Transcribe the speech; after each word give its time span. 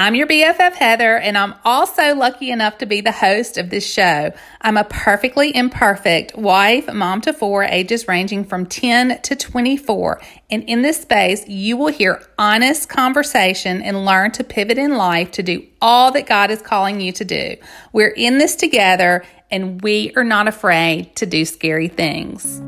I'm 0.00 0.14
your 0.14 0.26
BFF 0.26 0.76
Heather, 0.76 1.18
and 1.18 1.36
I'm 1.36 1.54
also 1.62 2.14
lucky 2.14 2.50
enough 2.50 2.78
to 2.78 2.86
be 2.86 3.02
the 3.02 3.12
host 3.12 3.58
of 3.58 3.68
this 3.68 3.86
show. 3.86 4.32
I'm 4.62 4.78
a 4.78 4.84
perfectly 4.84 5.54
imperfect 5.54 6.38
wife, 6.38 6.90
mom 6.90 7.20
to 7.20 7.34
four, 7.34 7.64
ages 7.64 8.08
ranging 8.08 8.46
from 8.46 8.64
10 8.64 9.20
to 9.20 9.36
24. 9.36 10.22
And 10.48 10.62
in 10.62 10.80
this 10.80 11.02
space, 11.02 11.46
you 11.46 11.76
will 11.76 11.92
hear 11.92 12.26
honest 12.38 12.88
conversation 12.88 13.82
and 13.82 14.06
learn 14.06 14.30
to 14.32 14.42
pivot 14.42 14.78
in 14.78 14.96
life 14.96 15.32
to 15.32 15.42
do 15.42 15.66
all 15.82 16.12
that 16.12 16.26
God 16.26 16.50
is 16.50 16.62
calling 16.62 17.02
you 17.02 17.12
to 17.12 17.24
do. 17.26 17.56
We're 17.92 18.08
in 18.08 18.38
this 18.38 18.56
together, 18.56 19.22
and 19.50 19.82
we 19.82 20.14
are 20.16 20.24
not 20.24 20.48
afraid 20.48 21.14
to 21.16 21.26
do 21.26 21.44
scary 21.44 21.88
things. 21.88 22.62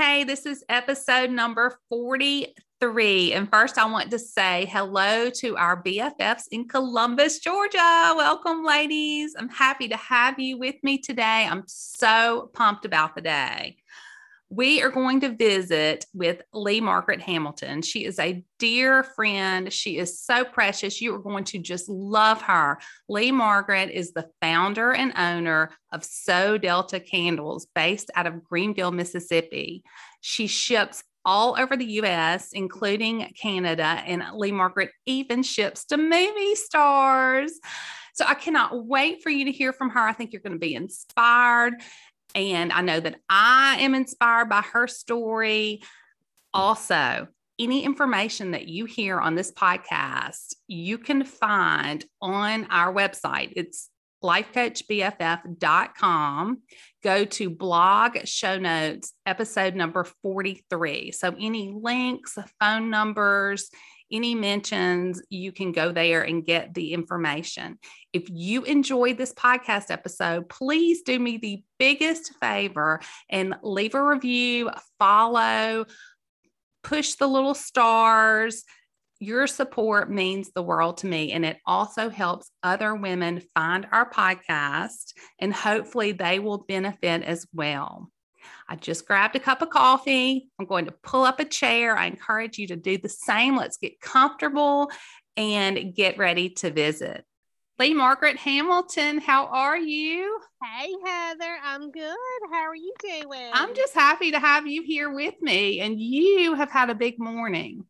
Hey, 0.00 0.24
this 0.24 0.46
is 0.46 0.64
episode 0.70 1.28
number 1.30 1.78
43. 1.90 3.34
And 3.34 3.50
first, 3.50 3.76
I 3.76 3.84
want 3.84 4.10
to 4.12 4.18
say 4.18 4.64
hello 4.72 5.28
to 5.28 5.58
our 5.58 5.82
BFFs 5.82 6.44
in 6.50 6.66
Columbus, 6.66 7.38
Georgia. 7.38 8.14
Welcome, 8.16 8.64
ladies. 8.64 9.34
I'm 9.38 9.50
happy 9.50 9.88
to 9.88 9.98
have 9.98 10.38
you 10.38 10.56
with 10.56 10.76
me 10.82 10.96
today. 10.96 11.46
I'm 11.46 11.64
so 11.66 12.48
pumped 12.54 12.86
about 12.86 13.14
the 13.14 13.20
day 13.20 13.76
we 14.50 14.82
are 14.82 14.90
going 14.90 15.20
to 15.20 15.28
visit 15.28 16.04
with 16.12 16.42
Lee 16.52 16.80
Margaret 16.80 17.20
Hamilton. 17.20 17.82
She 17.82 18.04
is 18.04 18.18
a 18.18 18.44
dear 18.58 19.04
friend. 19.04 19.72
She 19.72 19.96
is 19.96 20.20
so 20.20 20.44
precious. 20.44 21.00
You 21.00 21.14
are 21.14 21.20
going 21.20 21.44
to 21.44 21.58
just 21.58 21.88
love 21.88 22.42
her. 22.42 22.78
Lee 23.08 23.30
Margaret 23.30 23.90
is 23.90 24.12
the 24.12 24.28
founder 24.40 24.92
and 24.92 25.12
owner 25.16 25.70
of 25.92 26.04
So 26.04 26.58
Delta 26.58 26.98
Candles, 26.98 27.68
based 27.76 28.10
out 28.16 28.26
of 28.26 28.42
Greenville, 28.42 28.90
Mississippi. 28.90 29.84
She 30.20 30.48
ships 30.48 31.04
all 31.24 31.54
over 31.56 31.76
the 31.76 32.00
US, 32.02 32.50
including 32.52 33.32
Canada, 33.40 34.02
and 34.04 34.24
Lee 34.34 34.52
Margaret 34.52 34.90
even 35.06 35.44
ships 35.44 35.84
to 35.86 35.96
movie 35.96 36.56
stars. 36.56 37.52
So 38.14 38.24
I 38.26 38.34
cannot 38.34 38.86
wait 38.86 39.22
for 39.22 39.30
you 39.30 39.44
to 39.44 39.52
hear 39.52 39.72
from 39.72 39.90
her. 39.90 40.00
I 40.00 40.12
think 40.12 40.32
you're 40.32 40.42
going 40.42 40.52
to 40.52 40.58
be 40.58 40.74
inspired. 40.74 41.74
And 42.34 42.72
I 42.72 42.80
know 42.82 43.00
that 43.00 43.16
I 43.28 43.78
am 43.80 43.94
inspired 43.94 44.48
by 44.48 44.62
her 44.72 44.86
story. 44.86 45.82
Also, 46.52 47.28
any 47.58 47.84
information 47.84 48.52
that 48.52 48.68
you 48.68 48.86
hear 48.86 49.20
on 49.20 49.34
this 49.34 49.52
podcast, 49.52 50.54
you 50.66 50.96
can 50.98 51.24
find 51.24 52.04
on 52.20 52.66
our 52.70 52.92
website. 52.92 53.52
It's 53.56 53.88
lifecoachbff.com. 54.22 56.58
Go 57.02 57.24
to 57.24 57.50
blog 57.50 58.26
show 58.26 58.58
notes, 58.58 59.14
episode 59.26 59.74
number 59.74 60.04
43. 60.22 61.10
So, 61.12 61.34
any 61.38 61.72
links, 61.74 62.38
phone 62.58 62.90
numbers, 62.90 63.70
any 64.12 64.34
mentions, 64.34 65.22
you 65.30 65.52
can 65.52 65.72
go 65.72 65.92
there 65.92 66.22
and 66.22 66.44
get 66.44 66.74
the 66.74 66.92
information. 66.92 67.78
If 68.12 68.24
you 68.28 68.64
enjoyed 68.64 69.18
this 69.18 69.32
podcast 69.32 69.90
episode, 69.90 70.48
please 70.48 71.02
do 71.02 71.18
me 71.18 71.36
the 71.36 71.62
biggest 71.78 72.34
favor 72.40 73.00
and 73.28 73.54
leave 73.62 73.94
a 73.94 74.04
review, 74.04 74.70
follow, 74.98 75.86
push 76.82 77.14
the 77.14 77.28
little 77.28 77.54
stars. 77.54 78.64
Your 79.20 79.46
support 79.46 80.10
means 80.10 80.50
the 80.54 80.62
world 80.62 80.98
to 80.98 81.06
me, 81.06 81.32
and 81.32 81.44
it 81.44 81.58
also 81.66 82.08
helps 82.08 82.50
other 82.62 82.94
women 82.94 83.42
find 83.54 83.86
our 83.92 84.10
podcast, 84.10 85.12
and 85.38 85.52
hopefully 85.52 86.12
they 86.12 86.38
will 86.38 86.64
benefit 86.66 87.22
as 87.22 87.46
well. 87.52 88.10
I 88.68 88.76
just 88.76 89.06
grabbed 89.06 89.36
a 89.36 89.40
cup 89.40 89.62
of 89.62 89.70
coffee. 89.70 90.48
I'm 90.58 90.66
going 90.66 90.86
to 90.86 90.94
pull 91.02 91.24
up 91.24 91.40
a 91.40 91.44
chair. 91.44 91.96
I 91.96 92.06
encourage 92.06 92.58
you 92.58 92.66
to 92.68 92.76
do 92.76 92.98
the 92.98 93.08
same. 93.08 93.56
Let's 93.56 93.76
get 93.76 94.00
comfortable 94.00 94.90
and 95.36 95.94
get 95.94 96.18
ready 96.18 96.50
to 96.50 96.70
visit. 96.70 97.24
Lee 97.78 97.94
Margaret 97.94 98.36
Hamilton, 98.36 99.22
how 99.22 99.46
are 99.46 99.78
you? 99.78 100.38
Hey, 100.62 100.92
Heather, 101.02 101.56
I'm 101.64 101.90
good. 101.90 102.14
How 102.52 102.68
are 102.68 102.74
you 102.74 102.92
doing? 103.00 103.50
I'm 103.54 103.74
just 103.74 103.94
happy 103.94 104.32
to 104.32 104.38
have 104.38 104.66
you 104.66 104.82
here 104.82 105.10
with 105.10 105.40
me, 105.40 105.80
and 105.80 105.98
you 105.98 106.54
have 106.56 106.70
had 106.70 106.90
a 106.90 106.94
big 106.94 107.18
morning. 107.18 107.86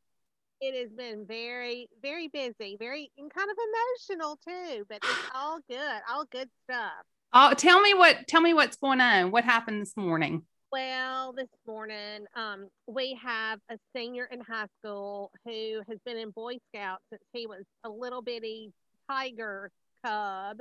It 0.60 0.80
has 0.80 0.92
been 0.92 1.26
very, 1.26 1.88
very 2.02 2.28
busy, 2.28 2.76
very 2.78 3.10
and 3.18 3.34
kind 3.34 3.50
of 3.50 3.56
emotional 3.58 4.38
too, 4.46 4.84
but 4.88 4.98
it's 4.98 5.30
all 5.34 5.58
good, 5.68 6.00
all 6.08 6.24
good 6.30 6.50
stuff. 6.64 7.04
Oh, 7.32 7.54
tell 7.54 7.80
me 7.80 7.94
what 7.94 8.26
tell 8.26 8.40
me 8.40 8.54
what's 8.54 8.76
going 8.76 9.00
on. 9.00 9.30
What 9.30 9.44
happened 9.44 9.80
this 9.82 9.96
morning? 9.96 10.42
Well, 10.72 11.32
this 11.32 11.48
morning, 11.66 12.26
um, 12.34 12.68
we 12.88 13.18
have 13.22 13.60
a 13.70 13.76
senior 13.94 14.28
in 14.32 14.40
high 14.40 14.66
school 14.78 15.30
who 15.44 15.80
has 15.88 15.98
been 16.04 16.16
in 16.16 16.30
Boy 16.30 16.58
Scouts 16.68 17.02
since 17.10 17.22
he 17.32 17.46
was 17.46 17.62
a 17.84 17.88
little 17.88 18.22
bitty 18.22 18.72
tiger 19.08 19.70
cub. 20.04 20.58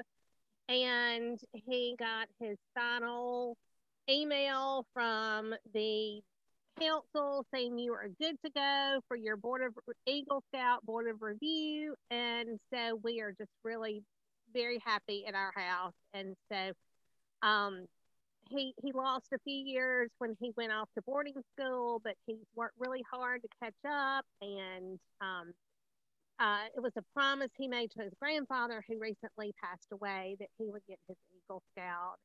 And 0.68 1.40
he 1.54 1.96
got 1.98 2.28
his 2.40 2.58
final 2.76 3.58
email 4.08 4.86
from 4.94 5.56
the 5.74 6.22
council 6.80 7.46
saying 7.52 7.80
you 7.80 7.94
are 7.94 8.10
good 8.20 8.36
to 8.46 8.52
go 8.52 9.00
for 9.08 9.18
your 9.18 9.38
Board 9.38 9.64
of 9.64 9.74
Eagle 10.06 10.44
Scout 10.54 10.86
Board 10.86 11.08
of 11.08 11.24
Review. 11.24 11.96
And 12.12 12.60
so 12.72 13.00
we 13.04 13.22
are 13.22 13.32
just 13.32 13.50
really 13.64 14.04
very 14.54 14.80
happy 14.86 15.26
in 15.28 15.36
our 15.36 15.52
house. 15.56 15.94
And 16.14 16.36
so, 16.52 16.72
um, 17.48 17.86
he 18.50 18.74
he 18.84 18.92
lost 18.92 19.28
a 19.34 19.38
few 19.40 19.54
years 19.54 20.10
when 20.18 20.36
he 20.40 20.52
went 20.58 20.72
off 20.72 20.90
to 20.96 21.02
boarding 21.04 21.36
school, 21.54 22.02
but 22.04 22.16
he's 22.26 22.38
worked 22.56 22.76
really 22.80 23.04
hard 23.12 23.42
to 23.44 23.48
catch 23.62 23.74
up. 23.88 24.26
And 24.42 25.00
um, 25.22 25.54
uh, 26.40 26.66
it 26.76 26.82
was 26.82 26.94
a 26.98 27.04
promise 27.14 27.50
he 27.58 27.68
made 27.68 27.92
to 27.92 28.04
his 28.04 28.14
grandfather, 28.20 28.84
who 28.88 28.98
recently 29.00 29.54
passed 29.62 29.88
away, 29.92 30.36
that 30.40 30.50
he 30.58 30.72
would 30.72 30.82
get 30.88 30.98
his 31.08 31.18
Eagle 31.36 31.62
Scout. 31.72 32.18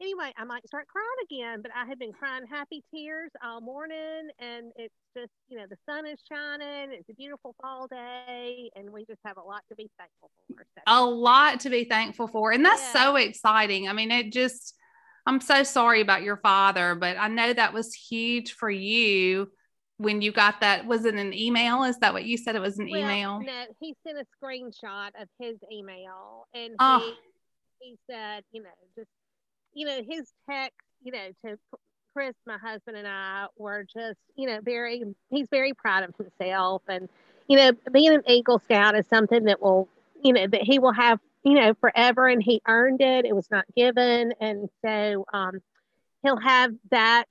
Anyway, 0.00 0.30
I 0.36 0.44
might 0.44 0.66
start 0.66 0.86
crying 0.88 1.06
again, 1.24 1.62
but 1.62 1.70
I 1.74 1.86
have 1.86 1.98
been 1.98 2.12
crying 2.12 2.44
happy 2.50 2.82
tears 2.94 3.30
all 3.42 3.62
morning, 3.62 4.28
and 4.38 4.70
it's 4.76 4.94
just 5.16 5.30
you 5.48 5.56
know 5.56 5.64
the 5.70 5.78
sun 5.88 6.06
is 6.06 6.18
shining. 6.30 6.92
It's 6.92 7.08
a 7.08 7.14
beautiful 7.14 7.54
fall 7.62 7.86
day, 7.86 8.70
and 8.76 8.90
we 8.90 9.06
just 9.06 9.20
have 9.24 9.38
a 9.38 9.42
lot 9.42 9.62
to 9.70 9.74
be 9.74 9.88
thankful 9.98 10.30
for. 10.48 10.66
So. 10.74 10.82
A 10.86 11.02
lot 11.02 11.60
to 11.60 11.70
be 11.70 11.84
thankful 11.84 12.28
for, 12.28 12.52
and 12.52 12.62
that's 12.62 12.82
yeah. 12.94 13.04
so 13.04 13.16
exciting. 13.16 13.88
I 13.88 13.94
mean, 13.94 14.10
it 14.10 14.32
just 14.32 14.74
I'm 15.26 15.40
so 15.40 15.62
sorry 15.62 16.02
about 16.02 16.22
your 16.22 16.36
father, 16.36 16.94
but 16.94 17.16
I 17.18 17.28
know 17.28 17.52
that 17.52 17.72
was 17.72 17.94
huge 17.94 18.52
for 18.52 18.68
you 18.68 19.50
when 19.96 20.20
you 20.20 20.30
got 20.30 20.60
that. 20.60 20.86
Was 20.86 21.06
it 21.06 21.14
an 21.14 21.32
email? 21.32 21.84
Is 21.84 21.96
that 21.98 22.12
what 22.12 22.24
you 22.24 22.36
said? 22.36 22.54
It 22.54 22.60
was 22.60 22.78
an 22.78 22.88
well, 22.90 23.00
email. 23.00 23.40
No, 23.40 23.64
he 23.80 23.96
sent 24.06 24.18
a 24.18 24.26
screenshot 24.44 25.08
of 25.20 25.28
his 25.40 25.56
email, 25.72 26.46
and 26.54 26.74
oh. 26.78 26.98
he 26.98 27.12
ah. 27.12 27.16
he 27.80 27.98
said, 28.10 28.44
you 28.52 28.62
know, 28.62 28.68
just 28.94 29.08
you 29.76 29.86
know, 29.86 30.00
his 30.08 30.32
text, 30.50 30.76
you 31.02 31.12
know, 31.12 31.28
to 31.44 31.58
Chris, 32.12 32.34
my 32.46 32.58
husband, 32.58 32.96
and 32.96 33.06
I 33.06 33.46
were 33.56 33.84
just, 33.84 34.18
you 34.34 34.48
know, 34.48 34.60
very. 34.60 35.04
He's 35.30 35.48
very 35.50 35.74
proud 35.74 36.02
of 36.02 36.14
himself, 36.16 36.82
and 36.88 37.08
you 37.48 37.56
know, 37.56 37.72
being 37.92 38.14
an 38.14 38.22
Eagle 38.28 38.58
Scout 38.58 38.96
is 38.96 39.06
something 39.06 39.44
that 39.44 39.62
will, 39.62 39.88
you 40.24 40.32
know, 40.32 40.46
that 40.48 40.62
he 40.62 40.80
will 40.80 40.92
have 40.92 41.20
you 41.46 41.54
know, 41.54 41.74
forever 41.74 42.26
and 42.26 42.42
he 42.42 42.60
earned 42.66 43.00
it. 43.00 43.24
It 43.24 43.32
was 43.32 43.48
not 43.52 43.64
given. 43.76 44.34
And 44.40 44.68
so 44.84 45.24
um, 45.32 45.60
he'll 46.24 46.40
have 46.40 46.72
that, 46.90 47.26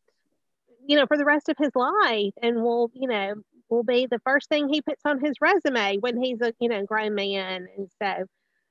you 0.88 0.96
know, 0.96 1.06
for 1.06 1.18
the 1.18 1.26
rest 1.26 1.50
of 1.50 1.58
his 1.58 1.76
life 1.76 2.34
and 2.42 2.64
will, 2.64 2.90
you 2.94 3.10
know, 3.10 3.34
will 3.70 3.84
be 3.84 4.08
the 4.10 4.20
first 4.20 4.48
thing 4.48 4.70
he 4.70 4.82
puts 4.82 5.02
on 5.04 5.20
his 5.20 5.34
resume 5.42 5.98
when 5.98 6.16
he's 6.24 6.40
a, 6.40 6.54
you 6.62 6.70
know, 6.70 6.86
grown 6.86 7.14
man. 7.14 7.68
And 7.78 7.90
so 8.02 8.24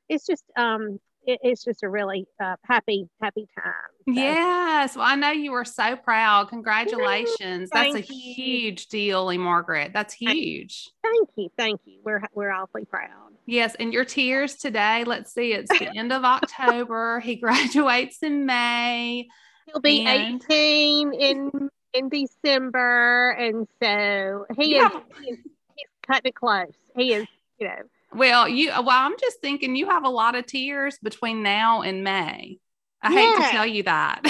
it's 0.08 0.24
just, 0.24 0.44
um, 0.56 0.98
it, 1.26 1.40
it's 1.42 1.64
just 1.64 1.82
a 1.82 1.88
really 1.88 2.26
uh, 2.42 2.56
happy, 2.64 3.08
happy 3.20 3.46
time. 3.58 3.74
So. 4.06 4.14
Yes. 4.14 4.96
Well, 4.96 5.06
I 5.06 5.14
know 5.14 5.30
you 5.30 5.52
were 5.52 5.64
so 5.64 5.96
proud. 5.96 6.48
Congratulations. 6.48 7.70
That's 7.72 7.94
a 7.94 8.00
you. 8.00 8.34
huge 8.34 8.86
deal, 8.88 9.26
Lee 9.26 9.38
Margaret. 9.38 9.92
That's 9.92 10.14
huge. 10.14 10.90
Thank 11.02 11.28
you. 11.36 11.48
Thank 11.56 11.80
you. 11.84 12.00
We're, 12.04 12.22
we're 12.34 12.52
awfully 12.52 12.84
proud. 12.84 13.10
Yes, 13.46 13.74
and 13.78 13.92
your 13.92 14.04
tears 14.04 14.56
today. 14.56 15.04
Let's 15.04 15.32
see, 15.32 15.52
it's 15.52 15.78
the 15.78 15.96
end 15.96 16.12
of 16.12 16.24
October. 16.24 17.20
He 17.20 17.36
graduates 17.40 18.22
in 18.22 18.46
May. 18.46 19.28
He'll 19.66 19.80
be 19.80 20.06
and... 20.06 20.42
18 20.42 21.14
in 21.14 21.70
in 21.92 22.08
December, 22.08 23.30
and 23.38 23.68
so 23.80 24.46
he 24.56 24.74
yeah. 24.74 24.88
is 24.88 24.92
he's, 25.20 25.36
he's 25.36 25.86
cutting 26.06 26.30
it 26.30 26.34
close. 26.34 26.72
He 26.96 27.12
is, 27.12 27.26
you 27.58 27.68
know. 27.68 27.82
Well, 28.14 28.48
you 28.48 28.70
uh, 28.70 28.82
well, 28.82 29.06
I'm 29.06 29.18
just 29.18 29.40
thinking 29.40 29.76
you 29.76 29.86
have 29.86 30.04
a 30.04 30.10
lot 30.10 30.34
of 30.34 30.46
tears 30.46 30.98
between 31.02 31.42
now 31.42 31.82
and 31.82 32.04
May. 32.04 32.58
I 33.02 33.12
yeah. 33.12 33.20
hate 33.20 33.44
to 33.44 33.50
tell 33.50 33.66
you 33.66 33.82
that. 33.84 34.22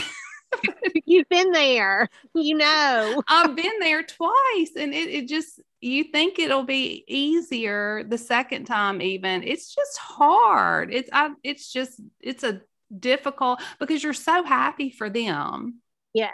You've 1.05 1.29
been 1.29 1.53
there, 1.53 2.09
you 2.35 2.57
know. 2.57 3.23
I've 3.29 3.55
been 3.55 3.79
there 3.81 4.03
twice, 4.03 4.73
and 4.77 4.95
it, 4.95 5.09
it 5.11 5.29
just 5.29 5.61
you 5.81 6.05
think 6.05 6.39
it'll 6.39 6.65
be 6.65 7.05
easier 7.07 8.05
the 8.05 8.17
second 8.17 8.65
time 8.65 9.03
even 9.03 9.43
it's 9.43 9.75
just 9.75 9.99
hard 9.99 10.95
it's 10.95 11.11
I, 11.13 11.29
it's 11.43 11.71
just 11.71 12.01
it's 12.23 12.43
a 12.43 12.63
difficult 12.99 13.61
because 13.79 14.03
you're 14.03 14.15
so 14.15 14.45
happy 14.45 14.89
for 14.89 15.11
them 15.11 15.83
yes 16.15 16.33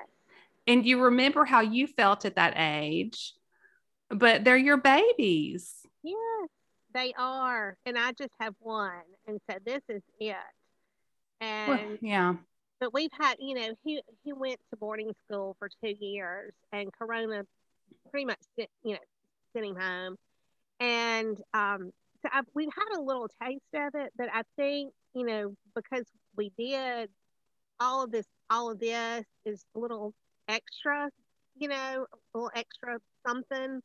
and 0.71 0.87
you 0.87 1.03
remember 1.03 1.45
how 1.45 1.63
you 1.63 1.89
felt 1.89 2.25
at 2.25 2.37
that 2.37 2.55
age, 2.57 3.35
but 4.09 4.45
they're 4.45 4.57
your 4.57 4.77
babies. 4.77 5.75
Yes, 6.05 6.49
they 6.95 7.13
are. 7.19 7.77
And 7.87 7.99
I 7.99 8.13
just 8.13 8.33
have 8.41 8.55
one. 8.61 9.03
And 9.27 9.41
so 9.49 9.57
this 9.65 9.83
is 9.89 10.03
it. 10.19 10.37
And 11.41 11.69
Well, 11.69 11.97
yeah. 12.01 12.35
but 12.81 12.93
we've 12.93 13.11
had, 13.19 13.37
you 13.39 13.55
know, 13.55 13.75
he 13.85 14.03
he 14.25 14.33
went 14.33 14.61
to 14.71 14.77
boarding 14.77 15.13
school 15.25 15.57
for 15.59 15.69
two 15.83 15.95
years, 15.99 16.53
and 16.73 16.93
Corona 16.93 17.47
pretty 18.11 18.27
much, 18.27 18.39
sent, 18.59 18.69
you 18.85 18.93
know, 18.93 18.99
sent 19.55 19.67
him 19.67 19.77
home. 19.77 20.17
And 20.81 21.39
um, 21.55 21.93
so 22.23 22.29
I've, 22.33 22.45
we've 22.55 22.69
had 22.75 22.99
a 22.99 23.03
little 23.03 23.29
taste 23.43 23.63
of 23.75 23.95
it, 23.95 24.13
but 24.17 24.29
I 24.33 24.43
think, 24.57 24.93
you 25.15 25.25
know, 25.25 25.55
because 25.75 26.05
we 26.37 26.53
did 26.59 27.11
all 27.79 28.05
of 28.05 28.11
this, 28.11 28.27
all 28.51 28.71
of 28.71 28.79
this 28.79 29.25
is 29.45 29.65
a 29.75 29.79
little 29.79 30.13
extra, 30.49 31.09
you 31.57 31.69
know, 31.69 32.07
a 32.35 32.39
little 32.39 32.51
extra 32.55 32.99
something. 33.27 33.81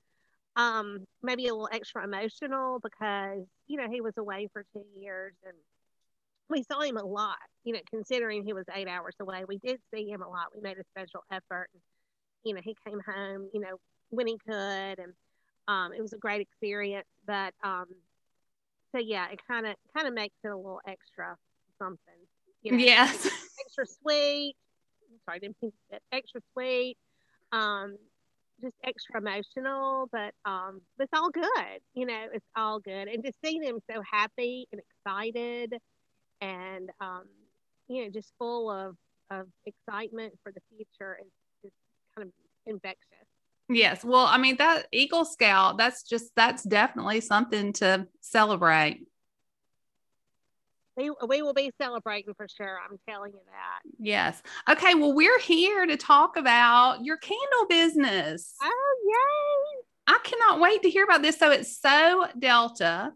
Um, 0.57 1.05
maybe 1.21 1.47
a 1.47 1.53
little 1.53 1.69
extra 1.71 2.03
emotional 2.03 2.79
because, 2.81 3.43
you 3.67 3.77
know, 3.77 3.87
he 3.91 3.99
was 3.99 4.13
away 4.17 4.47
for 4.53 4.63
two 4.71 4.85
years 4.97 5.33
and 5.45 5.55
we 6.49 6.63
saw 6.63 6.79
him 6.79 6.95
a 6.95 7.03
lot, 7.03 7.35
you 7.63 7.73
know, 7.73 7.79
considering 7.89 8.45
he 8.45 8.53
was 8.53 8.63
eight 8.73 8.87
hours 8.87 9.15
away. 9.19 9.43
We 9.47 9.57
did 9.57 9.79
see 9.93 10.07
him 10.07 10.21
a 10.21 10.29
lot. 10.29 10.47
We 10.55 10.61
made 10.61 10.77
a 10.77 10.83
special 10.91 11.25
effort. 11.31 11.67
And, 11.73 11.81
you 12.43 12.53
know, 12.53 12.61
he 12.63 12.75
came 12.87 12.99
home, 13.05 13.49
you 13.53 13.59
know, 13.59 13.77
when 14.11 14.27
he 14.27 14.37
could. 14.37 14.99
And 14.99 15.13
um, 15.67 15.91
it 15.91 16.01
was 16.01 16.13
a 16.13 16.17
great 16.17 16.41
experience. 16.41 17.07
But 17.25 17.53
um, 17.63 17.87
so, 18.93 18.99
yeah, 18.99 19.27
it 19.31 19.39
kind 19.47 19.65
of 19.65 19.75
kind 19.93 20.07
of 20.07 20.13
makes 20.13 20.35
it 20.43 20.49
a 20.49 20.55
little 20.55 20.81
extra 20.87 21.35
something. 21.79 21.99
You 22.61 22.73
know, 22.73 22.77
Yes. 22.77 23.27
extra 23.59 23.85
sweet. 23.85 24.55
Sorry, 25.25 25.39
didn't 25.39 25.57
mean 25.61 25.71
to 25.71 25.77
say 25.91 25.99
extra 26.11 26.41
sweet. 26.53 26.97
Um, 27.51 27.97
just 28.61 28.75
extra 28.83 29.19
emotional, 29.19 30.07
but 30.11 30.33
um, 30.45 30.81
it's 30.99 31.11
all 31.13 31.29
good. 31.29 31.79
You 31.93 32.05
know, 32.05 32.25
it's 32.33 32.45
all 32.55 32.79
good. 32.79 33.07
And 33.07 33.23
to 33.23 33.31
see 33.43 33.59
them 33.59 33.79
so 33.91 34.01
happy 34.09 34.67
and 34.71 34.81
excited, 34.81 35.73
and 36.41 36.89
um, 36.99 37.23
you 37.87 38.03
know, 38.03 38.09
just 38.09 38.31
full 38.37 38.71
of 38.71 38.95
of 39.31 39.47
excitement 39.65 40.33
for 40.43 40.51
the 40.51 40.61
future 40.69 41.17
is 41.19 41.31
just 41.63 41.75
kind 42.15 42.27
of 42.27 42.33
infectious. 42.65 43.27
Yes. 43.67 44.03
Well, 44.03 44.25
I 44.25 44.37
mean, 44.37 44.57
that 44.57 44.87
Eagle 44.91 45.25
Scout, 45.25 45.77
that's 45.77 46.03
just, 46.03 46.31
that's 46.35 46.63
definitely 46.63 47.21
something 47.21 47.73
to 47.73 48.07
celebrate. 48.21 49.07
We, 50.97 51.12
we 51.27 51.42
will 51.42 51.53
be 51.53 51.71
celebrating 51.80 52.33
for 52.36 52.47
sure. 52.47 52.80
I'm 52.80 52.97
telling 53.07 53.33
you 53.33 53.42
that. 53.47 53.92
Yes. 54.00 54.42
Okay. 54.69 54.95
Well, 54.95 55.13
we're 55.13 55.39
here 55.39 55.86
to 55.86 55.97
talk 55.97 56.38
about 56.38 57.03
your 57.03 57.18
candle 57.18 57.68
business. 57.69 58.53
Oh 58.62 58.95
yay! 59.06 59.83
I 60.07 60.19
cannot 60.24 60.59
wait 60.59 60.83
to 60.83 60.89
hear 60.89 61.03
about 61.03 61.21
this. 61.21 61.38
So 61.38 61.51
it's 61.51 61.80
So 61.80 62.27
Delta 62.38 63.12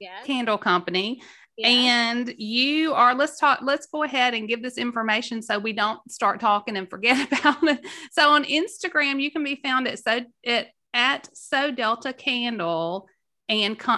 Yes. 0.00 0.26
Candle 0.26 0.58
Company. 0.58 1.22
And 1.64 2.32
you 2.38 2.94
are, 2.94 3.16
let's 3.16 3.38
talk, 3.38 3.60
let's 3.62 3.86
go 3.86 4.04
ahead 4.04 4.32
and 4.32 4.46
give 4.46 4.62
this 4.62 4.78
information 4.78 5.42
so 5.42 5.58
we 5.58 5.72
don't 5.72 5.98
start 6.08 6.38
talking 6.38 6.76
and 6.76 6.88
forget 6.88 7.26
about 7.40 7.62
it. 7.64 7.84
So 8.12 8.30
on 8.30 8.44
Instagram, 8.44 9.20
you 9.20 9.32
can 9.32 9.42
be 9.42 9.56
found 9.56 9.88
at 9.88 9.98
so 9.98 10.20
at, 10.46 10.68
at 10.94 11.28
so 11.36 11.72
delta 11.72 12.12
candle 12.12 13.08
and 13.48 13.76
and 13.76 13.78
co 13.78 13.96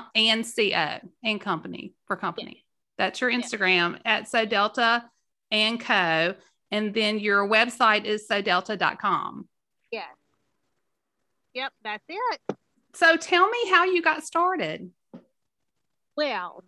and 1.22 1.40
company 1.40 1.92
for 2.06 2.16
company. 2.16 2.64
That's 3.00 3.18
your 3.22 3.30
Yeah. 3.30 3.38
Instagram 3.38 3.98
at 4.04 4.28
so 4.28 4.44
delta 4.44 5.10
and 5.50 5.80
co. 5.80 6.34
And 6.70 6.92
then 6.92 7.18
your 7.18 7.48
website 7.48 8.04
is 8.04 8.28
sodelta.com. 8.28 9.48
yes. 9.90 10.14
Yep, 11.54 11.72
that's 11.82 12.04
it. 12.08 12.40
So 12.92 13.16
tell 13.16 13.48
me 13.48 13.70
how 13.70 13.84
you 13.84 14.02
got 14.02 14.22
started. 14.22 14.92
Well, 16.14 16.62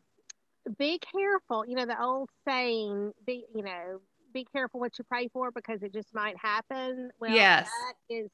be 0.78 0.98
careful. 0.98 1.66
You 1.66 1.76
know, 1.76 1.84
the 1.84 2.02
old 2.02 2.30
saying, 2.48 3.12
be, 3.26 3.44
you 3.54 3.62
know, 3.62 4.00
be 4.32 4.46
careful 4.52 4.80
what 4.80 4.98
you 4.98 5.04
pray 5.04 5.28
for 5.34 5.50
because 5.50 5.82
it 5.82 5.92
just 5.92 6.14
might 6.14 6.38
happen. 6.38 7.10
Well, 7.20 7.34
Yes. 7.34 7.68
that 7.68 8.14
is 8.14 8.30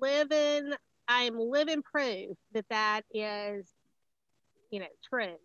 living, 0.00 0.72
I 1.06 1.24
am 1.24 1.38
living 1.38 1.82
proof 1.82 2.36
that 2.52 2.64
that 2.70 3.02
is, 3.12 3.70
you 4.70 4.80
know, 4.80 4.86
true. 5.10 5.36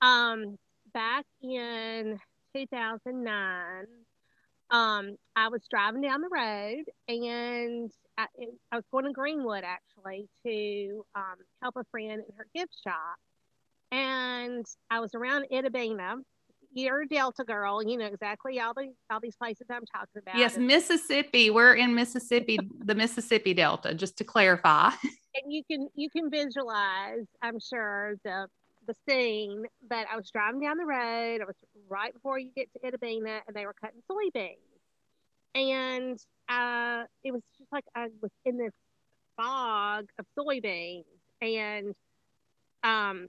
Um, 0.00 0.58
back 0.96 1.26
in 1.42 2.18
2009, 2.56 3.84
um, 4.70 5.16
I 5.36 5.48
was 5.48 5.60
driving 5.70 6.00
down 6.00 6.22
the 6.22 6.30
road 6.32 6.84
and 7.06 7.92
I, 8.16 8.26
I 8.72 8.76
was 8.76 8.84
going 8.90 9.04
to 9.04 9.12
Greenwood 9.12 9.62
actually 9.62 10.26
to 10.46 11.04
um, 11.14 11.36
help 11.60 11.76
a 11.76 11.84
friend 11.90 12.22
in 12.26 12.36
her 12.38 12.46
gift 12.54 12.72
shop. 12.82 13.18
And 13.92 14.64
I 14.90 15.00
was 15.00 15.14
around 15.14 15.44
Itta 15.52 15.70
Bena. 15.70 16.14
You're 16.72 17.02
a 17.02 17.06
Delta 17.06 17.44
girl. 17.44 17.82
You 17.82 17.98
know 17.98 18.06
exactly 18.06 18.58
all 18.58 18.72
the 18.74 18.92
all 19.10 19.20
these 19.20 19.36
places 19.36 19.66
I'm 19.70 19.84
talking 19.94 20.22
about. 20.22 20.36
Yes, 20.36 20.56
and, 20.56 20.66
Mississippi. 20.66 21.50
We're 21.50 21.74
in 21.74 21.94
Mississippi, 21.94 22.58
the 22.84 22.94
Mississippi 22.94 23.54
Delta, 23.54 23.94
just 23.94 24.18
to 24.18 24.24
clarify. 24.24 24.90
and 25.34 25.52
you 25.52 25.62
can 25.70 25.88
you 25.94 26.10
can 26.10 26.30
visualize, 26.30 27.26
I'm 27.42 27.60
sure, 27.60 28.16
the 28.24 28.48
the 28.86 28.94
scene. 29.08 29.64
But 29.88 30.06
I 30.12 30.16
was 30.16 30.30
driving 30.30 30.60
down 30.60 30.78
the 30.78 30.84
road. 30.84 31.40
It 31.40 31.46
was 31.46 31.56
right 31.88 32.12
before 32.12 32.38
you 32.38 32.50
get 32.54 32.68
to 32.72 32.78
Itta 32.80 33.00
Bena, 33.00 33.40
and 33.46 33.56
they 33.56 33.66
were 33.66 33.74
cutting 33.74 34.02
soybeans. 34.10 34.56
And 35.54 36.18
uh, 36.48 37.04
it 37.24 37.32
was 37.32 37.42
just 37.58 37.72
like 37.72 37.84
I 37.94 38.08
was 38.20 38.30
in 38.44 38.58
this 38.58 38.72
fog 39.36 40.06
of 40.18 40.26
soybeans, 40.38 41.04
and 41.40 41.94
um, 42.82 43.28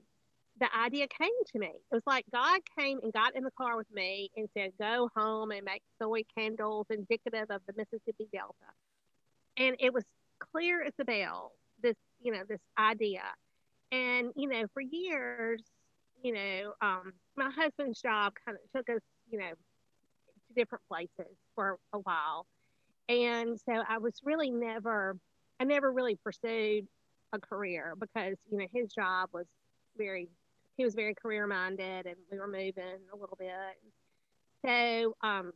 the 0.59 0.67
idea 0.75 1.07
came 1.07 1.29
to 1.53 1.59
me. 1.59 1.67
It 1.67 1.95
was 1.95 2.03
like 2.05 2.25
God 2.31 2.59
came 2.77 2.99
and 3.03 3.13
got 3.13 3.35
in 3.35 3.43
the 3.43 3.51
car 3.51 3.77
with 3.77 3.91
me 3.91 4.29
and 4.35 4.47
said, 4.55 4.71
"Go 4.79 5.09
home 5.15 5.51
and 5.51 5.63
make 5.63 5.83
soy 6.01 6.23
candles 6.37 6.87
indicative 6.89 7.49
of 7.49 7.61
the 7.67 7.73
Mississippi 7.75 8.27
Delta." 8.31 8.53
And 9.57 9.75
it 9.79 9.93
was 9.93 10.03
clear 10.51 10.83
as 10.83 10.93
a 10.99 11.05
bell. 11.05 11.53
This, 11.81 11.95
you 12.21 12.31
know, 12.31 12.41
this 12.47 12.59
idea, 12.77 13.21
and 13.91 14.31
you 14.35 14.47
know, 14.49 14.65
for 14.73 14.81
years, 14.81 15.61
you 16.23 16.33
know, 16.33 16.73
um, 16.81 17.13
my 17.35 17.49
husband's 17.49 18.01
job 18.01 18.33
kind 18.45 18.57
of 18.57 18.71
took 18.75 18.89
us, 18.95 19.01
you 19.29 19.39
know, 19.39 19.51
to 20.47 20.53
different 20.55 20.83
places 20.89 21.35
for 21.55 21.77
a 21.93 21.99
while, 21.99 22.45
and 23.09 23.59
so 23.59 23.83
I 23.87 23.97
was 23.99 24.13
really 24.23 24.49
never, 24.51 25.17
I 25.59 25.63
never 25.65 25.91
really 25.91 26.15
pursued 26.15 26.87
a 27.33 27.39
career 27.39 27.93
because 27.99 28.37
you 28.49 28.57
know 28.57 28.67
his 28.73 28.91
job 28.93 29.29
was 29.33 29.45
very 29.97 30.29
he 30.77 30.83
was 30.83 30.95
very 30.95 31.13
career 31.15 31.47
minded 31.47 32.05
and 32.05 32.15
we 32.31 32.39
were 32.39 32.47
moving 32.47 32.99
a 33.11 33.15
little 33.17 33.37
bit. 33.37 33.77
So 34.65 35.15
um 35.21 35.51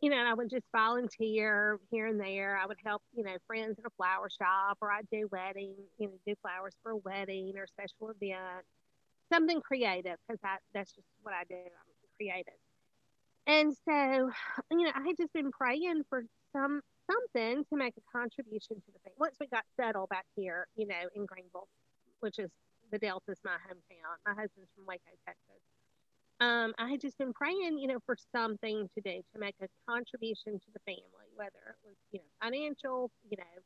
you 0.00 0.10
know 0.10 0.16
i 0.16 0.34
would 0.34 0.50
just 0.50 0.64
volunteer 0.72 1.78
here 1.90 2.06
and 2.06 2.20
there 2.20 2.58
i 2.62 2.66
would 2.66 2.78
help 2.84 3.02
you 3.14 3.24
know 3.24 3.36
friends 3.46 3.78
in 3.78 3.84
a 3.86 3.90
flower 3.96 4.28
shop 4.30 4.78
or 4.80 4.90
i'd 4.92 5.08
do 5.10 5.28
wedding 5.30 5.74
you 5.98 6.06
know 6.06 6.14
do 6.26 6.34
flowers 6.42 6.74
for 6.82 6.92
a 6.92 6.96
wedding 6.96 7.52
or 7.56 7.66
special 7.66 8.10
event 8.10 8.64
something 9.32 9.60
creative 9.60 10.16
because 10.26 10.40
that's 10.74 10.92
just 10.92 11.06
what 11.22 11.34
i 11.34 11.44
do 11.48 11.56
i'm 11.56 12.08
creative 12.16 12.54
and 13.46 13.74
so 13.84 14.30
you 14.70 14.84
know 14.84 14.92
i 14.94 15.06
had 15.06 15.16
just 15.16 15.32
been 15.32 15.50
praying 15.50 16.02
for 16.08 16.24
some 16.52 16.80
something 17.10 17.64
to 17.64 17.76
make 17.76 17.94
a 17.96 18.18
contribution 18.18 18.76
to 18.76 18.92
the 18.92 18.98
thing 19.04 19.12
once 19.18 19.36
we 19.40 19.46
got 19.46 19.64
settled 19.76 20.08
back 20.08 20.26
here 20.36 20.66
you 20.76 20.86
know 20.86 20.94
in 21.14 21.24
greenville 21.26 21.68
which 22.20 22.38
is 22.38 22.50
the 22.90 22.98
Delta's 22.98 23.40
my 23.44 23.56
hometown. 23.68 24.16
My 24.24 24.34
husband's 24.34 24.70
from 24.74 24.86
Waco, 24.86 25.10
Texas. 25.26 25.75
Um, 26.40 26.74
I 26.78 26.90
had 26.90 27.00
just 27.00 27.16
been 27.16 27.32
praying, 27.32 27.78
you 27.78 27.86
know, 27.86 27.98
for 28.04 28.16
something 28.32 28.88
to 28.94 29.00
do 29.00 29.22
to 29.32 29.40
make 29.40 29.54
a 29.62 29.68
contribution 29.88 30.54
to 30.54 30.66
the 30.74 30.80
family, 30.80 31.28
whether 31.34 31.50
it 31.50 31.76
was, 31.86 31.96
you 32.12 32.18
know, 32.18 32.24
financial, 32.42 33.10
you 33.30 33.38
know, 33.38 33.62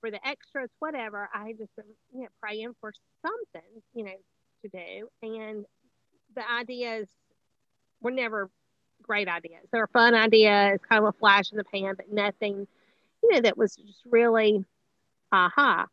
for 0.00 0.10
the 0.10 0.26
extras, 0.26 0.70
whatever. 0.80 1.28
I 1.32 1.48
had 1.48 1.58
just 1.58 1.74
been, 1.76 1.86
you 2.12 2.22
know, 2.22 2.28
praying 2.40 2.74
for 2.80 2.92
something, 3.22 3.82
you 3.94 4.04
know, 4.04 4.16
to 4.62 4.68
do. 4.68 5.08
And 5.22 5.64
the 6.34 6.50
ideas 6.50 7.08
were 8.00 8.10
never 8.10 8.50
great 9.02 9.28
ideas. 9.28 9.66
They 9.72 9.78
were 9.78 9.88
fun 9.88 10.14
ideas, 10.14 10.80
kind 10.88 11.04
of 11.04 11.14
a 11.14 11.18
flash 11.18 11.52
in 11.52 11.58
the 11.58 11.64
pan, 11.64 11.94
but 11.96 12.12
nothing, 12.12 12.66
you 13.22 13.32
know, 13.32 13.40
that 13.40 13.56
was 13.56 13.76
just 13.76 14.00
really 14.04 14.64
aha. 15.32 15.86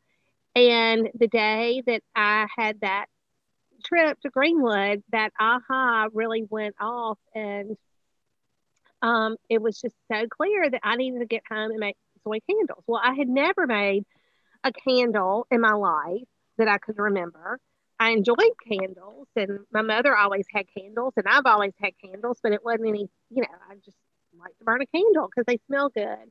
And 0.55 1.10
the 1.13 1.27
day 1.27 1.84
that 1.86 2.01
I 2.15 2.48
had 2.55 2.82
that 2.82 3.08
trip 3.84 4.20
to 4.22 4.29
Greenwood, 4.29 5.03
that 5.12 5.32
aha 5.39 6.08
really 6.13 6.46
went 6.50 6.75
off. 6.79 7.20
And 7.34 7.77
um, 9.01 9.36
it 9.50 9.62
was 9.62 9.79
just 9.79 9.96
so 10.12 10.27
clear 10.27 10.70
that 10.70 10.82
I 10.84 10.96
needed 10.96 11.20
to 11.20 11.25
get 11.25 11.44
home 11.50 11.72
and 11.72 11.79
make 11.79 11.98
soy 12.24 12.39
candles. 12.50 12.84
Well, 12.88 13.01
I 13.03 13.13
had 13.13 13.27
never 13.27 13.67
made 13.67 14.05
a 14.63 14.72
candle 14.72 15.48
in 15.51 15.62
my 15.62 15.74
life 15.74 16.27
that 16.58 16.67
I 16.67 16.77
could 16.77 16.98
remember. 16.98 17.60
I 18.00 18.10
enjoyed 18.12 18.38
candles, 18.70 19.27
and 19.36 19.60
my 19.72 19.82
mother 19.82 20.15
always 20.15 20.46
had 20.53 20.65
candles, 20.77 21.13
and 21.15 21.25
I've 21.27 21.46
always 21.46 21.74
had 21.82 21.94
candles, 22.03 22.39
but 22.44 22.51
it 22.51 22.63
wasn't 22.63 22.89
any, 22.89 23.08
you 23.29 23.41
know, 23.41 23.48
I 23.70 23.75
just 23.75 23.98
like 24.38 24.58
to 24.58 24.65
burn 24.65 24.82
a 24.82 24.86
candle 24.86 25.29
because 25.29 25.46
they 25.48 25.60
smell 25.67 25.89
good. 25.89 26.29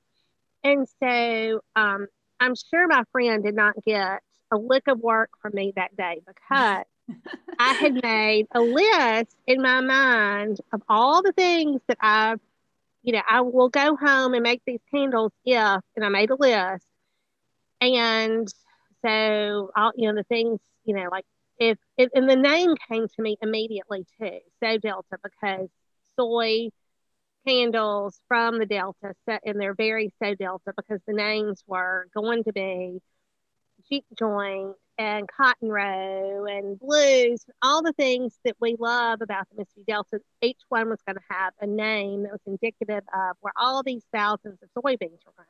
And 0.63 0.87
so 1.01 1.61
um, 1.75 2.07
I'm 2.41 2.55
sure 2.55 2.87
my 2.87 3.05
friend 3.13 3.43
did 3.43 3.55
not 3.55 3.75
get 3.85 4.21
a 4.53 4.57
lick 4.57 4.85
of 4.89 5.01
work 5.01 5.31
from 5.41 5.53
me 5.55 5.73
that 5.77 5.97
day 5.97 6.21
because 6.27 6.85
I 7.59 7.73
had 7.75 8.03
made 8.03 8.47
a 8.53 8.61
list 8.61 9.37
in 9.47 9.63
my 9.63 9.81
mind 9.81 10.61
of 10.73 10.83
all 10.89 11.23
the 11.23 11.33
things 11.33 11.81
that 11.89 11.99
I, 12.01 12.37
you 13.03 13.13
know, 13.13 13.23
I 13.29 13.43
will 13.43 13.69
go 13.69 13.97
home 13.97 14.35
and 14.35 14.43
make 14.43 14.63
these 14.67 14.81
candles 14.91 15.33
if, 15.45 15.81
and 15.97 16.05
I 16.05 16.09
made 16.09 16.31
a 16.31 16.37
list. 16.37 16.87
And 17.81 18.49
so, 19.03 19.71
all, 19.77 19.93
you 19.97 20.09
know, 20.09 20.15
the 20.15 20.25
things, 20.25 20.61
you 20.85 20.95
know, 20.95 21.09
like 21.11 21.27
if, 21.59 21.79
if, 21.97 22.11
and 22.15 22.29
the 22.29 22.37
name 22.37 22.75
came 22.91 23.07
to 23.09 23.23
me 23.23 23.37
immediately 23.43 24.07
too, 24.19 24.39
So 24.63 24.79
Delta, 24.79 25.19
because 25.23 25.69
soy 26.19 26.71
candles 27.47 28.19
from 28.27 28.59
the 28.59 28.67
Delta, 28.67 29.15
set, 29.27 29.43
and 29.45 29.61
they're 29.61 29.75
very 29.75 30.13
So 30.23 30.35
Delta 30.35 30.73
because 30.77 31.01
the 31.07 31.13
names 31.13 31.63
were 31.67 32.07
going 32.15 32.45
to 32.45 32.53
be 32.53 33.01
Juke 33.91 34.05
Joint 34.19 34.77
and 34.99 35.29
Cotton 35.29 35.69
Row 35.69 36.47
and 36.47 36.79
Blues, 36.79 37.45
all 37.63 37.83
the 37.83 37.93
things 37.93 38.39
that 38.45 38.57
we 38.61 38.77
love 38.79 39.21
about 39.23 39.49
the 39.51 39.57
Mississippi 39.57 39.85
Delta. 39.87 40.21
Each 40.41 40.61
one 40.69 40.89
was 40.89 41.01
going 41.07 41.17
to 41.17 41.23
have 41.31 41.53
a 41.61 41.67
name 41.67 42.23
that 42.23 42.33
was 42.33 42.41
indicative 42.47 43.03
of 43.13 43.37
where 43.41 43.53
all 43.57 43.83
these 43.83 44.05
thousands 44.13 44.59
of 44.63 44.69
soybeans 44.83 45.19
were 45.27 45.33
grown. 45.37 45.47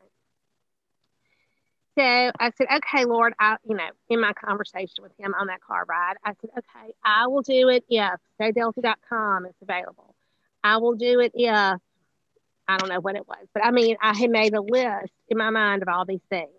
So 1.96 2.02
I 2.02 2.50
said, 2.56 2.66
okay, 2.76 3.04
Lord, 3.04 3.34
I, 3.38 3.56
you 3.68 3.76
know, 3.76 3.88
in 4.08 4.20
my 4.20 4.32
conversation 4.32 5.02
with 5.02 5.12
him 5.16 5.32
on 5.38 5.46
that 5.46 5.60
car 5.60 5.84
ride, 5.88 6.14
I 6.24 6.32
said, 6.40 6.50
okay, 6.58 6.92
I 7.04 7.28
will 7.28 7.42
do 7.42 7.68
it 7.68 7.84
if 7.88 8.18
sodelta.com 8.40 9.46
is 9.46 9.54
available. 9.62 10.14
I 10.64 10.78
will 10.78 10.94
do 10.94 11.20
it 11.20 11.32
if 11.34 11.78
I 12.66 12.78
don't 12.78 12.88
know 12.88 13.00
what 13.00 13.14
it 13.14 13.28
was, 13.28 13.46
but 13.52 13.64
I 13.64 13.70
mean, 13.70 13.96
I 14.02 14.14
had 14.16 14.30
made 14.30 14.54
a 14.54 14.60
list 14.60 15.12
in 15.28 15.36
my 15.36 15.50
mind 15.50 15.82
of 15.82 15.88
all 15.88 16.04
these 16.04 16.22
things. 16.30 16.50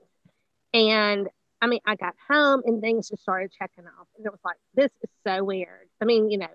And 0.74 1.28
I 1.66 1.68
mean, 1.68 1.80
I 1.84 1.96
got 1.96 2.14
home 2.30 2.62
and 2.64 2.80
things 2.80 3.10
just 3.10 3.24
started 3.24 3.52
checking 3.58 3.86
off. 3.86 4.08
And 4.18 4.26
it 4.28 4.32
was 4.32 4.40
like, 4.46 4.58
this 4.76 4.92
is 5.02 5.10
so 5.26 5.44
weird. 5.44 5.90
I 6.00 6.06
mean, 6.06 6.30
you 6.30 6.38
know, 6.38 6.48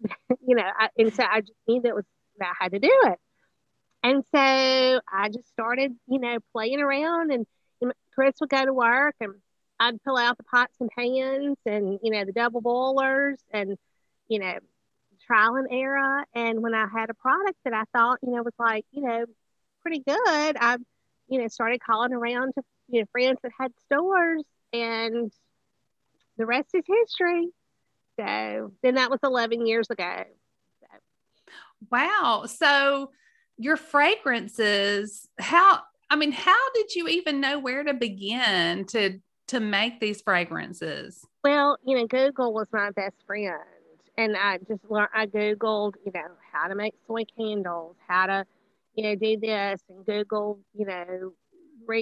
you 0.46 0.54
know, 0.54 0.62
I, 0.62 0.90
and 0.96 1.12
so 1.12 1.24
I 1.24 1.40
just 1.40 1.58
knew 1.66 1.82
that 1.82 1.96
was 1.96 2.04
that 2.38 2.50
I 2.50 2.64
had 2.64 2.70
to 2.70 2.78
do 2.78 2.92
it. 3.06 3.18
And 4.04 4.22
so 4.32 5.00
I 5.12 5.28
just 5.28 5.48
started, 5.48 5.92
you 6.06 6.20
know, 6.20 6.38
playing 6.52 6.80
around 6.80 7.32
and 7.32 7.46
Chris 8.14 8.36
would 8.40 8.48
go 8.48 8.64
to 8.64 8.72
work 8.72 9.16
and 9.20 9.34
I'd 9.80 10.00
pull 10.04 10.16
out 10.16 10.36
the 10.36 10.44
pots 10.44 10.76
and 10.78 10.88
pans 10.96 11.56
and, 11.66 11.98
you 12.00 12.12
know, 12.12 12.24
the 12.24 12.32
double 12.32 12.60
boilers 12.60 13.40
and, 13.52 13.76
you 14.28 14.38
know, 14.38 14.54
trial 15.26 15.56
and 15.56 15.66
error. 15.68 16.22
And 16.32 16.62
when 16.62 16.74
I 16.74 16.86
had 16.86 17.10
a 17.10 17.14
product 17.14 17.58
that 17.64 17.74
I 17.74 17.82
thought, 17.92 18.18
you 18.22 18.30
know, 18.30 18.42
was 18.44 18.54
like, 18.56 18.84
you 18.92 19.02
know, 19.02 19.24
pretty 19.82 19.98
good, 19.98 20.56
I, 20.60 20.76
you 21.26 21.40
know, 21.40 21.48
started 21.48 21.80
calling 21.80 22.12
around 22.12 22.52
to 22.54 22.62
you 22.88 23.00
know, 23.00 23.06
friends 23.12 23.38
that 23.42 23.52
had 23.58 23.72
stores 23.84 24.42
and 24.72 25.32
the 26.36 26.46
rest 26.46 26.70
is 26.74 26.84
history. 26.86 27.48
So 28.18 28.72
then 28.82 28.94
that 28.96 29.10
was 29.10 29.20
11 29.22 29.66
years 29.66 29.90
ago. 29.90 30.24
So. 30.80 30.86
Wow. 31.90 32.44
So 32.46 33.10
your 33.56 33.76
fragrances, 33.76 35.28
how, 35.38 35.80
I 36.10 36.16
mean, 36.16 36.32
how 36.32 36.70
did 36.74 36.94
you 36.94 37.08
even 37.08 37.40
know 37.40 37.58
where 37.58 37.84
to 37.84 37.94
begin 37.94 38.86
to, 38.86 39.20
to 39.48 39.60
make 39.60 40.00
these 40.00 40.22
fragrances? 40.22 41.24
Well, 41.44 41.78
you 41.84 41.96
know, 41.96 42.06
Google 42.06 42.52
was 42.52 42.66
my 42.72 42.90
best 42.90 43.16
friend. 43.26 43.54
And 44.16 44.36
I 44.36 44.58
just 44.58 44.80
learned, 44.90 45.10
I 45.14 45.26
Googled, 45.26 45.94
you 46.04 46.10
know, 46.12 46.26
how 46.52 46.66
to 46.66 46.74
make 46.74 46.94
soy 47.06 47.24
candles, 47.36 47.94
how 48.08 48.26
to, 48.26 48.44
you 48.96 49.04
know, 49.04 49.14
do 49.14 49.38
this 49.38 49.80
and 49.88 50.04
Google, 50.04 50.58
you 50.74 50.86
know, 50.86 51.32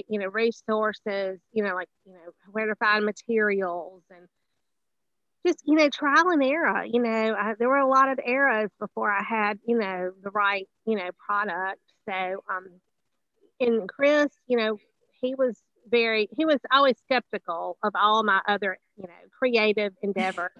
you 0.07 0.19
know 0.19 0.27
resources 0.27 1.39
you 1.51 1.63
know 1.63 1.73
like 1.73 1.89
you 2.05 2.13
know 2.13 2.31
where 2.51 2.67
to 2.67 2.75
find 2.75 3.05
materials 3.05 4.03
and 4.09 4.27
just 5.45 5.61
you 5.65 5.75
know 5.75 5.89
trial 5.89 6.29
and 6.29 6.43
error 6.43 6.83
you 6.85 7.01
know 7.01 7.35
I, 7.39 7.53
there 7.57 7.69
were 7.69 7.77
a 7.77 7.87
lot 7.87 8.09
of 8.09 8.19
errors 8.23 8.69
before 8.79 9.11
i 9.11 9.23
had 9.23 9.59
you 9.65 9.77
know 9.77 10.11
the 10.23 10.29
right 10.31 10.67
you 10.85 10.95
know 10.95 11.09
product 11.25 11.81
so 12.07 12.43
um 12.49 12.67
and 13.59 13.87
chris 13.87 14.27
you 14.47 14.57
know 14.57 14.77
he 15.21 15.35
was 15.35 15.57
very 15.89 16.27
he 16.35 16.45
was 16.45 16.59
always 16.71 16.97
skeptical 16.99 17.77
of 17.83 17.93
all 17.95 18.23
my 18.23 18.41
other 18.47 18.77
you 18.97 19.03
know 19.07 19.13
creative 19.37 19.93
endeavors 20.01 20.51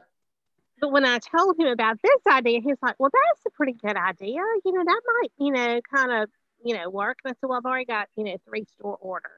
but 0.79 0.91
when 0.91 1.05
i 1.05 1.19
told 1.19 1.59
him 1.59 1.67
about 1.67 1.97
this 2.01 2.21
idea 2.31 2.59
he's 2.63 2.77
like 2.81 2.95
well 2.97 3.11
that's 3.11 3.45
a 3.45 3.49
pretty 3.51 3.73
good 3.73 3.97
idea 3.97 4.41
you 4.63 4.71
know 4.71 4.83
that 4.85 5.01
might 5.21 5.31
you 5.37 5.51
know 5.51 5.81
kind 5.93 6.11
of 6.11 6.29
you 6.63 6.75
know, 6.75 6.89
work? 6.89 7.17
And 7.23 7.31
I 7.31 7.33
said, 7.33 7.47
well, 7.47 7.57
I've 7.57 7.65
already 7.65 7.85
got, 7.85 8.07
you 8.15 8.23
know, 8.23 8.37
three 8.47 8.65
store 8.77 8.97
orders. 8.99 9.31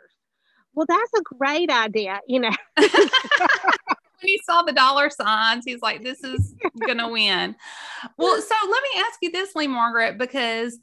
Well, 0.73 0.85
that's 0.87 1.13
a 1.13 1.35
great 1.35 1.69
idea, 1.69 2.19
you 2.27 2.39
know. 2.39 2.51
when 2.77 2.89
he 4.21 4.39
saw 4.45 4.61
the 4.61 4.71
dollar 4.71 5.09
signs, 5.09 5.65
he's 5.65 5.81
like, 5.81 6.03
this 6.03 6.23
is 6.23 6.55
going 6.85 6.99
to 6.99 7.07
win. 7.07 7.55
Well, 8.17 8.41
so 8.41 8.55
let 8.69 8.83
me 8.83 9.01
ask 9.01 9.19
you 9.21 9.31
this, 9.31 9.55
Lee 9.55 9.67
Margaret, 9.67 10.17
because 10.17 10.77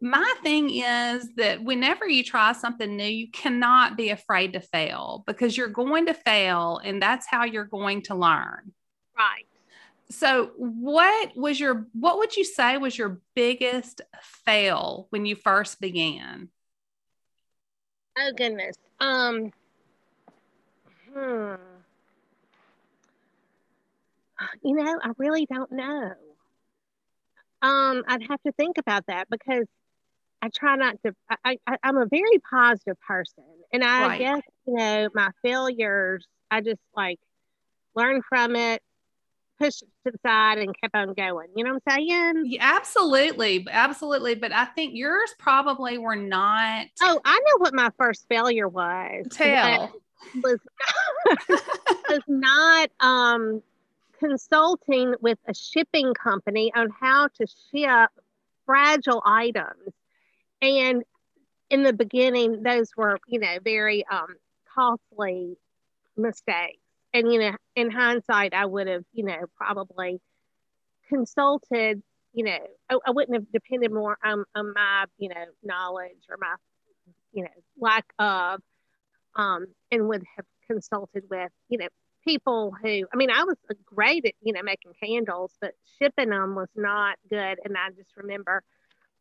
my 0.00 0.34
thing 0.42 0.70
is 0.70 1.28
that 1.36 1.62
whenever 1.62 2.08
you 2.08 2.24
try 2.24 2.52
something 2.52 2.96
new, 2.96 3.04
you 3.04 3.30
cannot 3.30 3.96
be 3.96 4.10
afraid 4.10 4.52
to 4.54 4.60
fail 4.60 5.22
because 5.26 5.56
you're 5.56 5.68
going 5.68 6.06
to 6.06 6.14
fail 6.14 6.80
and 6.82 7.00
that's 7.00 7.26
how 7.26 7.44
you're 7.44 7.64
going 7.64 8.02
to 8.02 8.14
learn. 8.14 8.72
Right 9.16 9.46
so 10.12 10.50
what 10.56 11.36
was 11.36 11.58
your 11.58 11.86
what 11.92 12.18
would 12.18 12.36
you 12.36 12.44
say 12.44 12.76
was 12.76 12.96
your 12.96 13.20
biggest 13.34 14.00
fail 14.44 15.06
when 15.10 15.26
you 15.26 15.36
first 15.36 15.80
began? 15.80 16.48
Oh 18.18 18.32
goodness. 18.36 18.76
Um 19.00 19.52
hmm. 21.12 21.54
You 24.62 24.74
know 24.74 24.98
i 25.02 25.10
really 25.18 25.46
don't 25.46 25.72
know. 25.72 26.12
Um 27.62 28.02
i'd 28.08 28.22
have 28.28 28.42
to 28.42 28.52
think 28.52 28.76
about 28.78 29.06
that 29.06 29.28
because 29.30 29.66
i 30.42 30.48
try 30.48 30.76
not 30.76 30.96
to 31.06 31.14
i, 31.44 31.56
I 31.66 31.76
i'm 31.82 31.96
a 31.96 32.06
very 32.06 32.38
positive 32.50 33.00
person. 33.00 33.44
And 33.72 33.84
i 33.84 34.06
right. 34.06 34.18
guess 34.18 34.42
you 34.66 34.74
know 34.74 35.08
my 35.14 35.30
failures 35.42 36.26
i 36.50 36.60
just 36.60 36.80
like 36.94 37.18
learn 37.94 38.22
from 38.28 38.56
it 38.56 38.82
pushed 39.62 39.80
to 39.80 40.12
the 40.12 40.18
side 40.24 40.58
and 40.58 40.74
kept 40.80 40.94
on 40.94 41.14
going. 41.14 41.48
You 41.56 41.64
know 41.64 41.74
what 41.74 41.82
I'm 41.86 42.08
saying? 42.08 42.44
Yeah, 42.46 42.60
absolutely. 42.62 43.66
Absolutely. 43.70 44.34
But 44.34 44.52
I 44.52 44.64
think 44.64 44.94
yours 44.94 45.34
probably 45.38 45.98
were 45.98 46.16
not. 46.16 46.86
Oh, 47.00 47.20
I 47.24 47.38
know 47.38 47.58
what 47.58 47.74
my 47.74 47.90
first 47.96 48.26
failure 48.28 48.68
was. 48.68 49.26
Tell. 49.30 49.92
Was 50.42 50.58
not, 51.28 51.38
was 52.08 52.22
not 52.28 52.90
um, 53.00 53.62
consulting 54.18 55.14
with 55.20 55.38
a 55.46 55.54
shipping 55.54 56.14
company 56.14 56.72
on 56.74 56.88
how 57.00 57.28
to 57.28 57.46
ship 57.70 58.10
fragile 58.66 59.22
items. 59.24 59.92
And 60.60 61.02
in 61.70 61.82
the 61.82 61.92
beginning, 61.92 62.62
those 62.62 62.90
were, 62.96 63.18
you 63.26 63.40
know, 63.40 63.58
very 63.62 64.04
um, 64.06 64.36
costly 64.74 65.56
mistakes 66.16 66.81
and 67.12 67.32
you 67.32 67.38
know 67.38 67.52
in 67.76 67.90
hindsight 67.90 68.54
i 68.54 68.64
would 68.64 68.86
have 68.86 69.04
you 69.12 69.24
know 69.24 69.38
probably 69.56 70.20
consulted 71.08 72.02
you 72.32 72.44
know 72.44 72.58
I, 72.90 72.96
I, 73.06 73.10
wouldn't 73.10 73.34
have 73.34 73.50
depended 73.52 73.92
more 73.92 74.16
on, 74.24 74.44
on 74.54 74.72
my 74.74 75.04
you 75.18 75.28
know 75.28 75.44
knowledge 75.62 76.24
or 76.28 76.36
my 76.40 76.54
you 77.32 77.42
know 77.42 77.50
lack 77.78 78.04
of 78.18 78.60
um 79.36 79.66
and 79.90 80.08
would 80.08 80.24
have 80.36 80.46
consulted 80.66 81.24
with 81.30 81.50
you 81.68 81.78
know 81.78 81.88
people 82.24 82.74
who 82.82 83.06
i 83.12 83.16
mean 83.16 83.30
i 83.30 83.44
was 83.44 83.56
great 83.84 84.24
at 84.24 84.34
you 84.40 84.52
know 84.52 84.62
making 84.62 84.92
candles 85.02 85.52
but 85.60 85.72
shipping 85.98 86.30
them 86.30 86.54
was 86.54 86.68
not 86.76 87.16
good. 87.28 87.58
And 87.64 87.76
i 87.76 87.90
just 87.90 88.10
remember 88.16 88.62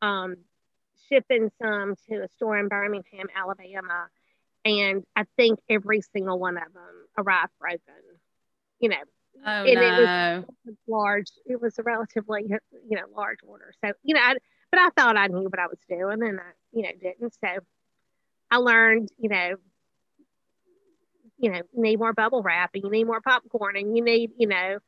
um 0.01 0.35
shipping 1.09 1.51
some 1.61 1.95
to 2.09 2.23
a 2.23 2.27
store 2.35 2.57
in 2.57 2.67
birmingham 2.67 3.27
alabama 3.35 4.07
and 4.65 5.03
I 5.15 5.25
think 5.37 5.59
every 5.69 6.01
single 6.01 6.39
one 6.39 6.57
of 6.57 6.73
them 6.73 7.07
arrived 7.17 7.51
broken. 7.59 7.79
You 8.79 8.89
know, 8.89 8.95
oh, 9.45 9.63
and 9.63 9.75
no. 9.75 10.39
it 10.39 10.45
was 10.65 10.75
large. 10.87 11.31
It 11.45 11.61
was 11.61 11.77
a 11.79 11.83
relatively 11.83 12.43
you 12.43 12.97
know 12.97 13.03
large 13.15 13.39
order. 13.47 13.73
So 13.83 13.91
you 14.03 14.15
know, 14.15 14.21
I, 14.21 14.35
but 14.71 14.79
I 14.79 14.89
thought 14.89 15.17
I 15.17 15.27
knew 15.27 15.43
what 15.43 15.59
I 15.59 15.67
was 15.67 15.79
doing, 15.87 16.27
and 16.27 16.39
I 16.39 16.51
you 16.71 16.83
know 16.83 16.91
didn't. 16.99 17.33
So 17.43 17.59
I 18.49 18.57
learned, 18.57 19.09
you 19.17 19.29
know, 19.29 19.55
you 21.37 21.51
know, 21.51 21.61
need 21.73 21.99
more 21.99 22.13
bubble 22.13 22.43
wrap, 22.43 22.71
and 22.73 22.83
you 22.83 22.89
need 22.89 23.05
more 23.05 23.21
popcorn, 23.21 23.77
and 23.77 23.95
you 23.95 24.03
need, 24.03 24.31
you 24.37 24.47
know, 24.47 24.79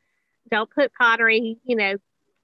don't 0.52 0.70
put 0.70 0.92
pottery, 0.94 1.58
you 1.64 1.76
know, 1.76 1.96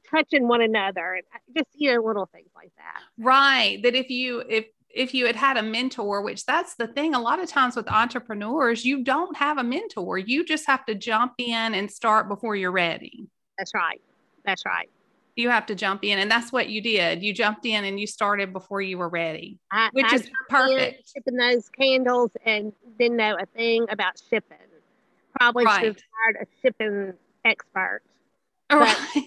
touching 0.09 0.48
one 0.48 0.62
another, 0.62 1.15
and 1.15 1.24
just 1.55 1.69
you 1.75 1.93
know 1.93 2.01
little 2.01 2.27
things 2.27 2.50
like 2.55 2.71
that. 2.77 3.01
Right. 3.17 3.81
That 3.83 3.95
if 3.95 4.09
you 4.09 4.43
if 4.48 4.65
if 4.89 5.13
you 5.13 5.25
had 5.25 5.36
had 5.36 5.58
a 5.58 5.63
mentor, 5.63 6.22
which 6.22 6.46
that's 6.46 6.75
the 6.75 6.88
thing, 6.88 7.13
a 7.13 7.19
lot 7.19 7.39
of 7.39 7.48
times 7.48 7.75
with 7.75 7.88
entrepreneurs, 7.89 8.84
you 8.84 9.03
don't 9.03 9.36
have 9.38 9.58
a 9.58 9.63
mentor. 9.63 10.17
You 10.17 10.46
just 10.46 10.65
have 10.67 10.86
to 10.86 10.96
jump 10.96 11.34
in 11.38 11.74
and 11.74 11.89
start 11.91 12.27
before 12.27 12.55
you're 12.55 12.72
ready. 12.72 13.27
That's 13.58 13.74
right. 13.74 14.01
That's 14.46 14.65
right. 14.65 14.89
You 15.36 15.50
have 15.50 15.67
to 15.67 15.75
jump 15.75 16.03
in, 16.03 16.19
and 16.19 16.29
that's 16.29 16.51
what 16.51 16.69
you 16.69 16.81
did. 16.81 17.24
You 17.24 17.34
jumped 17.34 17.65
in 17.65 17.86
and 17.86 18.00
you 18.00 18.08
started 18.08 18.51
before 18.51 18.81
you 18.81 18.98
were 18.98 19.08
ready, 19.08 19.58
I, 19.72 19.89
which 19.93 20.08
I 20.10 20.15
is 20.15 20.29
perfect. 20.50 21.12
shipping 21.15 21.38
those 21.38 21.69
candles 21.69 22.31
and 22.46 22.74
didn't 22.98 23.17
know 23.17 23.38
a 23.39 23.46
thing 23.46 23.86
about 23.89 24.22
shipping. 24.29 24.58
Probably 25.39 25.65
should 25.65 25.86
have 25.86 25.98
hired 26.25 26.36
a 26.41 26.48
shipping 26.62 27.13
expert. 27.46 28.01
Right. 28.72 28.98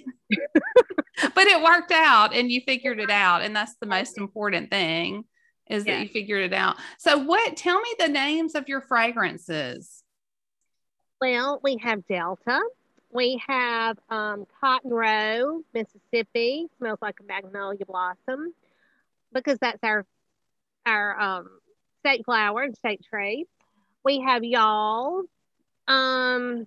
but 1.35 1.47
it 1.47 1.63
worked 1.63 1.93
out 1.93 2.35
and 2.35 2.51
you 2.51 2.61
figured 2.67 3.01
it 3.01 3.11
out. 3.11 3.43
And 3.43 3.57
that's 3.57 3.75
the 3.81 3.87
most 3.87 4.19
important 4.19 4.71
thing 4.71 5.25
is 5.73 5.85
that 5.85 6.01
you 6.01 6.09
figured 6.09 6.45
it 6.45 6.53
out. 6.53 6.77
So 6.99 7.19
what 7.19 7.57
tell 7.57 7.81
me 7.81 7.95
the 7.99 8.09
names 8.09 8.55
of 8.55 8.69
your 8.69 8.81
fragrances. 8.81 10.03
Well, 11.21 11.61
we 11.63 11.79
have 11.83 12.07
Delta. 12.07 12.61
We 13.11 13.41
have 13.47 13.99
um, 14.11 14.47
Cotton 14.61 14.91
Row, 14.91 15.63
Mississippi. 15.75 16.67
Smells 16.79 16.99
like 17.01 17.21
a 17.21 17.25
magnolia 17.25 17.87
blossom 17.87 18.53
because 19.33 19.59
that's 19.59 19.79
our 19.83 20.05
our 20.85 21.21
um, 21.21 21.49
state 22.01 22.25
flower 22.25 22.63
and 22.63 22.77
state 22.77 23.03
tree. 23.09 23.47
We 24.05 24.21
have 24.21 24.43
Y'all, 24.43 25.23
um, 25.87 26.67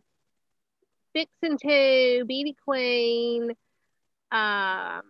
Fixin' 1.14 1.58
To, 1.58 2.26
Beauty 2.26 2.56
Queen. 2.64 3.52
Um, 4.32 5.02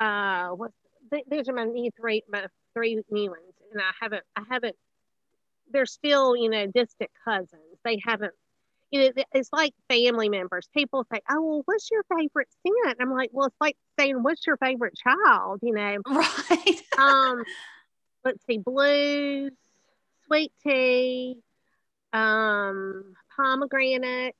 uh, 0.00 0.48
what? 0.50 0.72
Th- 1.14 1.26
These 1.30 1.48
are 1.48 1.54
my 1.54 1.64
new 1.64 1.90
three, 1.98 2.22
my 2.28 2.46
three 2.74 3.00
new 3.10 3.30
ones, 3.30 3.54
and 3.72 3.80
I 3.80 3.92
haven't, 4.00 4.24
I 4.36 4.42
haven't 4.50 4.76
they're 5.70 5.86
still, 5.86 6.36
you 6.36 6.48
know, 6.48 6.66
distant 6.66 7.10
cousins. 7.24 7.78
They 7.84 8.00
haven't, 8.04 8.32
you 8.90 9.00
know, 9.16 9.24
it's 9.32 9.50
like 9.52 9.72
family 9.88 10.28
members. 10.28 10.68
People 10.76 11.04
say, 11.12 11.20
"Oh, 11.30 11.40
well, 11.42 11.62
what's 11.64 11.90
your 11.90 12.04
favorite 12.16 12.48
scent?" 12.64 12.98
I'm 13.00 13.12
like, 13.12 13.30
"Well, 13.32 13.46
it's 13.46 13.56
like 13.60 13.76
saying, 13.98 14.22
what's 14.22 14.46
your 14.46 14.56
favorite 14.58 14.94
child?" 14.96 15.60
You 15.62 15.74
know. 15.74 15.96
Right. 16.06 16.82
Um, 16.98 17.44
let's 18.24 18.44
see, 18.46 18.58
blues, 18.58 19.52
sweet 20.26 20.52
tea, 20.62 21.36
um, 22.12 23.14
pomegranate. 23.36 24.36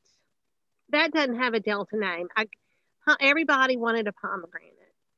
That 0.90 1.12
doesn't 1.12 1.36
have 1.38 1.54
a 1.54 1.60
Delta 1.60 1.96
name. 1.96 2.28
I, 2.36 2.46
everybody 3.20 3.76
wanted 3.76 4.06
a 4.06 4.12
pomegranate. 4.12 4.73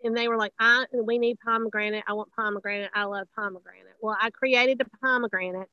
And 0.07 0.17
they 0.17 0.29
were 0.29 0.37
like, 0.37 0.53
I, 0.59 0.87
we 0.93 1.19
need 1.19 1.39
pomegranate. 1.45 2.05
I 2.07 2.13
want 2.15 2.31
pomegranate. 2.33 2.91
I 2.95 3.05
love 3.05 3.27
pomegranate. 3.35 3.95
Well, 4.01 4.17
I 4.21 4.31
created 4.31 4.79
the 4.79 4.87
pomegranate 5.03 5.69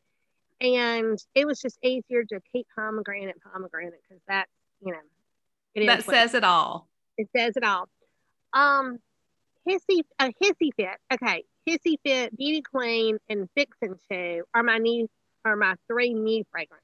and 0.63 1.23
it 1.35 1.45
was 1.45 1.61
just 1.61 1.77
easier 1.83 2.23
to 2.23 2.39
keep 2.51 2.65
pomegranate 2.75 3.35
pomegranate 3.51 4.01
because 4.07 4.23
that 4.27 4.47
you 4.83 4.91
know 4.91 4.99
it 5.75 5.81
is 5.81 5.87
that 5.87 6.03
says 6.03 6.33
it 6.33 6.43
all. 6.43 6.87
it 7.17 7.27
says 7.35 7.55
it 7.55 7.63
all 7.63 7.89
um 8.53 8.97
hissy 9.67 10.01
a 10.19 10.31
hissy 10.41 10.69
fit 10.75 10.97
okay 11.11 11.43
hissy 11.67 11.95
fit 12.03 12.35
beauty 12.37 12.61
queen 12.61 13.17
and 13.29 13.49
fixin' 13.55 13.95
to 14.09 14.43
are 14.53 14.63
my 14.63 14.77
new 14.77 15.07
are 15.45 15.55
my 15.55 15.75
three 15.87 16.13
new 16.13 16.43
fragrances 16.51 16.83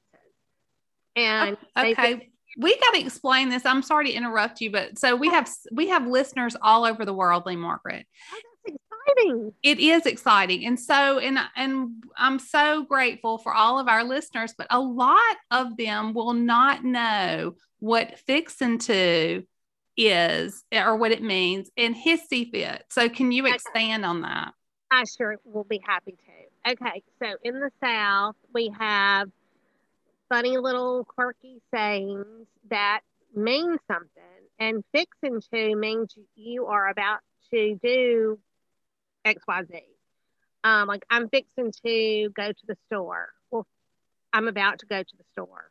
and 1.16 1.56
okay. 1.76 2.28
We 2.56 2.76
got 2.78 2.94
to 2.94 3.00
explain 3.00 3.48
this. 3.48 3.64
I'm 3.64 3.82
sorry 3.82 4.06
to 4.06 4.12
interrupt 4.12 4.60
you, 4.60 4.70
but 4.70 4.98
so 4.98 5.16
we 5.16 5.28
oh. 5.28 5.32
have 5.32 5.50
we 5.72 5.88
have 5.88 6.06
listeners 6.06 6.56
all 6.60 6.84
over 6.84 7.04
the 7.04 7.14
world, 7.14 7.44
Lee 7.46 7.56
Margaret. 7.56 8.06
oh, 8.32 8.40
that's 8.64 8.76
exciting 8.76 9.52
it 9.62 9.80
is 9.80 10.04
exciting 10.06 10.66
and 10.66 10.78
so 10.78 11.18
and 11.18 11.38
and 11.56 12.04
i'm 12.16 12.38
so 12.38 12.84
grateful 12.84 13.38
for 13.38 13.52
all 13.52 13.78
of 13.78 13.88
our 13.88 14.04
listeners 14.04 14.54
but 14.56 14.66
a 14.70 14.78
lot 14.78 15.36
of 15.50 15.76
them 15.78 16.12
will 16.12 16.34
not 16.34 16.84
know 16.84 17.54
what 17.78 18.18
fixin' 18.20 18.78
to 18.78 19.42
is 19.96 20.62
or 20.72 20.96
what 20.96 21.12
it 21.12 21.22
means 21.22 21.70
and 21.78 21.96
hissy 21.96 22.50
fit 22.50 22.84
so 22.90 23.08
can 23.08 23.32
you 23.32 23.44
Okay. 23.44 23.54
expand 23.54 24.04
on 24.04 24.20
that 24.20 24.52
I 24.90 25.04
sure 25.04 25.36
will 25.44 25.64
be 25.64 25.80
happy 25.86 26.16
to. 26.16 26.72
Okay, 26.72 27.02
so 27.22 27.36
in 27.44 27.60
the 27.60 27.70
South, 27.80 28.34
we 28.52 28.72
have 28.76 29.28
funny 30.30 30.56
little 30.56 31.04
quirky 31.04 31.60
sayings 31.74 32.46
that 32.70 33.00
mean 33.34 33.76
something, 33.90 34.22
and 34.58 34.82
fixing 34.92 35.42
to 35.52 35.76
means 35.76 36.14
you 36.36 36.66
are 36.66 36.88
about 36.88 37.18
to 37.52 37.78
do 37.82 38.38
X, 39.24 39.42
Y, 39.46 39.62
Z. 39.70 39.80
Um, 40.64 40.88
like 40.88 41.04
I'm 41.10 41.28
fixing 41.28 41.72
to 41.84 42.30
go 42.30 42.52
to 42.52 42.66
the 42.66 42.76
store. 42.86 43.30
Well, 43.50 43.66
I'm 44.32 44.48
about 44.48 44.78
to 44.78 44.86
go 44.86 45.02
to 45.02 45.16
the 45.16 45.24
store. 45.32 45.70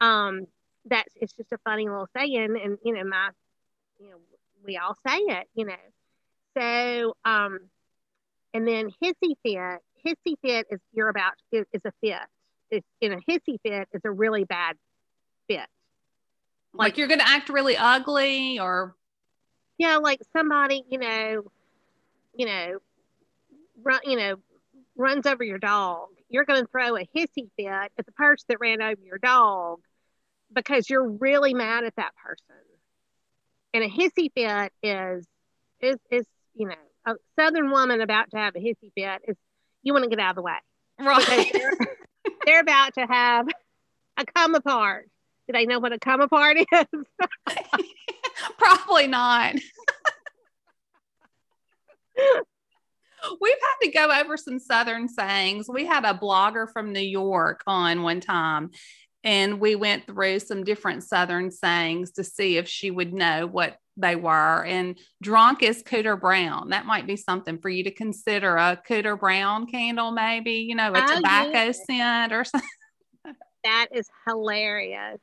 Um, 0.00 0.46
that's 0.84 1.12
it's 1.16 1.32
just 1.32 1.52
a 1.52 1.58
funny 1.58 1.88
little 1.88 2.08
saying, 2.16 2.56
and 2.62 2.78
you 2.84 2.94
know 2.94 3.04
my, 3.04 3.30
you 3.98 4.10
know, 4.10 4.16
we 4.64 4.76
all 4.76 4.96
say 5.06 5.18
it, 5.18 5.48
you 5.54 5.66
know. 5.66 5.74
So, 6.56 7.14
um, 7.24 7.58
and 8.54 8.66
then 8.66 8.90
hissy 9.02 9.34
fit, 9.42 9.80
hissy 10.06 10.34
fit 10.42 10.66
is 10.70 10.80
you're 10.92 11.08
about 11.08 11.32
is, 11.52 11.66
is 11.72 11.82
a 11.84 11.92
fit. 12.00 12.18
It's 12.70 12.86
in 13.00 13.12
a 13.12 13.16
hissy 13.16 13.58
fit 13.62 13.88
is 13.92 14.02
a 14.04 14.10
really 14.10 14.44
bad 14.44 14.76
fit. 15.48 15.66
like, 16.74 16.98
you're 16.98 17.08
going 17.08 17.20
to 17.20 17.28
act 17.28 17.48
really 17.48 17.76
ugly 17.76 18.58
or 18.58 18.94
Yeah, 19.78 19.96
like 19.96 20.20
somebody, 20.36 20.84
you 20.90 20.98
know, 20.98 21.44
you 22.34 22.46
know, 22.46 22.78
run, 23.82 24.00
you 24.04 24.16
know, 24.16 24.36
runs 24.96 25.26
over 25.26 25.42
your 25.42 25.58
dog. 25.58 26.08
You're 26.28 26.44
going 26.44 26.60
to 26.60 26.68
throw 26.70 26.96
a 26.96 27.08
hissy 27.16 27.48
fit 27.56 27.66
at 27.66 27.90
the 28.04 28.12
person 28.12 28.44
that 28.48 28.60
ran 28.60 28.82
over 28.82 29.00
your 29.02 29.18
dog 29.18 29.80
because 30.52 30.90
you're 30.90 31.08
really 31.08 31.54
mad 31.54 31.84
at 31.84 31.96
that 31.96 32.12
person. 32.16 32.56
And 33.74 33.84
a 33.84 33.88
hissy 33.88 34.30
fit 34.34 34.72
is 34.82 35.26
is 35.80 35.96
is 36.10 36.26
you 36.54 36.66
know 36.68 36.74
a 37.06 37.14
southern 37.38 37.70
woman 37.70 38.00
about 38.00 38.30
to 38.30 38.36
have 38.36 38.56
a 38.56 38.58
hissy 38.58 38.90
fit 38.94 39.22
is 39.28 39.36
you 39.82 39.92
want 39.92 40.04
to 40.04 40.10
get 40.10 40.18
out 40.18 40.30
of 40.30 40.36
the 40.36 40.42
way 40.42 40.54
right 40.98 41.50
they're, 41.52 41.72
they're 42.48 42.60
about 42.60 42.94
to 42.94 43.06
have 43.06 43.46
a 44.16 44.24
come 44.24 44.54
apart. 44.54 45.10
Do 45.46 45.52
they 45.52 45.66
know 45.66 45.80
what 45.80 45.92
a 45.92 45.98
come 45.98 46.22
apart 46.22 46.56
is? 46.56 46.66
probably 48.58 49.06
not 49.06 49.54
We've 53.40 53.54
had 53.60 53.76
to 53.82 53.90
go 53.90 54.10
over 54.20 54.36
some 54.36 54.58
Southern 54.60 55.08
sayings. 55.08 55.68
We 55.68 55.84
had 55.84 56.04
a 56.04 56.14
blogger 56.14 56.66
from 56.72 56.92
New 56.92 57.00
York 57.00 57.62
on 57.66 58.02
one 58.02 58.20
time, 58.20 58.70
and 59.28 59.60
we 59.60 59.74
went 59.74 60.06
through 60.06 60.40
some 60.40 60.64
different 60.64 61.04
Southern 61.04 61.50
sayings 61.50 62.12
to 62.12 62.24
see 62.24 62.56
if 62.56 62.66
she 62.66 62.90
would 62.90 63.12
know 63.12 63.46
what 63.46 63.76
they 63.94 64.16
were. 64.16 64.64
And 64.64 64.98
drunk 65.20 65.62
is 65.62 65.82
cooter 65.82 66.18
brown. 66.18 66.70
That 66.70 66.86
might 66.86 67.06
be 67.06 67.16
something 67.16 67.58
for 67.58 67.68
you 67.68 67.84
to 67.84 67.90
consider 67.90 68.56
a 68.56 68.80
cooter 68.88 69.20
brown 69.20 69.66
candle, 69.66 70.12
maybe, 70.12 70.52
you 70.52 70.74
know, 70.74 70.94
a 70.94 71.02
Oh, 71.02 71.16
tobacco 71.16 71.72
scent 71.72 72.32
or 72.32 72.44
something. 72.44 72.70
that 73.64 73.88
is 73.92 74.08
hilarious. 74.26 75.18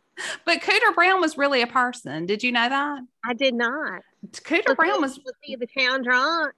But 0.46 0.62
Cooter 0.62 0.94
Brown 0.94 1.20
was 1.20 1.36
really 1.36 1.64
a 1.64 1.68
person. 1.68 2.28
Did 2.28 2.44
you 2.44 2.52
know 2.52 2.70
that? 2.70 3.00
I 3.26 3.34
did 3.34 3.56
not. 3.56 4.02
Cooter 4.32 4.76
Brown 4.76 5.02
was 5.02 5.18
was 5.26 5.34
he 5.42 5.56
the 5.56 5.68
town 5.68 6.04
drunk? 6.04 6.54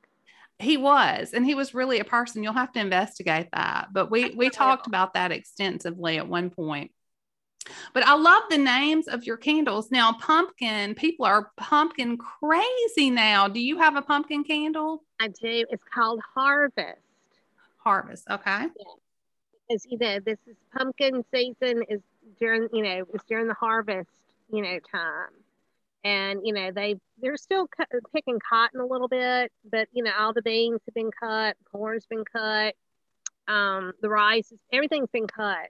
He 0.60 0.75
was, 0.75 1.31
and 1.33 1.45
he 1.45 1.55
was 1.55 1.73
really 1.73 1.99
a 1.99 2.03
person. 2.03 2.43
You'll 2.43 2.53
have 2.53 2.73
to 2.73 2.79
investigate 2.81 3.47
that. 3.53 3.88
But 3.93 4.12
we 4.12 4.31
we 4.31 4.49
talked 4.49 4.86
about 4.86 5.13
that 5.13 5.31
extensively 5.31 6.17
at 6.17 6.27
one 6.27 6.49
point. 6.49 6.91
But 7.93 8.06
I 8.06 8.15
love 8.15 8.43
the 8.49 8.58
names 8.58 9.08
of 9.08 9.25
your 9.25 9.38
candles. 9.38 9.91
Now, 9.91 10.13
pumpkin, 10.13 10.95
people 10.95 11.25
are 11.25 11.51
pumpkin 11.58 12.17
crazy 12.17 13.10
now. 13.10 13.47
Do 13.47 13.60
you 13.60 13.77
have 13.77 13.95
a 13.95 14.01
pumpkin 14.01 14.43
candle? 14.43 15.03
I 15.19 15.27
do. 15.27 15.65
It's 15.69 15.84
called 15.93 16.21
Harvest. 16.36 16.99
Harvest. 17.77 18.25
Okay. 18.30 18.67
As 19.71 19.86
you 19.89 19.97
know, 19.97 20.19
this 20.19 20.38
is 20.47 20.56
pumpkin 20.75 21.23
season 21.34 21.84
is 21.89 22.01
during 22.39 22.67
you 22.73 22.84
know 22.84 23.06
it's 23.13 23.23
during 23.25 23.47
the 23.47 23.53
harvest 23.53 24.10
you 24.51 24.62
know 24.62 24.80
time, 24.91 25.30
and 26.03 26.41
you 26.43 26.53
know 26.53 26.71
they 26.71 26.95
they're 27.21 27.38
still 27.38 27.67
cu- 27.67 27.99
picking 28.13 28.39
cotton 28.39 28.80
a 28.80 28.86
little 28.86 29.08
bit, 29.08 29.51
but 29.69 29.88
you 29.91 30.03
know 30.03 30.12
all 30.17 30.34
the 30.34 30.41
beans 30.41 30.80
have 30.86 30.93
been 30.93 31.12
cut, 31.12 31.58
corn's 31.71 32.06
been 32.06 32.23
cut, 32.23 32.75
um, 33.47 33.93
the 34.01 34.10
rice, 34.10 34.51
is, 34.51 34.60
everything's 34.71 35.10
been 35.10 35.27
cut. 35.27 35.69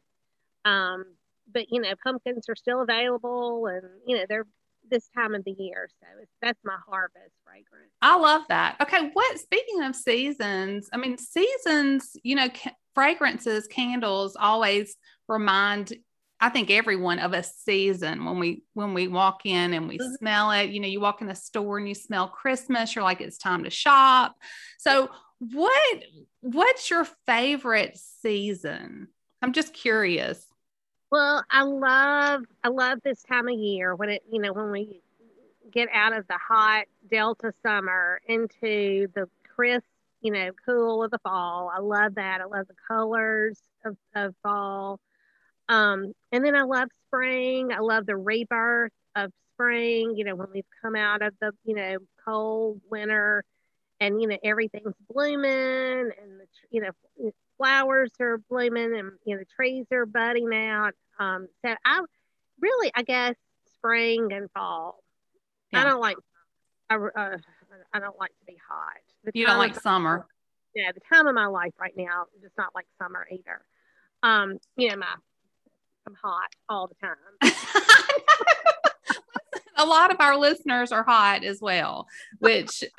Um, 0.66 1.06
but 1.52 1.66
you 1.70 1.82
know 1.82 1.94
pumpkins 2.04 2.48
are 2.50 2.56
still 2.56 2.82
available, 2.82 3.68
and 3.68 3.84
you 4.06 4.18
know 4.18 4.26
they're 4.28 4.46
this 4.90 5.10
time 5.10 5.36
of 5.36 5.44
the 5.44 5.52
year, 5.52 5.90
so 6.00 6.08
it's, 6.22 6.32
that's 6.42 6.60
my 6.64 6.78
harvest 6.88 7.36
fragrance. 7.44 7.92
I 8.02 8.18
love 8.18 8.44
that. 8.50 8.78
Okay. 8.82 9.10
What, 9.12 9.38
speaking 9.40 9.84
of 9.84 9.96
seasons, 9.96 10.88
I 10.94 10.98
mean, 10.98 11.18
seasons, 11.18 12.12
you 12.24 12.36
know, 12.36 12.48
ca- 12.48 12.76
fragrances, 12.96 13.68
candles 13.68 14.38
always 14.40 14.96
remind, 15.28 15.94
I 16.40 16.48
think 16.50 16.70
everyone 16.70 17.20
of 17.20 17.34
a 17.34 17.44
season 17.44 18.24
when 18.24 18.40
we, 18.40 18.64
when 18.76 18.94
we 18.94 19.10
walk 19.10 19.46
in 19.46 19.74
and 19.74 19.90
we 19.90 19.98
Mhm. 19.98 20.18
smell 20.20 20.52
it, 20.52 20.70
you 20.70 20.80
know, 20.80 20.88
you 20.88 21.02
walk 21.02 21.22
in 21.22 21.28
the 21.28 21.36
store 21.36 21.80
and 21.80 21.88
you 21.90 21.96
smell 21.96 22.30
Christmas, 22.30 22.96
you're 22.96 23.04
like, 23.04 23.20
it's 23.20 23.38
time 23.38 23.66
to 23.66 23.70
shop. 23.70 24.38
So 24.78 25.10
what, 25.40 26.04
what's 26.40 26.90
your 26.90 27.06
favorite 27.26 27.98
season? 28.22 29.08
I'm 29.42 29.52
just 29.52 29.74
curious. 29.74 30.46
Well, 31.12 31.44
I 31.50 31.64
love 31.64 32.44
I 32.64 32.68
love 32.70 33.00
this 33.04 33.24
time 33.24 33.48
of 33.48 33.58
year 33.58 33.96
when 33.96 34.10
it 34.10 34.24
you 34.30 34.42
know 34.42 34.52
when 34.54 34.72
we 34.72 35.02
get 35.72 35.90
out 35.94 36.14
of 36.18 36.28
the 36.28 36.38
hot 36.38 36.86
Delta 37.10 37.54
summer 37.64 38.22
into 38.28 39.08
the 39.16 39.30
crisp, 39.56 39.86
you 40.22 40.32
know, 40.32 40.52
cool 40.66 41.04
of 41.04 41.12
the 41.12 41.20
fall. 41.20 41.72
I 41.76 41.80
love 41.80 42.16
that. 42.16 42.42
I 42.42 42.46
love 42.46 42.68
the 42.68 42.76
colors 42.88 43.60
of, 43.86 43.98
of 44.16 44.36
fall. 44.44 45.00
Um, 45.70 46.14
and 46.32 46.46
then 46.46 46.56
I 46.56 46.64
love 46.64 46.90
spring. 47.08 47.72
I 47.74 47.80
love 47.80 48.06
the 48.06 48.18
rebirth 48.18 48.92
of 49.16 49.32
spring, 49.54 50.16
you 50.18 50.26
know, 50.26 50.36
when 50.36 50.50
we've 50.54 50.66
come 50.82 50.96
out 50.96 51.22
of 51.22 51.34
the, 51.42 51.52
you 51.66 51.76
know, 51.76 51.98
cold 52.26 52.82
winter 52.90 53.44
and, 54.02 54.22
you 54.22 54.28
know, 54.28 54.38
everything's 54.44 54.96
blooming 55.14 55.50
and, 55.50 56.40
the, 56.42 56.48
you 56.72 56.82
know, 56.82 57.32
flowers 57.58 58.12
are 58.20 58.40
blooming 58.50 58.98
and, 58.98 59.12
you 59.26 59.36
know, 59.36 59.40
the 59.40 59.48
trees 59.56 59.86
are 59.92 60.06
budding 60.06 60.54
out. 60.54 60.94
Um, 61.20 61.48
so 61.66 61.74
I 61.86 62.02
really, 62.62 62.92
I 62.96 63.04
guess, 63.04 63.36
spring 63.76 64.32
and 64.32 64.50
fall. 64.52 65.04
Yeah. 65.72 65.82
I 65.82 65.84
don't 65.86 66.00
like, 66.00 66.18
I, 66.90 66.96
uh, 66.96 67.38
I 67.94 68.00
don't 68.00 68.20
like 68.20 68.32
to 68.40 68.46
be 68.46 68.58
hot. 68.68 68.98
The 69.24 69.32
you 69.34 69.46
don't 69.46 69.58
like 69.58 69.80
summer. 69.80 70.26
Yeah, 70.76 70.92
the 70.92 71.02
time 71.12 71.28
of 71.28 71.36
my 71.36 71.48
life 71.48 71.74
right 71.80 71.96
now 71.98 72.26
is 72.44 72.52
not 72.58 72.76
like 72.76 72.86
summer 73.02 73.28
either. 73.32 73.62
Um, 74.24 74.60
you 74.76 74.90
know, 74.90 74.98
my 74.98 75.08
I'm 76.08 76.16
hot 76.22 76.50
all 76.70 76.88
the 76.88 76.96
time. 76.96 77.16
a 79.78 79.86
lot 79.86 80.12
of 80.12 80.22
our 80.22 80.38
listeners 80.38 80.92
are 80.92 81.04
hot 81.04 81.44
as 81.44 81.62
well, 81.62 82.08
which 82.40 82.84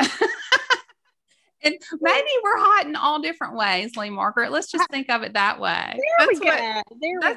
and 1.63 1.75
maybe 2.01 2.29
we're 2.43 2.59
hot 2.59 2.87
in 2.87 2.97
all 2.97 3.21
different 3.21 3.57
ways, 3.57 3.97
Lee 3.97 4.11
Margaret. 4.11 4.53
Let's 4.53 4.71
just 4.71 4.89
think 4.91 5.11
of 5.11 5.23
it 5.23 5.33
that 5.35 5.59
way. 5.59 5.95
There 5.95 6.03
that's 6.19 6.41
we 6.41 6.47
go. 6.47 6.51
What, 6.51 6.85
there 7.01 7.21
we 7.21 7.35
go. 7.35 7.37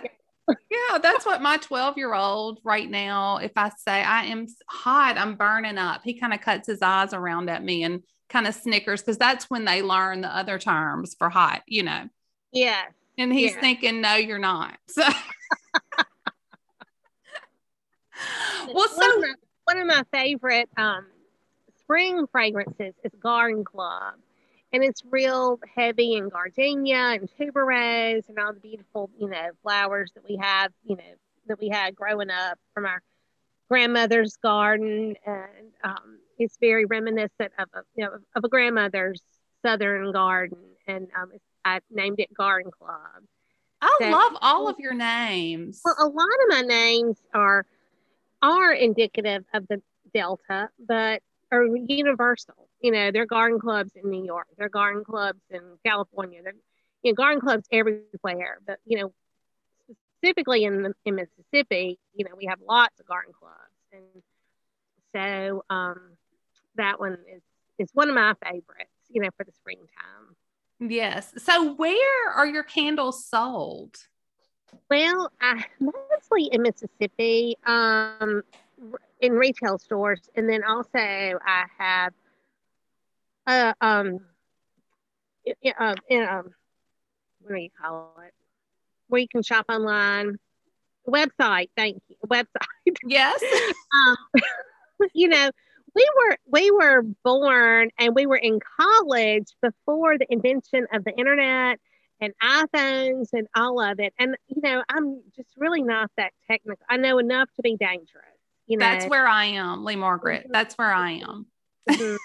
yeah, 0.70 0.98
that's 1.00 1.26
what 1.26 1.42
my 1.42 1.58
12 1.58 1.98
year 1.98 2.14
old 2.14 2.60
right 2.64 2.90
now, 2.90 3.38
if 3.38 3.52
I 3.56 3.70
say 3.70 4.04
I 4.04 4.26
am 4.26 4.48
hot, 4.68 5.18
I'm 5.18 5.36
burning 5.36 5.78
up, 5.78 6.02
he 6.04 6.20
kind 6.20 6.34
of 6.34 6.42
cuts 6.42 6.68
his 6.68 6.82
eyes 6.82 7.14
around 7.14 7.50
at 7.50 7.64
me 7.64 7.84
and 7.84 8.04
kind 8.30 8.48
of 8.48 8.56
snickers 8.56 9.02
because 9.02 9.18
that's 9.18 9.50
when 9.50 9.66
they 9.66 9.82
learn 9.82 10.22
the 10.22 10.36
other 10.36 10.60
terms 10.60 11.16
for 11.18 11.30
hot, 11.30 11.62
you 11.68 11.84
know. 11.84 12.08
Yeah. 12.52 12.82
And 13.18 13.34
he's 13.34 13.54
yeah. 13.54 13.62
thinking, 13.62 14.02
no, 14.02 14.16
you're 14.16 14.40
not. 14.40 14.78
So 14.88 15.04
well, 18.74 18.88
so 18.88 18.98
one 18.98 19.12
of 19.12 19.22
my, 19.22 19.34
one 19.64 19.78
of 19.80 19.88
my 19.88 20.04
favorite 20.12 20.70
um, 20.78 21.08
spring 21.91 22.25
fragrances 22.32 22.93
is 23.04 23.12
Garden 23.21 23.65
Club, 23.65 24.13
and 24.71 24.82
it's 24.82 25.04
real 25.10 25.60
heavy 25.75 26.13
in 26.13 26.30
gardenia 26.30 27.17
and 27.19 27.30
tuberose 27.38 28.30
and 28.30 28.39
all 28.39 28.54
the 28.54 28.62
beautiful, 28.62 29.10
you 29.19 29.27
know, 29.27 29.49
flowers 29.62 30.10
that 30.15 30.23
we 30.23 30.38
have, 30.38 30.71
you 30.86 30.95
know, 30.95 31.04
that 31.47 31.60
we 31.60 31.67
had 31.67 31.93
growing 31.93 32.30
up 32.30 32.58
from 32.73 32.86
our 32.86 33.01
grandmother's 33.69 34.38
garden, 34.38 35.15
and 35.25 35.73
um, 35.84 36.19
it's 36.39 36.56
very 36.62 36.86
reminiscent 36.86 37.51
of 37.60 37.67
a, 37.73 37.82
you 37.95 38.06
know, 38.06 38.12
of 38.38 38.43
a 38.45 38.47
grandmother's 38.47 39.21
southern 39.62 40.13
garden, 40.13 40.60
and 40.88 41.10
um, 41.21 41.34
I 41.65 41.82
named 41.89 42.21
it 42.21 42.34
Garden 42.34 42.71
Club. 42.71 43.25
I 43.82 43.97
so, 43.99 44.10
love 44.10 44.38
all 44.39 44.69
of 44.69 44.80
your 44.80 44.93
names. 44.93 45.82
Well, 45.84 45.95
a 45.99 46.08
lot 46.08 46.23
of 46.23 46.47
my 46.47 46.62
names 46.62 47.17
are 47.34 47.65
are 48.41 48.71
indicative 48.71 49.43
of 49.54 49.67
the 49.67 49.82
Delta, 50.13 50.69
but 50.80 51.21
are 51.52 51.66
universal. 51.66 52.70
You 52.82 52.92
know, 52.92 53.12
they're 53.12 53.26
garden 53.26 53.60
clubs 53.60 53.92
in 53.96 54.10
New 54.10 54.24
York, 54.24 54.48
they're 54.58 54.70
garden 54.70 55.04
clubs 55.04 55.42
in 55.50 55.62
California, 55.86 56.42
they're 56.44 56.54
you 57.04 57.12
know, 57.12 57.16
garden 57.16 57.42
clubs 57.42 57.68
everywhere. 57.72 58.60
But 58.66 58.80
you 58.86 59.00
know, 59.00 59.14
specifically 60.18 60.64
in 60.64 60.84
the, 60.84 60.94
in 61.06 61.16
Mississippi, 61.16 62.00
you 62.14 62.26
know, 62.26 62.32
we 62.38 62.46
have 62.46 62.60
lots 62.68 63.00
of 63.00 63.06
garden 63.08 63.34
clubs, 63.38 63.56
and 63.92 64.24
so 65.16 65.64
um, 65.70 66.00
that 66.76 67.00
one 67.00 67.18
is 67.34 67.42
is 67.78 67.90
one 67.94 68.10
of 68.10 68.16
my 68.16 68.34
favorites. 68.44 68.90
You 69.10 69.22
know, 69.22 69.30
for 69.36 69.44
the 69.44 69.52
springtime. 69.52 70.36
Yes. 70.80 71.34
So, 71.38 71.74
where 71.74 72.32
are 72.32 72.48
your 72.48 72.64
candles 72.64 73.26
sold? 73.26 73.98
Well, 74.90 75.32
I, 75.42 75.66
mostly 75.80 76.46
in 76.46 76.64
Mississippi, 76.64 77.58
um, 77.66 78.44
in 79.22 79.34
retail 79.34 79.78
stores, 79.78 80.22
and 80.36 80.50
then 80.50 80.64
also 80.64 80.90
I 80.98 81.66
have, 81.78 82.14
uh, 83.48 83.74
um, 83.80 84.20
uh, 85.80 85.96
in, 86.10 86.28
um, 86.28 86.54
what 87.42 87.56
do 87.56 87.62
you 87.62 87.70
call 87.80 88.16
it? 88.26 88.34
Where 89.08 89.22
you 89.22 89.28
can 89.28 89.44
shop 89.44 89.66
online. 89.70 90.38
Website, 91.08 91.70
thank 91.78 92.02
you. 92.08 92.16
Website. 92.28 92.96
Yes. 93.06 93.42
um, 93.94 94.42
you 95.14 95.28
know, 95.28 95.52
we 95.94 96.10
were 96.16 96.38
we 96.46 96.72
were 96.72 97.04
born 97.24 97.90
and 98.00 98.16
we 98.16 98.26
were 98.26 98.38
in 98.38 98.60
college 98.80 99.48
before 99.62 100.18
the 100.18 100.32
invention 100.32 100.88
of 100.94 101.04
the 101.04 101.12
internet 101.18 101.80
and 102.22 102.34
iPhones 102.42 103.30
and 103.34 103.48
all 103.56 103.82
of 103.82 104.00
it. 104.00 104.14
And 104.18 104.38
you 104.48 104.62
know, 104.62 104.84
I'm 104.90 105.22
just 105.36 105.50
really 105.58 105.82
not 105.82 106.10
that 106.18 106.32
technical. 106.50 106.86
I 106.90 106.98
know 106.98 107.18
enough 107.18 107.50
to 107.56 107.62
be 107.62 107.76
dangerous. 107.76 108.31
You 108.72 108.78
know, 108.78 108.86
that's 108.86 109.06
where 109.08 109.28
I 109.28 109.48
am, 109.48 109.84
Lee 109.84 109.98
Margaret. 109.98 110.44
Mm-hmm. 110.44 110.54
That's 110.54 110.78
where 110.78 110.94
I 110.94 111.12
am. 111.12 111.46
Mm-hmm. 111.90 112.16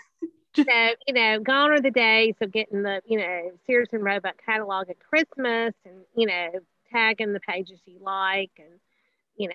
so 0.55 0.95
you 1.09 1.13
know, 1.13 1.41
gone 1.41 1.73
are 1.73 1.81
the 1.81 1.91
days 1.91 2.35
of 2.41 2.53
getting 2.53 2.85
the 2.85 3.01
you 3.05 3.19
know 3.19 3.51
Sears 3.67 3.89
and 3.91 4.05
Roebuck 4.05 4.37
catalog 4.47 4.89
at 4.89 5.01
Christmas 5.01 5.75
and 5.85 6.05
you 6.17 6.29
know 6.29 6.51
tagging 6.93 7.33
the 7.33 7.41
pages 7.41 7.81
you 7.85 7.99
like 8.01 8.53
and 8.59 8.79
you 9.37 9.49
know 9.49 9.55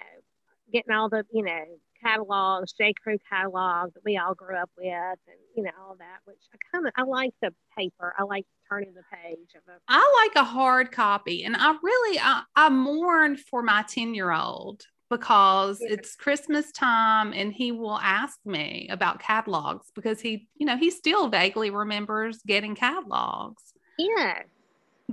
getting 0.73 0.93
all 0.93 1.07
the 1.07 1.23
you 1.31 1.45
know 1.45 1.63
catalogs, 2.03 2.73
J. 2.73 2.93
Crew 3.01 3.17
catalog 3.29 3.93
that 3.93 4.03
we 4.03 4.17
all 4.17 4.33
grew 4.35 4.57
up 4.57 4.69
with, 4.77 4.85
and 4.91 5.39
you 5.55 5.63
know 5.63 5.71
all 5.81 5.95
that. 5.97 6.19
Which 6.25 6.43
I 6.53 6.57
kind 6.73 6.85
of 6.87 6.91
I 6.97 7.03
like 7.03 7.31
the 7.41 7.53
paper. 7.77 8.13
I 8.19 8.23
like 8.23 8.45
turning 8.67 8.93
the 8.93 9.03
page 9.23 9.55
of 9.55 9.61
a. 9.73 9.77
I 9.87 10.25
like 10.25 10.43
a 10.43 10.45
hard 10.45 10.91
copy, 10.91 11.45
and 11.45 11.55
I 11.55 11.73
really 11.81 12.19
I, 12.19 12.41
I 12.53 12.67
mourn 12.67 13.37
for 13.37 13.61
my 13.63 13.85
ten 13.87 14.13
year 14.13 14.33
old 14.33 14.83
because 15.11 15.79
it's 15.81 16.15
Christmas 16.15 16.71
time, 16.71 17.33
and 17.33 17.53
he 17.53 17.71
will 17.71 17.99
ask 17.99 18.39
me 18.45 18.87
about 18.89 19.19
catalogs 19.19 19.91
because 19.93 20.19
he 20.19 20.47
you 20.55 20.65
know 20.65 20.77
he 20.77 20.89
still 20.89 21.27
vaguely 21.27 21.69
remembers 21.69 22.41
getting 22.47 22.73
catalogs. 22.73 23.61
Yeah 23.99 24.41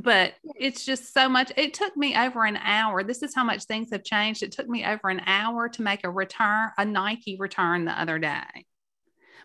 but 0.00 0.34
it's 0.54 0.84
just 0.84 1.12
so 1.12 1.28
much. 1.28 1.50
It 1.56 1.74
took 1.74 1.96
me 1.96 2.16
over 2.16 2.44
an 2.44 2.56
hour. 2.58 3.02
This 3.02 3.22
is 3.22 3.34
how 3.34 3.42
much 3.42 3.64
things 3.64 3.90
have 3.90 4.04
changed. 4.04 4.44
It 4.44 4.52
took 4.52 4.68
me 4.68 4.84
over 4.84 5.08
an 5.08 5.20
hour 5.26 5.68
to 5.70 5.82
make 5.82 6.04
a 6.04 6.11
return, 6.11 6.70
a 6.78 6.84
Nike 6.84 7.37
return 7.37 7.84
the 7.84 8.00
other 8.00 8.18
day 8.18 8.66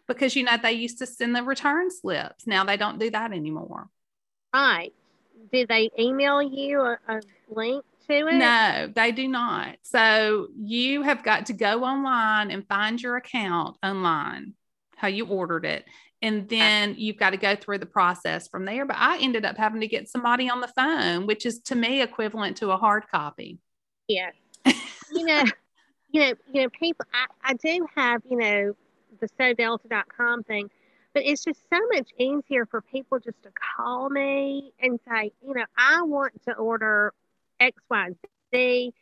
because, 0.08 0.36
you 0.36 0.44
know, 0.44 0.58
they 0.62 0.74
used 0.74 1.00
to 1.00 1.06
send 1.06 1.36
the 1.36 1.44
return 1.44 1.90
slips. 1.90 2.46
Now 2.46 2.64
they 2.64 2.78
don't 2.78 3.00
do 3.00 3.10
that 3.12 3.32
anymore. 3.32 3.90
Right. 4.54 4.94
Did 5.52 5.68
they 5.68 5.90
email 5.98 6.42
you 6.42 6.82
a, 6.82 6.98
a 7.08 7.22
link 7.50 7.84
to 8.08 8.28
it? 8.28 8.36
No, 8.36 8.92
they 8.94 9.12
do 9.12 9.28
not. 9.28 9.78
So 9.84 10.48
you 10.56 11.02
have 11.02 11.24
got 11.24 11.48
to 11.48 11.54
go 11.54 11.84
online 11.84 12.52
and 12.52 12.68
find 12.68 13.02
your 13.02 13.16
account 13.18 13.78
online, 13.84 14.54
how 14.98 15.08
you 15.08 15.26
ordered 15.26 15.66
it, 15.66 15.86
and 16.22 16.48
then 16.48 16.96
you've 16.98 17.18
got 17.18 17.32
to 17.32 17.38
go 17.38 17.56
through 17.56 17.80
the 17.80 17.86
process 17.86 18.48
from 18.48 18.66
there. 18.66 18.86
But 18.86 18.96
I 18.98 19.20
ended 19.20 19.46
up 19.46 19.58
having 19.58 19.82
to 19.82 19.88
get 19.88 20.10
somebody 20.10 20.50
on 20.50 20.62
the 20.62 20.70
phone, 20.70 21.28
which 21.28 21.46
is 21.46 21.60
to 21.66 21.76
me 21.76 22.02
equivalent 22.02 22.58
to 22.58 22.72
a 22.72 22.78
hard 22.78 23.04
copy. 23.12 23.60
Yeah. 24.08 24.32
you 24.66 25.26
know, 25.26 25.44
you 26.12 26.22
know, 26.22 26.34
you 26.54 26.62
know, 26.62 26.70
people 26.70 27.06
I, 27.14 27.52
I 27.52 27.54
do 27.56 27.88
have, 27.96 28.22
you 28.30 28.38
know, 28.38 28.76
the 29.20 29.28
sodelta.com 29.40 30.44
thing, 30.44 30.70
but 31.14 31.24
it's 31.26 31.44
just 31.44 31.60
so 31.72 31.80
much 31.94 32.10
easier 32.18 32.66
for 32.66 32.82
people 32.82 33.20
just 33.20 33.42
to 33.44 33.50
call 33.76 34.10
me 34.10 34.74
and 34.82 35.00
say, 35.08 35.32
you 35.46 35.54
know, 35.54 35.66
I 35.78 36.04
want 36.04 36.42
to 36.48 36.54
order 36.54 37.14
X, 37.64 37.82
Y, 37.90 38.10
Z. 38.54 38.94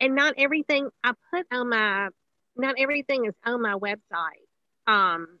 And 0.00 0.14
not 0.14 0.34
everything 0.38 0.88
I 1.04 1.12
put 1.30 1.46
on 1.52 1.70
my 1.70 2.08
not 2.56 2.74
everything 2.78 3.26
is 3.26 3.34
on 3.44 3.62
my 3.62 3.74
website. 3.74 4.46
Um, 4.86 5.38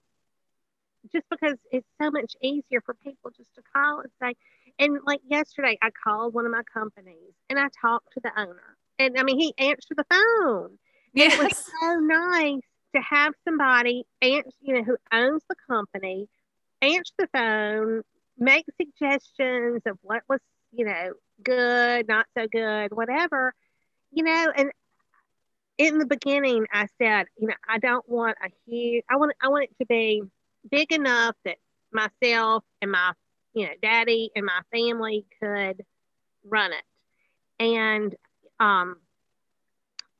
just 1.12 1.26
because 1.30 1.56
it's 1.72 1.86
so 2.00 2.10
much 2.10 2.34
easier 2.42 2.80
for 2.84 2.94
people 2.94 3.30
just 3.36 3.54
to 3.54 3.62
call 3.74 4.00
and 4.00 4.10
say, 4.22 4.34
and 4.78 4.98
like 5.06 5.20
yesterday, 5.26 5.78
I 5.82 5.90
called 6.04 6.34
one 6.34 6.46
of 6.46 6.52
my 6.52 6.62
companies 6.72 7.34
and 7.48 7.58
I 7.58 7.68
talked 7.80 8.12
to 8.14 8.20
the 8.22 8.32
owner. 8.38 8.76
And 8.98 9.18
I 9.18 9.22
mean, 9.22 9.38
he 9.38 9.54
answered 9.58 9.96
the 9.96 10.04
phone. 10.10 10.78
Yes. 11.12 11.34
it 11.34 11.42
was 11.42 11.56
so 11.80 11.94
nice 11.96 12.60
to 12.94 13.00
have 13.00 13.34
somebody 13.44 14.04
answer, 14.22 14.50
you 14.60 14.74
know, 14.74 14.84
who 14.84 14.96
owns 15.12 15.42
the 15.48 15.56
company, 15.68 16.28
answer 16.82 17.12
the 17.18 17.28
phone, 17.32 18.02
make 18.38 18.66
suggestions 18.80 19.82
of 19.86 19.98
what 20.02 20.22
was, 20.28 20.40
you 20.72 20.84
know, 20.84 21.12
good, 21.42 22.08
not 22.08 22.26
so 22.36 22.46
good, 22.50 22.92
whatever, 22.92 23.54
you 24.10 24.24
know, 24.24 24.52
and 24.56 24.70
in 25.78 25.98
the 25.98 26.06
beginning 26.06 26.66
I 26.72 26.86
said, 27.00 27.26
you 27.38 27.48
know, 27.48 27.54
I 27.68 27.78
don't 27.78 28.06
want 28.08 28.36
a 28.44 28.50
huge 28.66 29.04
I 29.10 29.16
want 29.16 29.32
I 29.42 29.48
want 29.48 29.64
it 29.64 29.76
to 29.78 29.86
be 29.86 30.22
big 30.70 30.92
enough 30.92 31.34
that 31.44 31.56
myself 31.92 32.64
and 32.82 32.90
my 32.92 33.12
you 33.54 33.66
know 33.66 33.72
daddy 33.82 34.30
and 34.36 34.44
my 34.44 34.60
family 34.72 35.24
could 35.40 35.82
run 36.44 36.72
it. 36.72 36.84
And 37.64 38.14
um 38.58 38.96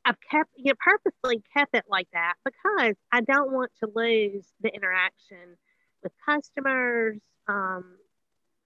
I've 0.05 0.21
kept 0.31 0.51
you 0.57 0.73
know, 0.73 0.77
purposely 0.83 1.43
kept 1.55 1.75
it 1.75 1.85
like 1.89 2.09
that 2.13 2.35
because 2.45 2.97
I 3.13 3.21
don't 3.21 3.53
want 3.53 3.71
to 3.81 3.91
lose 3.95 4.47
the 4.61 4.75
interaction 4.75 5.57
with 6.03 6.13
customers, 6.27 7.19
um, 7.49 7.97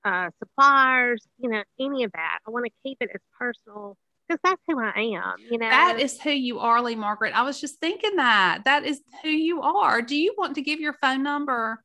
uh, 0.04 0.30
suppliers, 0.38 1.26
you 1.38 1.48
know, 1.48 1.62
any 1.80 2.04
of 2.04 2.12
that. 2.12 2.38
I 2.46 2.50
want 2.50 2.66
to 2.66 2.72
keep 2.82 2.98
it 3.00 3.10
as 3.14 3.20
personal 3.38 3.96
because 4.28 4.40
that's 4.42 4.62
who 4.66 4.80
I 4.80 5.16
am, 5.16 5.36
you 5.50 5.58
know. 5.58 5.68
That 5.68 6.00
is 6.00 6.20
who 6.20 6.30
you 6.30 6.58
are, 6.60 6.82
Lee 6.82 6.94
Margaret. 6.94 7.34
I 7.34 7.42
was 7.42 7.60
just 7.60 7.80
thinking 7.80 8.16
that. 8.16 8.62
That 8.64 8.84
is 8.84 9.00
who 9.22 9.28
you 9.28 9.62
are. 9.62 10.02
Do 10.02 10.16
you 10.16 10.34
want 10.36 10.54
to 10.56 10.62
give 10.62 10.80
your 10.80 10.94
phone 10.94 11.22
number? 11.22 11.82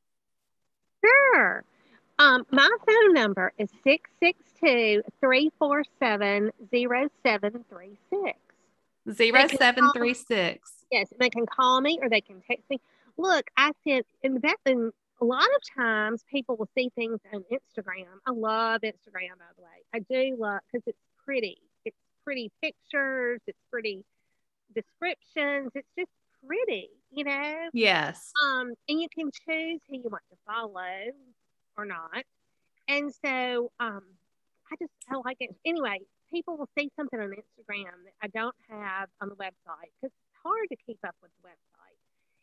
Sure. 1.04 1.64
Um, 2.18 2.46
my 2.52 2.70
phone 2.86 3.14
number 3.14 3.54
is 3.58 3.70
662 3.84 5.04
347 5.22 6.52
0736. 6.72 8.40
0736. 9.12 10.72
Yes, 10.92 11.08
they 11.20 11.30
can 11.30 11.46
call 11.46 11.82
me 11.82 12.00
or 12.02 12.10
they 12.10 12.22
can 12.22 12.42
text 12.48 12.70
me. 12.70 12.80
Look, 13.18 13.50
I 13.58 13.72
sent, 13.86 14.06
and 14.24 14.42
that, 14.42 14.58
and 14.66 14.92
a 15.22 15.26
lot 15.26 15.44
of 15.44 15.76
times 15.76 16.24
people 16.32 16.56
will 16.56 16.70
see 16.78 16.92
things 16.96 17.20
on 17.34 17.44
Instagram. 17.52 18.06
I 18.26 18.32
love 18.32 18.82
Instagram, 18.82 19.38
by 19.38 19.46
the 19.58 19.64
way. 19.64 19.84
I 19.94 20.00
do 20.00 20.38
love 20.40 20.60
because 20.72 20.84
it's 20.88 21.00
pretty. 21.26 21.58
It's 21.86 21.98
pretty 22.24 22.52
pictures. 22.62 23.42
It's 23.48 23.60
pretty 23.72 24.04
descriptions. 24.74 25.72
It's 25.76 25.88
just 25.98 26.12
pretty, 26.48 26.90
you 27.12 27.24
know. 27.24 27.70
Yes. 27.74 28.32
Um, 28.44 28.74
and 28.88 29.02
you 29.02 29.08
can 29.14 29.30
choose 29.32 29.82
who 29.90 29.98
you 29.98 30.10
want 30.10 30.24
to 30.32 30.38
follow 30.48 31.12
or 31.78 31.86
not. 31.86 32.24
And 32.88 33.14
so, 33.24 33.72
um, 33.80 34.02
I 34.72 34.76
just 34.80 34.92
I 35.10 35.16
like 35.26 35.38
it. 35.40 35.50
Anyway, 35.66 36.00
people 36.32 36.58
will 36.58 36.70
see 36.78 36.92
something 36.96 37.20
on 37.20 37.30
Instagram 37.30 37.98
that 38.06 38.14
I 38.22 38.28
don't 38.28 38.56
have 38.70 39.10
on 39.22 39.30
the 39.30 39.36
website 39.36 39.90
because 40.00 40.14
it's 40.14 40.38
hard 40.44 40.68
to 40.70 40.76
keep 40.86 41.00
up 41.06 41.16
with 41.22 41.32
the 41.42 41.50
website. 41.50 41.69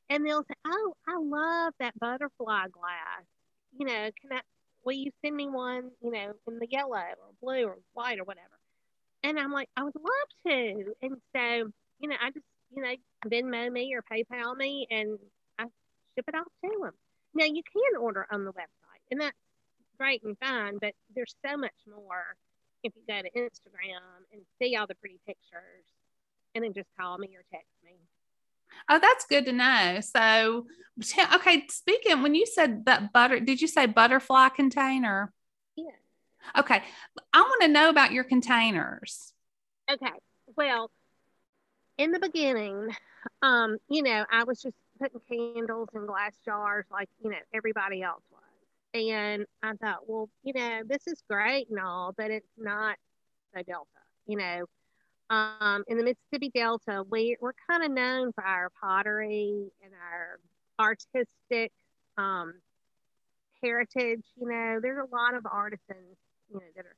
And 0.08 0.24
they'll 0.24 0.44
say, 0.44 0.54
"Oh, 0.66 0.94
I 1.08 1.16
love 1.18 1.74
that 1.78 1.98
butterfly 1.98 2.68
glass. 2.68 3.24
You 3.78 3.86
know, 3.86 4.10
can 4.20 4.32
I? 4.32 4.40
Will 4.84 4.92
you 4.92 5.10
send 5.24 5.34
me 5.34 5.48
one? 5.48 5.90
You 6.00 6.12
know, 6.12 6.32
in 6.46 6.58
the 6.58 6.68
yellow 6.70 6.96
or 6.96 7.32
blue 7.42 7.66
or 7.66 7.78
white 7.92 8.18
or 8.18 8.24
whatever?" 8.24 8.58
And 9.22 9.38
I'm 9.38 9.52
like, 9.52 9.68
"I 9.76 9.82
would 9.82 9.94
love 9.96 10.28
to." 10.46 10.94
And 11.02 11.16
so, 11.34 11.70
you 12.00 12.08
know, 12.08 12.16
I 12.20 12.30
just 12.30 12.46
you 12.74 12.82
know 12.82 12.94
Venmo 13.26 13.70
me 13.70 13.94
or 13.94 14.02
PayPal 14.02 14.56
me, 14.56 14.86
and 14.90 15.18
I 15.58 15.64
ship 16.14 16.26
it 16.28 16.34
off 16.34 16.46
to 16.64 16.78
them. 16.82 16.94
Now 17.34 17.44
you 17.44 17.62
can 17.62 18.00
order 18.00 18.26
on 18.30 18.44
the 18.44 18.52
website, 18.52 19.02
and 19.10 19.20
that's 19.20 19.36
great 19.98 20.22
and 20.22 20.36
fine, 20.38 20.78
but 20.80 20.94
there's 21.14 21.34
so 21.44 21.56
much 21.56 21.74
more 21.88 22.36
if 22.82 22.92
you 22.94 23.02
go 23.08 23.20
to 23.20 23.30
Instagram 23.30 24.00
and 24.32 24.42
see 24.60 24.76
all 24.76 24.86
the 24.86 24.94
pretty 24.96 25.18
pictures 25.26 25.84
and 26.54 26.64
then 26.64 26.72
just 26.72 26.88
call 26.98 27.18
me 27.18 27.28
or 27.36 27.44
text 27.50 27.72
me. 27.84 27.92
Oh, 28.88 28.98
that's 28.98 29.26
good 29.26 29.46
to 29.46 29.52
know. 29.52 30.00
So, 30.00 30.66
okay, 31.34 31.66
speaking, 31.68 32.22
when 32.22 32.34
you 32.34 32.46
said 32.46 32.84
that 32.86 33.12
butter, 33.12 33.40
did 33.40 33.60
you 33.60 33.68
say 33.68 33.86
butterfly 33.86 34.50
container? 34.50 35.32
Yeah. 35.76 35.90
Okay. 36.58 36.82
I 37.32 37.40
want 37.40 37.62
to 37.62 37.68
know 37.68 37.88
about 37.88 38.12
your 38.12 38.24
containers. 38.24 39.32
Okay. 39.90 40.12
Well, 40.56 40.90
in 41.98 42.12
the 42.12 42.18
beginning, 42.18 42.88
um, 43.42 43.78
you 43.88 44.02
know, 44.02 44.24
I 44.30 44.44
was 44.44 44.62
just 44.62 44.76
putting 45.00 45.20
candles 45.28 45.88
in 45.94 46.06
glass 46.06 46.32
jars 46.44 46.86
like, 46.90 47.08
you 47.22 47.30
know, 47.30 47.36
everybody 47.52 48.02
else 48.02 48.22
was. 48.30 48.40
And 48.94 49.44
I 49.62 49.74
thought, 49.74 50.08
well, 50.08 50.30
you 50.42 50.54
know, 50.54 50.82
this 50.86 51.06
is 51.06 51.22
great 51.28 51.68
and 51.68 51.80
all, 51.80 52.14
but 52.16 52.30
it's 52.30 52.48
not 52.56 52.96
the 53.52 53.62
Delta. 53.62 53.86
You 54.26 54.38
know, 54.38 54.66
um, 55.30 55.84
in 55.88 55.98
the 55.98 56.04
Mississippi 56.04 56.50
Delta, 56.54 57.04
we, 57.10 57.36
we're 57.40 57.52
kind 57.68 57.82
of 57.82 57.90
known 57.90 58.32
for 58.32 58.44
our 58.44 58.70
pottery 58.80 59.70
and 59.82 59.92
our 59.94 60.38
artistic 60.78 61.72
um, 62.16 62.54
heritage. 63.62 64.24
You 64.40 64.48
know, 64.48 64.78
there's 64.80 64.98
a 64.98 65.14
lot 65.14 65.34
of 65.34 65.46
artisans, 65.50 66.16
you 66.50 66.56
know, 66.56 66.66
that 66.76 66.84
are 66.84 66.96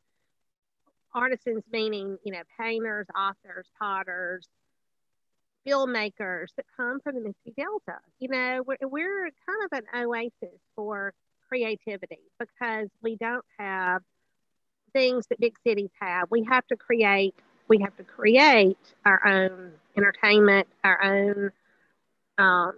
artisans, 1.15 1.65
meaning, 1.73 2.19
you 2.25 2.33
know, 2.33 2.43
painters, 2.61 3.07
authors, 3.17 3.67
potters, 3.79 4.47
filmmakers 5.67 6.49
that 6.57 6.67
come 6.77 7.01
from 7.01 7.15
the 7.15 7.21
Mississippi 7.21 7.55
Delta. 7.57 7.99
You 8.19 8.29
know, 8.29 8.63
we're, 8.67 8.77
we're 8.83 9.31
kind 9.47 9.65
of 9.71 9.79
an 9.79 10.03
oasis 10.03 10.61
for 10.77 11.15
creativity 11.49 12.21
because 12.39 12.89
we 13.03 13.17
don't 13.17 13.45
have 13.59 14.03
things 14.93 15.27
that 15.29 15.41
big 15.41 15.55
cities 15.67 15.91
have. 16.01 16.31
We 16.31 16.45
have 16.45 16.67
to 16.69 16.77
create, 16.77 17.35
we 17.69 17.79
have 17.81 17.97
to 17.97 18.05
create 18.05 18.79
our 19.05 19.27
own 19.27 19.73
entertainment, 19.97 20.67
our 20.85 21.03
own 21.03 21.51
um, 22.39 22.73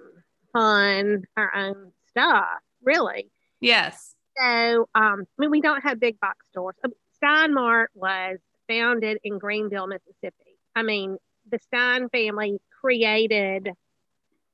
fun, 0.53 1.25
our 1.37 1.55
own 1.55 1.93
stuff, 2.09 2.47
really. 2.83 3.31
Yes. 3.61 4.15
So, 4.39 4.89
um, 4.95 5.27
I 5.39 5.39
mean, 5.39 5.51
we 5.51 5.61
don't 5.61 5.83
have 5.83 6.01
big 6.01 6.19
box 6.21 6.39
stores. 6.51 6.75
Um, 6.85 6.93
Stein 7.17 7.55
Mart 7.55 7.91
was 7.95 8.39
founded 8.69 9.19
in 9.25 9.39
Greenville, 9.39 9.87
Mississippi. 9.87 10.57
I 10.75 10.83
mean, 10.83 11.19
the 11.51 11.59
Stein 11.59 12.09
family 12.09 12.61
created, 12.81 13.71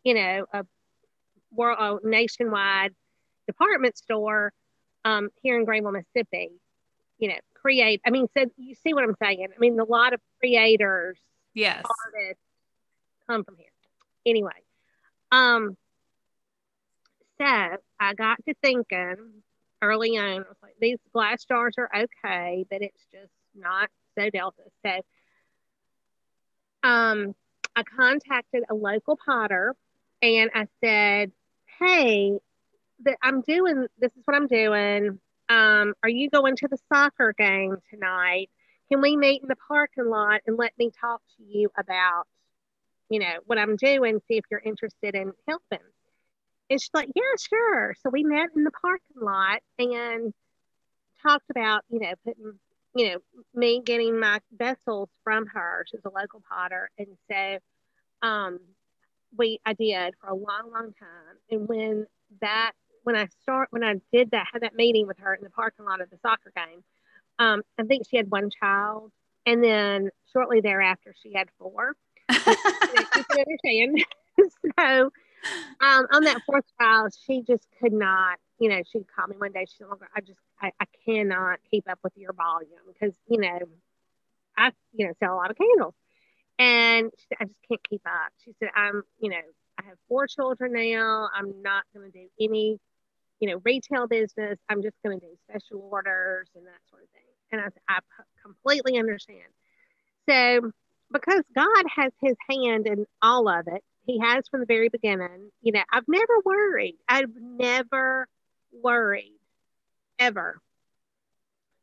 you 0.03 0.15
know, 0.15 0.47
a 0.53 0.65
world 1.53 2.01
a 2.05 2.09
nationwide 2.09 2.95
department 3.47 3.97
store 3.97 4.53
um, 5.05 5.31
here 5.43 5.59
in 5.59 5.65
Greenville, 5.65 5.93
Mississippi, 5.93 6.51
you 7.19 7.29
know, 7.29 7.39
create. 7.67 8.01
I 8.07 8.11
mean, 8.11 8.29
so 8.37 8.45
you 8.57 8.77
see 8.77 8.95
what 8.95 9.03
I'm 9.03 9.17
saying? 9.21 9.49
I 9.55 9.59
mean, 9.59 9.79
a 9.81 9.85
lot 9.85 10.13
of 10.13 10.21
creators, 10.39 11.19
yes, 11.53 11.83
artists 11.85 12.43
come 13.29 13.43
from 13.43 13.57
here. 13.57 13.67
Anyway, 14.25 14.53
um, 15.33 15.77
so 17.41 17.45
I 17.45 18.15
got 18.15 18.39
to 18.47 18.55
thinking 18.63 19.17
early 19.83 20.17
on, 20.17 20.25
I 20.25 20.39
was 20.39 20.57
like, 20.63 20.75
these 20.81 20.99
glass 21.13 21.45
jars 21.45 21.75
are 21.77 21.91
okay, 21.95 22.65
but 22.71 22.83
it's 22.83 23.05
just 23.13 23.33
not 23.55 23.91
so 24.17 24.31
Delta. 24.31 24.63
So, 24.85 25.01
um, 26.89 27.35
I 27.75 27.83
contacted 27.83 28.63
a 28.71 28.75
local 28.75 29.19
potter 29.27 29.75
and 30.23 30.51
I 30.55 30.69
said, 30.83 31.33
Hey, 31.81 32.39
that 33.01 33.17
I'm 33.23 33.43
doing 33.43 33.87
this 33.99 34.13
is 34.13 34.23
what 34.25 34.37
I'm 34.37 34.47
doing. 34.47 35.19
Um, 35.49 35.95
are 36.03 36.09
you 36.09 36.29
going 36.31 36.57
to 36.57 36.69
the 36.69 36.79
soccer 36.93 37.35
game 37.37 37.77
tonight? 37.91 38.51
Can 38.91 39.01
we 39.01 39.17
meet 39.17 39.43
in 39.43 39.49
the 39.49 39.57
parking 39.69 40.09
lot 40.09 40.41
and 40.47 40.57
let 40.57 40.73
me 40.79 40.91
talk 41.01 41.21
to 41.37 41.45
you 41.45 41.71
about, 41.79 42.25
you 43.09 43.21
know, 43.21 43.35
what 43.47 43.59
I'm 43.59 43.77
doing, 43.77 44.21
see 44.29 44.37
if 44.37 44.45
you're 44.51 44.63
interested 44.65 45.15
in 45.15 45.33
helping? 45.49 45.85
And 46.71 46.81
she's 46.81 46.91
like, 46.95 47.09
Yeah, 47.15 47.23
sure. 47.39 47.95
So 48.03 48.11
we 48.11 48.25
met 48.25 48.49
in 48.57 48.65
the 48.65 48.71
parking 48.71 49.23
lot 49.23 49.61
and 49.79 50.33
talked 51.23 51.51
about, 51.51 51.83
you 51.89 52.01
know, 52.01 52.13
putting, 52.25 52.59
you 52.95 53.11
know, 53.11 53.19
me 53.55 53.81
getting 53.85 54.19
my 54.19 54.41
vessels 54.53 55.09
from 55.25 55.47
her. 55.47 55.85
She's 55.91 56.01
a 56.05 56.11
local 56.11 56.43
potter. 56.49 56.91
And 56.99 57.09
so 57.31 57.59
um 58.27 58.59
we 59.37 59.61
I 59.65 59.75
did 59.75 60.15
for 60.21 60.29
a 60.29 60.35
long, 60.35 60.71
long 60.73 60.93
time. 60.99 61.37
And 61.51 61.69
when 61.69 62.07
that 62.41 62.73
when 63.07 63.15
I 63.15 63.29
start 63.41 63.69
when 63.71 63.85
I 63.85 63.95
did 64.13 64.33
that 64.33 64.49
had 64.53 64.63
that 64.63 64.75
meeting 64.75 65.07
with 65.07 65.19
her 65.21 65.33
in 65.33 65.45
the 65.45 65.51
parking 65.51 65.85
lot 65.85 66.01
of 66.01 66.11
the 66.11 66.19
soccer 66.19 66.53
game, 66.57 66.83
um, 67.39 67.63
I 67.79 67.85
think 67.85 68.03
she 68.11 68.17
had 68.17 68.29
one 68.29 68.51
child, 68.51 69.13
and 69.47 69.63
then 69.63 70.11
shortly 70.33 70.61
thereafter 70.61 71.15
she 71.23 71.33
had 71.33 71.49
four. 71.57 71.95
you, 72.29 72.37
can 73.31 73.45
understand. 73.47 74.05
so 74.77 75.13
um, 75.81 76.07
on 76.13 76.25
that 76.25 76.41
fourth 76.45 76.65
child, 76.81 77.15
she 77.27 77.43
just 77.43 77.69
could 77.81 77.93
not. 77.93 78.41
You 78.59 78.71
know, 78.71 78.83
she 78.91 79.05
called 79.15 79.31
me 79.31 79.37
one 79.39 79.53
day. 79.53 79.67
She 79.69 79.77
said, 79.79 79.87
"I 80.17 80.21
just 80.21 80.41
I, 80.61 80.73
I 80.81 80.87
cannot 81.05 81.61
keep 81.71 81.89
up 81.89 82.01
with 82.03 82.17
your 82.17 82.33
volume 82.33 82.73
because 82.93 83.15
you 83.29 83.39
know 83.39 83.61
I 84.59 84.73
you 84.93 85.07
know 85.07 85.13
sell 85.21 85.33
a 85.33 85.37
lot 85.37 85.53
of 85.53 85.57
candles." 85.57 85.95
And 86.59 87.13
she 87.19 87.27
said, 87.29 87.39
I 87.41 87.45
just 87.45 87.61
can't 87.69 87.89
keep 87.89 88.01
up. 88.07 88.33
She 88.43 88.55
said, 88.59 88.71
I'm, 88.75 89.03
you 89.21 89.29
know, 89.29 89.37
I 89.79 89.85
have 89.85 89.99
four 90.09 90.27
children 90.27 90.73
now. 90.73 91.29
I'm 91.35 91.61
not 91.61 91.85
going 91.95 92.11
to 92.11 92.19
do 92.19 92.27
any 92.41 92.81
you 93.41 93.49
know, 93.51 93.61
retail 93.65 94.07
business. 94.07 94.59
I'm 94.69 94.83
just 94.83 94.97
going 95.05 95.19
to 95.21 95.27
do 95.27 95.33
special 95.49 95.89
orders 95.91 96.49
and 96.55 96.67
that 96.67 96.81
sort 96.91 97.03
of 97.03 97.09
thing. 97.11 97.23
And 97.53 97.61
I, 97.61 97.97
I 97.97 97.99
completely 98.43 98.99
understand. 98.99 99.47
So, 100.29 100.73
because 101.13 101.43
God 101.55 101.85
has 101.95 102.13
his 102.21 102.35
hand 102.51 102.87
in 102.87 103.07
all 103.23 103.49
of 103.49 103.69
it, 103.69 103.83
he 104.05 104.19
has 104.21 104.49
from 104.49 104.61
the 104.61 104.67
very 104.67 104.89
beginning, 104.89 105.51
you 105.63 105.73
know, 105.73 105.83
I've 105.93 106.09
never 106.09 106.41
worried. 106.45 106.97
I've 107.09 107.31
never 107.41 108.27
worried 108.73 109.39
ever. 110.19 110.61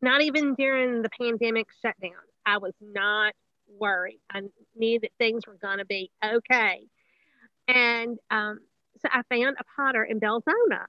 Not 0.02 0.22
even 0.22 0.56
during 0.56 1.02
the 1.02 1.10
pandemic 1.18 1.68
shutdown. 1.82 2.12
I 2.46 2.58
was 2.58 2.74
not 2.82 3.34
worried. 3.80 4.20
I 4.30 4.42
knew 4.76 5.00
that 5.00 5.12
things 5.18 5.48
were 5.48 5.58
going 5.62 5.78
to 5.78 5.86
be 5.86 6.12
okay. 6.24 6.82
And 7.68 8.18
um, 8.30 8.60
so 9.00 9.10
I 9.12 9.22
found 9.30 9.56
a 9.60 9.64
potter 9.76 10.04
in 10.04 10.20
Belzoni 10.20 10.86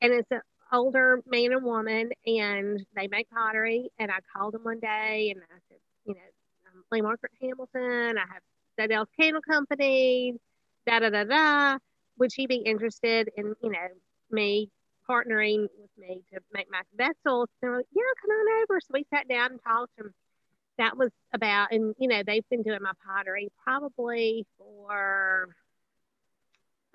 and 0.00 0.12
it's 0.12 0.30
an 0.30 0.40
older 0.72 1.22
man 1.26 1.52
and 1.52 1.64
woman, 1.64 2.10
and 2.26 2.84
they 2.96 3.08
make 3.08 3.28
pottery. 3.30 3.90
And 3.98 4.10
I 4.10 4.18
called 4.34 4.54
them 4.54 4.64
one 4.64 4.80
day, 4.80 5.32
and 5.34 5.42
I 5.42 5.58
said, 5.68 5.78
you 6.06 6.14
know, 6.14 6.20
I'm 6.66 6.84
Lee 6.90 7.02
Margaret 7.02 7.32
Hamilton. 7.40 8.18
I 8.18 8.24
have 8.32 8.42
So 8.78 8.86
Delta's 8.86 9.12
Candle 9.20 9.42
Company, 9.42 10.34
da 10.86 11.00
da 11.00 11.10
da 11.10 11.24
da. 11.24 11.78
Would 12.18 12.32
she 12.32 12.46
be 12.46 12.56
interested 12.56 13.30
in, 13.36 13.54
you 13.62 13.70
know, 13.70 13.88
me 14.30 14.70
partnering 15.08 15.62
with 15.62 15.90
me 15.98 16.22
to 16.32 16.40
make 16.52 16.70
my 16.70 16.82
vessels? 16.94 17.48
They're 17.60 17.76
like, 17.76 17.86
yeah, 17.94 18.02
come 18.20 18.30
on 18.30 18.62
over. 18.62 18.80
So 18.80 18.88
we 18.92 19.06
sat 19.12 19.28
down 19.28 19.52
and 19.52 19.60
talked 19.62 19.92
and 19.98 20.10
that 20.78 20.96
was 20.96 21.10
about, 21.34 21.72
and 21.72 21.94
you 21.98 22.08
know, 22.08 22.22
they've 22.26 22.48
been 22.48 22.62
doing 22.62 22.80
my 22.82 22.92
pottery 23.06 23.50
probably 23.62 24.46
for 24.56 25.48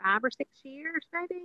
five 0.03 0.23
or 0.23 0.31
six 0.31 0.49
years, 0.63 1.05
maybe, 1.13 1.43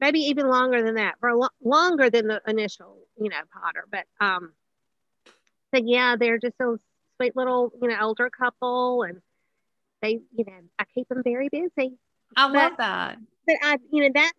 maybe 0.00 0.20
even 0.20 0.48
longer 0.48 0.82
than 0.82 0.94
that, 0.94 1.16
for 1.20 1.34
lo- 1.34 1.48
longer 1.62 2.10
than 2.10 2.28
the 2.28 2.40
initial, 2.46 2.96
you 3.20 3.28
know, 3.28 3.40
potter. 3.52 3.84
But 3.90 4.04
um, 4.20 4.52
so 5.74 5.82
yeah, 5.84 6.16
they're 6.16 6.38
just 6.38 6.54
a 6.60 6.76
sweet 7.16 7.36
little, 7.36 7.72
you 7.80 7.88
know, 7.88 7.96
older 8.00 8.30
couple, 8.30 9.02
and 9.02 9.20
they, 10.02 10.20
you 10.34 10.44
know, 10.44 10.60
I 10.78 10.84
keep 10.94 11.08
them 11.08 11.22
very 11.22 11.48
busy. 11.48 11.98
I 12.36 12.46
love 12.46 12.72
that. 12.78 13.18
But 13.46 13.56
I, 13.62 13.78
you 13.90 14.02
know, 14.02 14.10
that's 14.14 14.32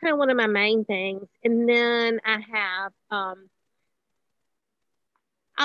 kind 0.00 0.12
of 0.12 0.18
one 0.18 0.30
of 0.30 0.36
my 0.36 0.46
main 0.46 0.84
things. 0.84 1.26
And 1.44 1.68
then 1.68 2.20
I 2.24 2.38
have, 2.52 2.92
um, 3.10 3.48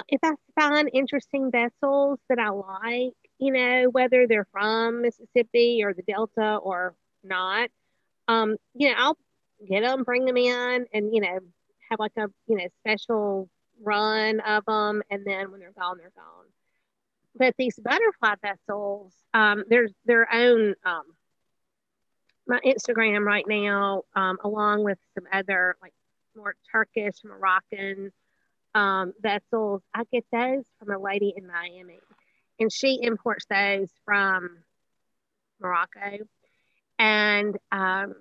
if 0.09 0.19
I 0.23 0.33
find 0.55 0.89
interesting 0.93 1.51
vessels 1.51 2.19
that 2.29 2.39
I 2.39 2.49
like, 2.49 3.13
you 3.39 3.51
know, 3.53 3.89
whether 3.91 4.27
they're 4.27 4.47
from 4.51 5.01
Mississippi 5.01 5.81
or 5.83 5.93
the 5.93 6.01
Delta 6.01 6.57
or 6.57 6.95
not, 7.23 7.69
um, 8.27 8.57
you 8.73 8.89
know, 8.89 8.95
I'll 8.97 9.17
get 9.65 9.83
them, 9.83 10.03
bring 10.03 10.25
them 10.25 10.37
in, 10.37 10.85
and 10.93 11.13
you 11.13 11.21
know, 11.21 11.39
have 11.89 11.99
like 11.99 12.13
a 12.17 12.27
you 12.47 12.57
know 12.57 12.67
special 12.79 13.49
run 13.81 14.39
of 14.41 14.65
them, 14.65 15.03
and 15.09 15.25
then 15.25 15.51
when 15.51 15.59
they're 15.59 15.73
gone, 15.77 15.97
they're 15.97 16.11
gone. 16.15 16.45
But 17.35 17.53
these 17.57 17.79
butterfly 17.79 18.35
vessels, 18.41 19.13
um, 19.33 19.63
there's 19.69 19.93
their 20.05 20.27
own. 20.33 20.75
Um, 20.85 21.03
my 22.47 22.59
Instagram 22.65 23.25
right 23.25 23.45
now, 23.45 24.03
um, 24.15 24.37
along 24.41 24.85
with 24.85 24.97
some 25.15 25.25
other 25.33 25.75
like 25.81 25.93
more 26.35 26.55
Turkish, 26.71 27.15
Moroccan 27.25 28.11
um, 28.73 29.13
vessels. 29.21 29.81
I 29.93 30.03
get 30.11 30.23
those 30.31 30.63
from 30.79 30.91
a 30.91 30.99
lady 30.99 31.33
in 31.35 31.47
Miami, 31.47 31.99
and 32.59 32.71
she 32.71 32.99
imports 33.01 33.45
those 33.49 33.89
from 34.05 34.59
Morocco, 35.59 36.19
and 36.99 37.57
um, 37.71 38.15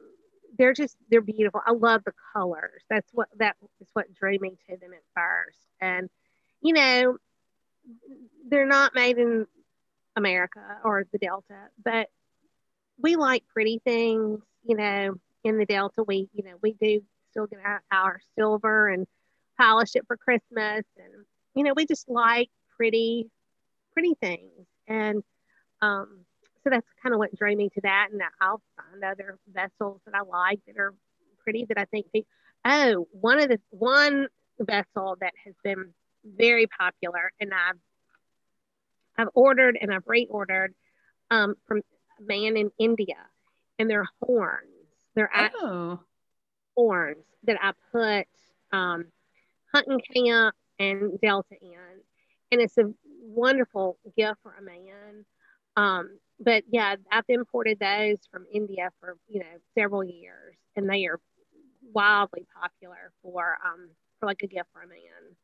they're 0.58 0.72
just 0.72 0.96
they're 1.10 1.20
beautiful. 1.20 1.60
I 1.66 1.72
love 1.72 2.02
the 2.04 2.12
colors. 2.32 2.82
That's 2.90 3.08
what 3.12 3.28
that 3.38 3.56
is 3.80 3.88
what 3.92 4.12
drew 4.14 4.38
me 4.38 4.56
to 4.68 4.76
them 4.76 4.92
at 4.92 5.02
first, 5.14 5.58
and 5.80 6.08
you 6.60 6.72
know, 6.72 7.18
they're 8.48 8.66
not 8.66 8.94
made 8.94 9.18
in 9.18 9.46
America 10.16 10.60
or 10.84 11.04
the 11.12 11.18
Delta, 11.18 11.68
but 11.84 12.08
we 13.00 13.16
like 13.16 13.44
pretty 13.52 13.80
things. 13.84 14.40
You 14.64 14.76
know, 14.76 15.14
in 15.44 15.58
the 15.58 15.66
Delta, 15.66 16.02
we 16.02 16.28
you 16.32 16.44
know 16.44 16.56
we 16.62 16.72
do 16.72 17.02
still 17.36 17.46
get 17.46 17.60
our, 17.64 17.82
our 17.92 18.20
silver 18.38 18.88
and 18.88 19.06
polish 19.58 19.90
it 19.94 20.06
for 20.06 20.16
Christmas. 20.16 20.84
And, 20.96 21.24
you 21.54 21.64
know, 21.64 21.72
we 21.74 21.86
just 21.86 22.08
like 22.08 22.50
pretty, 22.76 23.28
pretty 23.92 24.14
things. 24.20 24.66
And 24.88 25.22
um, 25.82 26.24
so 26.66 26.70
that's 26.70 26.86
kind 27.00 27.14
of 27.14 27.20
what 27.20 27.34
drew 27.36 27.54
me 27.54 27.68
to 27.68 27.80
that. 27.82 28.08
And 28.10 28.20
I'll 28.40 28.60
find 28.76 29.04
other 29.04 29.38
vessels 29.52 30.00
that 30.04 30.14
I 30.14 30.22
like 30.22 30.58
that 30.66 30.76
are 30.78 30.94
pretty 31.44 31.64
that 31.68 31.78
I 31.78 31.84
think, 31.84 32.06
oh, 32.64 33.06
one 33.12 33.38
of 33.38 33.48
the, 33.48 33.60
one 33.70 34.26
vessel 34.58 35.16
that 35.20 35.32
has 35.44 35.54
been 35.62 35.94
very 36.24 36.66
popular 36.66 37.30
and 37.38 37.52
I've, 37.54 37.78
I've 39.16 39.28
ordered 39.34 39.78
and 39.80 39.94
I've 39.94 40.04
reordered 40.06 40.70
um, 41.30 41.54
from 41.68 41.82
a 42.18 42.22
man 42.22 42.56
in 42.56 42.72
India 42.80 43.14
and 43.78 43.88
they're 43.88 44.08
horns. 44.20 44.66
They're 45.14 45.30
oh. 45.62 46.00
horns 46.76 47.24
that 47.44 47.58
I 47.62 47.72
put 47.92 48.26
um, 48.76 49.04
hunting 49.72 50.00
camp 50.12 50.56
and 50.80 51.20
Delta 51.20 51.54
in. 51.62 51.78
And 52.50 52.60
it's 52.60 52.76
a 52.76 52.92
wonderful 53.22 53.98
gift 54.16 54.40
for 54.42 54.52
a 54.58 54.62
man. 54.62 55.24
Um, 55.76 56.18
but 56.38 56.64
yeah, 56.70 56.96
I've 57.10 57.24
imported 57.28 57.78
those 57.78 58.18
from 58.30 58.46
India 58.52 58.90
for, 59.00 59.16
you 59.28 59.40
know, 59.40 59.46
several 59.76 60.04
years 60.04 60.56
and 60.76 60.88
they 60.88 61.06
are 61.06 61.20
wildly 61.94 62.46
popular 62.60 63.12
for, 63.22 63.58
um, 63.64 63.88
for 64.20 64.26
like 64.26 64.42
a 64.42 64.46
gift 64.46 64.68
for 64.72 64.82
a 64.82 64.86
man. 64.86 65.36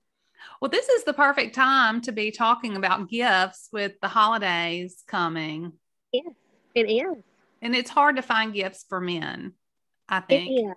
Well, 0.60 0.70
this 0.70 0.88
is 0.88 1.04
the 1.04 1.12
perfect 1.12 1.54
time 1.54 2.00
to 2.02 2.12
be 2.12 2.30
talking 2.30 2.76
about 2.76 3.08
gifts 3.08 3.68
with 3.72 3.92
the 4.00 4.08
holidays 4.08 5.02
coming. 5.06 5.72
Yes, 6.12 6.34
it 6.74 6.90
is. 6.90 7.22
And 7.60 7.76
it's 7.76 7.90
hard 7.90 8.16
to 8.16 8.22
find 8.22 8.52
gifts 8.52 8.84
for 8.88 9.00
men, 9.00 9.52
I 10.08 10.20
think. 10.20 10.50
It 10.50 10.52
is. 10.52 10.74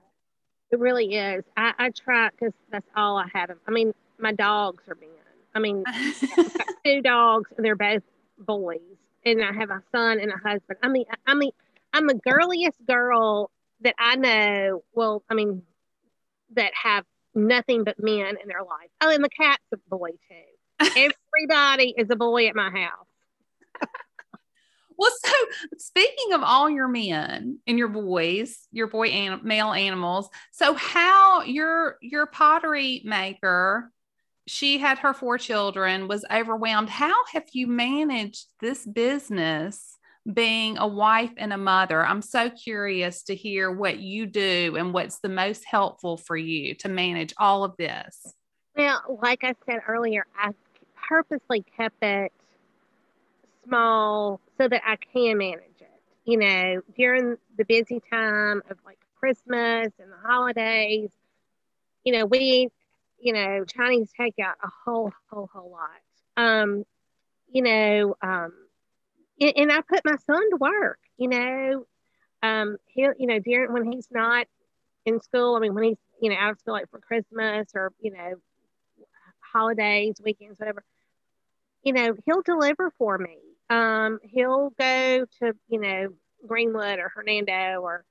It 0.72 0.80
really 0.80 1.16
is. 1.16 1.44
I, 1.58 1.74
I 1.78 1.90
try 1.90 2.30
because 2.30 2.54
that's 2.72 2.88
all 2.96 3.18
I 3.18 3.28
have. 3.34 3.52
I 3.68 3.72
mean, 3.72 3.94
my 4.20 4.32
dogs 4.32 4.84
are 4.88 4.96
men. 4.96 5.10
I 5.54 5.60
mean, 5.60 5.84
two 6.86 7.02
dogs, 7.02 7.50
and 7.56 7.66
they're 7.66 7.76
both 7.76 8.04
boys, 8.38 8.80
and 9.26 9.44
I 9.44 9.52
have 9.54 9.70
a 9.70 9.82
son 9.92 10.20
and 10.20 10.32
a 10.32 10.38
husband. 10.38 10.80
I 10.82 10.88
mean, 10.88 11.06
I 11.26 11.34
mean, 11.34 11.52
I'm 11.94 12.08
the 12.08 12.16
girliest 12.16 12.78
girl 12.86 13.52
that 13.82 13.96
I 14.00 14.16
know. 14.16 14.84
Well, 14.94 15.24
I 15.30 15.34
mean, 15.34 15.64
that 16.54 16.72
have 16.82 17.06
nothing 17.34 17.84
but 17.84 18.02
men 18.02 18.38
in 18.42 18.48
their 18.48 18.64
life. 18.64 18.90
Oh, 19.02 19.10
and 19.10 19.24
the 19.24 19.30
cat's 19.30 19.64
a 19.74 19.78
boy 19.90 20.12
too. 20.12 21.12
Everybody 21.40 21.94
is 21.98 22.10
a 22.10 22.16
boy 22.16 22.48
at 22.48 22.56
my 22.56 22.70
house. 22.70 23.08
Well, 24.98 25.12
so 25.24 25.32
speaking 25.78 26.34
of 26.34 26.42
all 26.44 26.70
your 26.70 26.88
men 26.88 27.60
and 27.68 27.78
your 27.78 27.90
boys, 27.90 28.68
your 28.72 28.88
boy 28.88 29.08
and 29.08 29.44
male 29.44 29.74
animals, 29.74 30.30
so 30.52 30.74
how 30.74 31.44
your 31.44 31.98
your 32.02 32.26
pottery 32.26 33.02
maker, 33.04 33.92
she 34.48 34.78
had 34.78 35.00
her 35.00 35.14
four 35.14 35.38
children, 35.38 36.08
was 36.08 36.26
overwhelmed. 36.32 36.90
How 36.90 37.16
have 37.34 37.46
you 37.54 37.68
managed 37.68 38.48
this 38.62 38.86
business? 38.86 39.98
being 40.34 40.78
a 40.78 40.88
wife 40.88 41.32
and 41.38 41.54
a 41.54 41.58
mother. 41.58 42.04
I'm 42.04 42.22
so 42.22 42.50
curious 42.50 43.24
to 43.24 43.36
hear 43.36 43.72
what 43.72 44.00
you 44.00 44.26
do 44.26 44.76
and 44.78 44.94
what's 44.94 45.20
the 45.20 45.30
most 45.30 45.64
helpful 45.66 46.18
for 46.18 46.36
you 46.36 46.74
to 46.76 46.90
manage 46.90 47.34
all 47.38 47.64
of 47.64 47.76
this. 47.78 48.34
Well, 48.76 49.20
like 49.22 49.44
I 49.44 49.54
said 49.66 49.82
earlier, 49.88 50.26
I 50.38 50.52
purposely 51.08 51.64
kept 51.78 52.02
it 52.02 52.32
small 53.68 54.40
so 54.58 54.68
that 54.68 54.82
I 54.86 54.96
can 54.96 55.38
manage 55.38 55.80
it. 55.80 55.90
You 56.26 56.38
know, 56.38 56.82
during 56.98 57.38
the 57.58 57.66
busy 57.66 58.02
time 58.12 58.64
of 58.70 58.78
like 58.86 58.98
Christmas 59.20 59.90
and 60.00 60.12
the 60.12 60.28
holidays, 60.28 61.12
you 62.04 62.14
know, 62.14 62.26
we, 62.26 62.70
you 63.26 63.34
know, 63.34 63.66
Chinese 63.66 64.12
takeout 64.20 64.54
a 64.64 64.70
whole, 64.86 65.12
whole, 65.30 65.50
whole 65.52 65.72
lot. 65.72 66.44
Um, 66.44 66.86
you 67.52 67.62
know, 67.62 68.16
um, 68.22 68.54
and, 69.40 69.72
I 69.72 69.82
put 69.82 70.06
my 70.06 70.16
son 70.26 70.50
to 70.52 70.58
work, 70.58 71.00
you 71.18 71.30
know, 71.30 71.86
um, 72.44 72.78
he, 72.86 73.02
you 73.02 73.28
know, 73.28 73.40
during 73.40 73.74
when 73.74 73.92
he's 73.92 74.08
not 74.12 74.48
in 75.06 75.20
school, 75.22 75.56
I 75.56 75.60
mean, 75.60 75.74
when 75.74 75.84
he's, 75.86 75.98
you 76.22 76.30
know, 76.30 76.38
out 76.40 76.52
of 76.52 76.60
school, 76.60 76.74
like 76.74 76.90
for 76.90 77.00
Christmas 77.00 77.68
or, 77.76 77.92
you 78.00 78.12
know, 78.12 78.36
holidays, 79.40 80.16
weekends, 80.24 80.60
whatever, 80.60 80.84
you 81.84 81.94
know, 81.94 82.16
he'll 82.26 82.42
deliver 82.42 82.92
for 82.98 83.18
me 83.18 83.38
um, 83.70 84.20
he'll 84.24 84.70
go 84.78 85.26
to, 85.40 85.54
you 85.68 85.80
know, 85.80 86.10
Greenwood 86.48 87.00
or 87.00 87.12
Hernando 87.14 87.82
or 87.82 88.06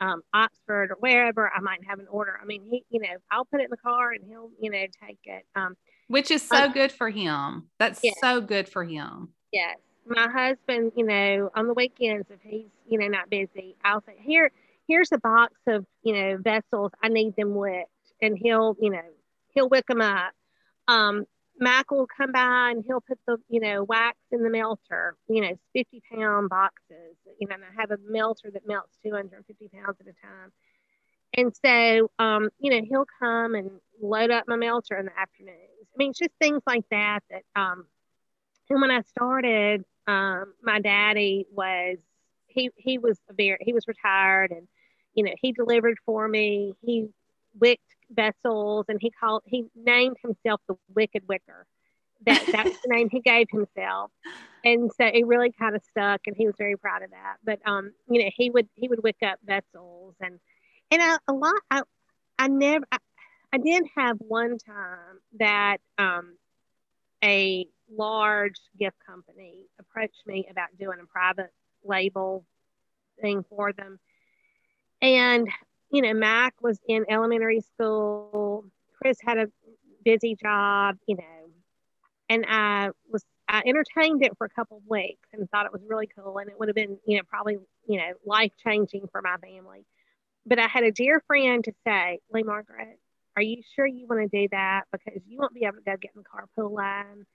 um, 0.00 0.22
Oxford 0.32 0.90
or 0.90 0.96
wherever 1.00 1.50
I 1.54 1.60
might 1.60 1.80
have 1.86 1.98
an 1.98 2.08
order. 2.08 2.38
I 2.40 2.44
mean, 2.44 2.62
he, 2.70 2.84
you 2.90 3.00
know, 3.00 3.08
I'll 3.30 3.44
put 3.44 3.60
it 3.60 3.64
in 3.64 3.70
the 3.70 3.76
car 3.76 4.12
and 4.12 4.24
he'll, 4.26 4.50
you 4.60 4.70
know, 4.70 4.84
take 5.06 5.18
it. 5.24 5.44
Um, 5.54 5.76
Which 6.08 6.30
is 6.30 6.42
so 6.42 6.68
good 6.70 6.90
for 6.90 7.10
him. 7.10 7.68
That's 7.78 8.00
yeah. 8.02 8.12
so 8.20 8.40
good 8.40 8.68
for 8.68 8.84
him. 8.84 9.28
Yes. 9.52 9.76
My 10.06 10.28
husband, 10.28 10.92
you 10.96 11.04
know, 11.04 11.50
on 11.54 11.66
the 11.66 11.74
weekends, 11.74 12.26
if 12.30 12.40
he's, 12.42 12.66
you 12.88 12.98
know, 12.98 13.08
not 13.08 13.28
busy, 13.28 13.76
I'll 13.84 14.02
say, 14.02 14.16
here, 14.20 14.50
here's 14.88 15.12
a 15.12 15.18
box 15.18 15.54
of, 15.66 15.84
you 16.02 16.14
know, 16.14 16.38
vessels. 16.38 16.92
I 17.02 17.08
need 17.08 17.36
them 17.36 17.54
wicked. 17.54 17.84
And 18.22 18.36
he'll, 18.36 18.76
you 18.80 18.90
know, 18.90 19.02
he'll 19.54 19.68
wick 19.68 19.86
them 19.86 20.00
up. 20.00 20.32
Um, 20.88 21.24
Mac 21.60 21.90
will 21.90 22.06
come 22.06 22.32
by 22.32 22.70
and 22.70 22.82
he'll 22.86 23.02
put 23.02 23.18
the, 23.26 23.36
you 23.48 23.60
know, 23.60 23.84
wax 23.84 24.16
in 24.32 24.42
the 24.42 24.50
melter, 24.50 25.14
you 25.28 25.42
know, 25.42 25.58
50 25.74 26.02
pound 26.12 26.48
boxes, 26.48 27.16
you 27.38 27.46
know, 27.46 27.54
and 27.54 27.64
I 27.64 27.80
have 27.80 27.90
a 27.90 27.98
melter 28.08 28.50
that 28.52 28.66
melts 28.66 28.96
250 29.04 29.68
pounds 29.68 29.96
at 30.00 30.06
a 30.06 30.14
time. 30.26 30.52
And 31.34 31.52
so, 31.64 32.10
um, 32.18 32.48
you 32.58 32.70
know, 32.70 32.84
he'll 32.88 33.06
come 33.20 33.54
and 33.54 33.70
load 34.00 34.30
up 34.30 34.48
my 34.48 34.56
melter 34.56 34.96
in 34.96 35.04
the 35.04 35.18
afternoons. 35.18 35.58
I 35.94 35.96
mean, 35.98 36.10
it's 36.10 36.18
just 36.18 36.32
things 36.40 36.62
like 36.66 36.84
that 36.90 37.20
that, 37.30 37.42
um, 37.54 37.86
and 38.70 38.80
when 38.80 38.90
I 38.90 39.02
started, 39.02 39.84
um, 40.06 40.54
my 40.62 40.80
daddy 40.80 41.46
was, 41.52 41.98
he, 42.46 42.70
he 42.76 42.98
was 42.98 43.18
a 43.28 43.34
very, 43.34 43.58
he 43.60 43.72
was 43.72 43.86
retired 43.86 44.50
and, 44.50 44.66
you 45.14 45.24
know, 45.24 45.32
he 45.40 45.52
delivered 45.52 45.98
for 46.06 46.26
me. 46.26 46.74
He 46.80 47.08
wicked 47.58 47.80
vessels, 48.10 48.86
and 48.88 48.98
he 49.00 49.10
called 49.10 49.42
he 49.46 49.66
named 49.74 50.16
himself 50.22 50.60
the 50.68 50.76
Wicked 50.94 51.24
Wicker. 51.28 51.66
That 52.26 52.42
that's 52.52 52.70
the 52.84 52.94
name 52.94 53.08
he 53.10 53.20
gave 53.20 53.46
himself. 53.50 54.10
and 54.64 54.90
so 54.96 55.04
it 55.06 55.26
really 55.26 55.52
kind 55.58 55.74
of 55.74 55.82
stuck 55.90 56.20
and 56.26 56.36
he 56.36 56.46
was 56.46 56.54
very 56.58 56.76
proud 56.76 57.02
of 57.02 57.10
that 57.10 57.36
but 57.44 57.58
um 57.66 57.92
you 58.10 58.22
know 58.22 58.30
he 58.36 58.50
would 58.50 58.68
he 58.74 58.88
would 58.88 59.02
wick 59.02 59.16
up 59.24 59.38
vessels 59.44 60.14
and 60.20 60.38
and 60.90 61.02
a, 61.02 61.18
a 61.28 61.32
lot 61.32 61.54
I, 61.70 61.82
I 62.38 62.48
never 62.48 62.84
I, 62.92 62.98
I 63.52 63.58
did 63.58 63.84
have 63.96 64.16
one 64.18 64.58
time 64.58 65.20
that 65.38 65.78
um 65.98 66.36
a 67.24 67.66
large 67.90 68.60
gift 68.78 68.96
company 69.06 69.66
approached 69.78 70.22
me 70.26 70.46
about 70.50 70.68
doing 70.78 70.98
a 71.02 71.06
private 71.06 71.52
label 71.84 72.44
thing 73.20 73.44
for 73.48 73.72
them 73.72 73.98
and 75.02 75.48
you 75.90 76.02
know 76.02 76.14
mac 76.14 76.54
was 76.60 76.78
in 76.88 77.04
elementary 77.08 77.60
school 77.60 78.64
chris 79.00 79.18
had 79.22 79.38
a 79.38 79.46
busy 80.04 80.36
job 80.36 80.96
you 81.06 81.16
know 81.16 81.50
and 82.28 82.44
i 82.48 82.90
was 83.10 83.24
I 83.50 83.62
entertained 83.66 84.22
it 84.22 84.38
for 84.38 84.44
a 84.44 84.50
couple 84.50 84.76
of 84.76 84.84
weeks 84.88 85.28
and 85.32 85.50
thought 85.50 85.66
it 85.66 85.72
was 85.72 85.82
really 85.88 86.08
cool. 86.16 86.38
And 86.38 86.48
it 86.48 86.56
would 86.56 86.68
have 86.68 86.76
been, 86.76 86.98
you 87.04 87.16
know, 87.16 87.24
probably, 87.28 87.56
you 87.88 87.98
know, 87.98 88.12
life 88.24 88.52
changing 88.64 89.08
for 89.10 89.20
my 89.20 89.36
family. 89.38 89.84
But 90.46 90.60
I 90.60 90.68
had 90.68 90.84
a 90.84 90.92
dear 90.92 91.20
friend 91.26 91.64
to 91.64 91.72
say, 91.84 92.20
Lee 92.32 92.44
Margaret, 92.44 93.00
are 93.34 93.42
you 93.42 93.62
sure 93.74 93.86
you 93.86 94.06
want 94.06 94.30
to 94.30 94.40
do 94.42 94.46
that? 94.52 94.84
Because 94.92 95.20
you 95.26 95.38
won't 95.40 95.52
be 95.52 95.64
able 95.64 95.78
to 95.78 95.82
go 95.82 95.96
get 96.00 96.12
in 96.14 96.22
the 96.22 96.62
carpool 96.62 96.70
line. 96.70 97.26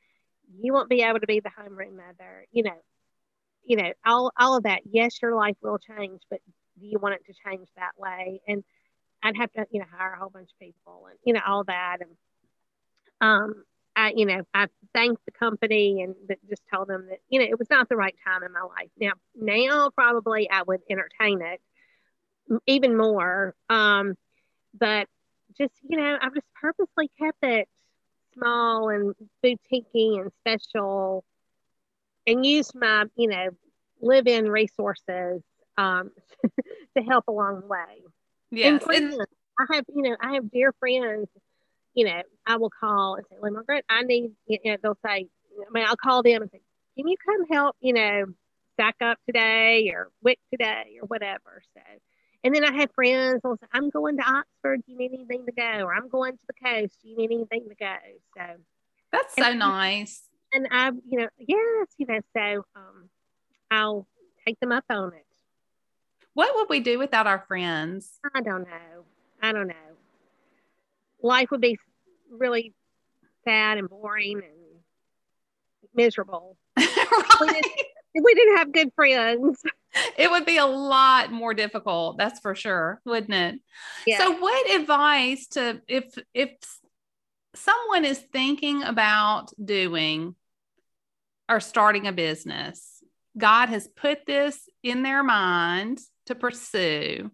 You 0.61 0.71
won't 0.71 0.89
be 0.89 1.01
able 1.01 1.19
to 1.19 1.27
be 1.27 1.41
the 1.41 1.49
homeroom 1.49 1.97
mother. 1.97 2.45
You 2.53 2.63
know, 2.63 2.81
you 3.65 3.75
know, 3.75 3.91
all, 4.05 4.31
all 4.39 4.55
of 4.55 4.63
that. 4.63 4.83
Yes, 4.89 5.21
your 5.21 5.35
life 5.35 5.57
will 5.61 5.79
change, 5.79 6.21
but 6.29 6.39
do 6.79 6.85
you 6.85 6.99
want 6.99 7.15
it 7.15 7.25
to 7.27 7.33
change 7.45 7.67
that 7.75 7.91
way? 7.97 8.41
And 8.47 8.63
I'd 9.23 9.37
have 9.37 9.51
to, 9.53 9.65
you 9.71 9.79
know, 9.79 9.85
hire 9.91 10.13
a 10.13 10.19
whole 10.19 10.29
bunch 10.29 10.49
of 10.51 10.59
people 10.59 11.07
and, 11.09 11.17
you 11.25 11.33
know, 11.33 11.41
all 11.45 11.63
that. 11.65 11.97
And, 12.01 12.09
um, 13.21 13.63
I, 13.95 14.13
you 14.15 14.25
know, 14.25 14.43
I 14.53 14.67
thanked 14.93 15.25
the 15.25 15.31
company 15.31 16.01
and 16.01 16.15
just 16.49 16.63
told 16.73 16.89
them 16.89 17.07
that, 17.09 17.19
you 17.29 17.39
know, 17.39 17.45
it 17.45 17.57
was 17.57 17.69
not 17.69 17.87
the 17.87 17.95
right 17.95 18.15
time 18.27 18.43
in 18.43 18.51
my 18.51 18.61
life. 18.61 18.89
Now, 18.99 19.13
now 19.35 19.89
probably 19.89 20.49
I 20.49 20.63
would 20.63 20.81
entertain 20.89 21.41
it 21.41 21.61
even 22.67 22.97
more. 22.97 23.55
Um, 23.69 24.15
but 24.77 25.07
just, 25.57 25.73
you 25.87 25.97
know, 25.97 26.17
I've 26.21 26.33
just 26.33 26.47
purposely 26.59 27.09
kept 27.17 27.43
it 27.43 27.69
small 28.33 28.89
and 28.89 29.15
boutiquey 29.43 30.19
and 30.19 30.31
special 30.41 31.23
and 32.27 32.45
used 32.45 32.73
my, 32.75 33.05
you 33.15 33.29
know, 33.29 33.49
live 34.01 34.27
in 34.27 34.49
resources 34.49 35.41
um, 35.77 36.11
to 36.97 37.03
help 37.03 37.27
along 37.27 37.61
the 37.61 37.67
way. 37.67 38.03
Yes. 38.51 38.67
And 38.67 38.81
friends, 38.81 39.17
I 39.59 39.75
have, 39.75 39.85
you 39.93 40.03
know, 40.03 40.15
I 40.21 40.33
have 40.35 40.51
dear 40.51 40.73
friends 40.79 41.27
you 41.95 42.05
know, 42.05 42.21
I 42.45 42.57
will 42.57 42.69
call 42.69 43.15
and 43.15 43.25
say, 43.29 43.37
well, 43.39 43.53
Margaret, 43.53 43.85
I 43.89 44.03
need, 44.03 44.31
you 44.45 44.59
know, 44.63 44.77
they'll 44.83 44.97
say, 45.03 45.27
I 45.57 45.71
mean, 45.71 45.85
I'll 45.87 45.95
call 45.95 46.21
them 46.21 46.41
and 46.41 46.51
say, 46.51 46.61
can 46.97 47.07
you 47.07 47.15
come 47.25 47.45
help, 47.49 47.75
you 47.79 47.93
know, 47.93 48.25
stack 48.73 48.95
up 49.01 49.17
today 49.25 49.89
or 49.93 50.09
wick 50.21 50.37
today 50.51 50.97
or 51.01 51.07
whatever. 51.07 51.63
So, 51.73 51.81
and 52.43 52.53
then 52.53 52.65
I 52.65 52.73
have 52.73 52.91
friends 52.91 53.39
who'll 53.41 53.55
say, 53.57 53.67
I'm 53.71 53.89
going 53.89 54.17
to 54.17 54.23
Oxford. 54.23 54.81
Do 54.85 54.91
you 54.91 54.97
need 54.97 55.13
anything 55.13 55.45
to 55.45 55.51
go? 55.53 55.85
Or 55.85 55.95
I'm 55.95 56.09
going 56.09 56.33
to 56.33 56.39
the 56.47 56.53
coast. 56.53 56.97
Do 57.01 57.09
you 57.09 57.15
need 57.17 57.31
anything 57.31 57.69
to 57.69 57.75
go? 57.75 57.95
So 58.37 58.43
that's 59.11 59.35
so 59.35 59.43
and, 59.45 59.59
nice. 59.59 60.21
And 60.53 60.67
I, 60.69 60.91
you 61.09 61.19
know, 61.19 61.29
yes, 61.39 61.87
you 61.97 62.05
know, 62.07 62.19
so 62.35 62.65
um, 62.75 63.09
I'll 63.71 64.07
take 64.45 64.59
them 64.59 64.73
up 64.73 64.83
on 64.89 65.13
it. 65.13 65.24
What 66.35 66.55
would 66.55 66.69
we 66.69 66.81
do 66.81 66.99
without 66.99 67.25
our 67.25 67.43
friends? 67.47 68.19
I 68.35 68.41
don't 68.41 68.61
know. 68.61 69.05
I 69.41 69.51
don't 69.51 69.67
know 69.67 69.95
life 71.25 71.51
would 71.51 71.61
be 71.61 71.77
really 72.29 72.73
sad 73.43 73.77
and 73.77 73.89
boring 73.89 74.37
and 74.37 74.79
miserable. 75.93 76.57
right. 76.77 76.87
we, 77.41 77.47
didn't, 77.47 77.65
we 78.23 78.33
didn't 78.33 78.57
have 78.57 78.71
good 78.71 78.91
friends. 78.95 79.61
It 80.17 80.29
would 80.29 80.45
be 80.45 80.57
a 80.57 80.65
lot 80.65 81.31
more 81.31 81.53
difficult, 81.53 82.17
that's 82.17 82.41
for 82.41 82.53
sure, 82.53 82.99
wouldn't 83.05 83.33
it? 83.33 83.61
Yeah. 84.05 84.17
So 84.17 84.31
what 84.31 84.69
advice 84.69 85.47
to 85.51 85.81
if 85.87 86.13
if 86.33 86.51
someone 87.53 88.03
is 88.03 88.19
thinking 88.19 88.83
about 88.83 89.53
doing 89.63 90.35
or 91.47 91.61
starting 91.61 92.07
a 92.07 92.11
business, 92.11 93.01
God 93.37 93.69
has 93.69 93.87
put 93.87 94.25
this 94.25 94.67
in 94.83 95.01
their 95.01 95.23
mind 95.23 96.01
to 96.25 96.35
pursue, 96.35 97.31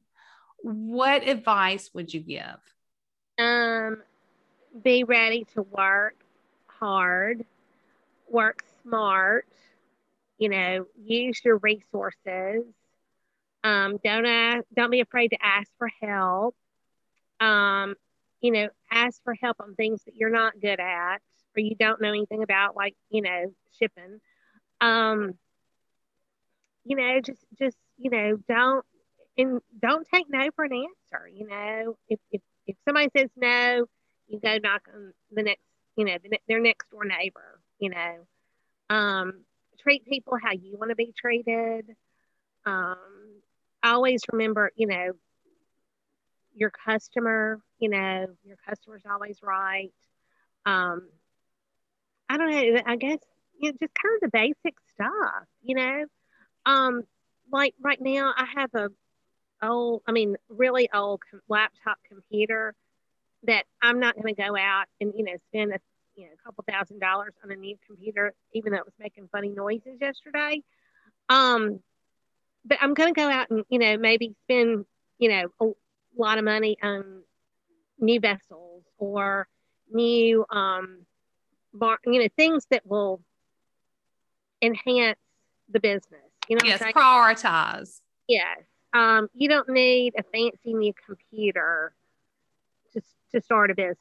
what 0.61 1.27
advice 1.27 1.89
would 1.93 2.13
you 2.13 2.21
give? 2.21 2.59
Um, 3.39 4.01
be 4.83 5.03
ready 5.03 5.45
to 5.55 5.63
work 5.63 6.15
hard, 6.67 7.45
work 8.29 8.63
smart, 8.81 9.45
you 10.37 10.49
know, 10.49 10.85
use 11.03 11.41
your 11.43 11.57
resources. 11.57 12.63
Um, 13.63 13.99
don't 14.03 14.25
ask, 14.25 14.63
don't 14.75 14.91
be 14.91 15.01
afraid 15.01 15.29
to 15.29 15.37
ask 15.41 15.69
for 15.77 15.89
help. 16.01 16.55
Um, 17.39 17.95
you 18.41 18.51
know, 18.51 18.69
ask 18.91 19.21
for 19.23 19.35
help 19.35 19.57
on 19.59 19.75
things 19.75 20.01
that 20.05 20.15
you're 20.15 20.31
not 20.31 20.59
good 20.59 20.79
at 20.79 21.17
or 21.55 21.59
you 21.59 21.75
don't 21.75 22.01
know 22.01 22.09
anything 22.09 22.43
about, 22.43 22.75
like, 22.75 22.95
you 23.09 23.21
know, 23.21 23.53
shipping. 23.77 24.19
Um, 24.79 25.33
you 26.83 26.95
know, 26.95 27.19
just, 27.21 27.45
just, 27.59 27.77
you 28.01 28.09
know, 28.09 28.37
don't, 28.47 28.85
and 29.37 29.61
don't 29.81 30.07
take 30.13 30.25
no 30.29 30.49
for 30.55 30.65
an 30.65 30.73
answer. 30.73 31.27
You 31.27 31.47
know, 31.47 31.97
if, 32.09 32.19
if 32.31 32.41
if 32.67 32.75
somebody 32.85 33.09
says 33.15 33.29
no, 33.35 33.85
you 34.27 34.39
go 34.39 34.57
knock 34.61 34.83
on 34.93 35.13
the 35.31 35.43
next, 35.43 35.63
you 35.95 36.05
know, 36.05 36.17
the, 36.23 36.37
their 36.47 36.59
next 36.59 36.89
door 36.91 37.05
neighbor, 37.05 37.59
you 37.79 37.89
know. 37.89 38.95
Um, 38.95 39.45
treat 39.79 40.05
people 40.05 40.37
how 40.41 40.51
you 40.51 40.77
want 40.77 40.89
to 40.89 40.95
be 40.95 41.13
treated. 41.17 41.85
Um, 42.65 42.97
always 43.83 44.21
remember, 44.31 44.71
you 44.75 44.87
know, 44.87 45.11
your 46.55 46.71
customer, 46.71 47.59
you 47.79 47.89
know, 47.89 48.27
your 48.43 48.57
customer's 48.67 49.03
always 49.09 49.37
right. 49.41 49.91
Um, 50.65 51.07
I 52.29 52.37
don't 52.37 52.51
know, 52.51 52.81
I 52.85 52.95
guess, 52.95 53.19
you 53.59 53.71
know, 53.71 53.77
just 53.81 53.93
kind 54.01 54.15
of 54.15 54.21
the 54.21 54.29
basic 54.31 54.75
stuff, 54.93 55.47
you 55.61 55.75
know. 55.75 56.05
Um, 56.65 57.03
like 57.51 57.73
right 57.81 58.01
now, 58.01 58.33
I 58.35 58.45
have 58.55 58.73
a 58.73 58.89
old, 59.63 60.01
I 60.07 60.11
mean, 60.11 60.37
really 60.49 60.89
old 60.93 61.21
laptop 61.47 61.97
computer 62.07 62.73
that 63.43 63.65
I'm 63.81 63.99
not 63.99 64.15
going 64.15 64.33
to 64.33 64.41
go 64.41 64.55
out 64.55 64.85
and, 64.99 65.13
you 65.15 65.23
know, 65.23 65.35
spend 65.49 65.73
a, 65.73 65.79
you 66.15 66.25
know, 66.25 66.31
a 66.33 66.43
couple 66.43 66.63
thousand 66.67 66.99
dollars 66.99 67.33
on 67.43 67.51
a 67.51 67.55
new 67.55 67.77
computer, 67.85 68.33
even 68.53 68.71
though 68.71 68.79
it 68.79 68.85
was 68.85 68.93
making 68.99 69.29
funny 69.31 69.49
noises 69.49 69.97
yesterday. 69.99 70.61
Um, 71.29 71.79
but 72.65 72.77
I'm 72.81 72.93
going 72.93 73.13
to 73.13 73.19
go 73.19 73.29
out 73.29 73.49
and, 73.49 73.63
you 73.69 73.79
know, 73.79 73.97
maybe 73.97 74.35
spend, 74.43 74.85
you 75.17 75.29
know, 75.29 75.47
a 75.59 75.71
lot 76.19 76.37
of 76.37 76.43
money 76.43 76.77
on 76.81 77.21
new 77.99 78.19
vessels 78.19 78.83
or 78.97 79.47
new, 79.91 80.45
um, 80.49 81.05
bar, 81.73 81.97
you 82.05 82.19
know, 82.19 82.27
things 82.35 82.65
that 82.71 82.85
will 82.85 83.21
enhance 84.61 85.19
the 85.69 85.79
business. 85.79 86.30
You 86.47 86.57
know, 86.57 86.61
yes, 86.65 86.81
prioritize. 86.81 88.01
Yes, 88.27 88.59
um, 88.93 89.27
you 89.33 89.47
don't 89.47 89.69
need 89.69 90.13
a 90.17 90.23
fancy 90.23 90.73
new 90.73 90.93
computer 91.05 91.93
to, 92.93 93.01
to 93.33 93.41
start 93.41 93.71
a 93.71 93.75
business. 93.75 93.97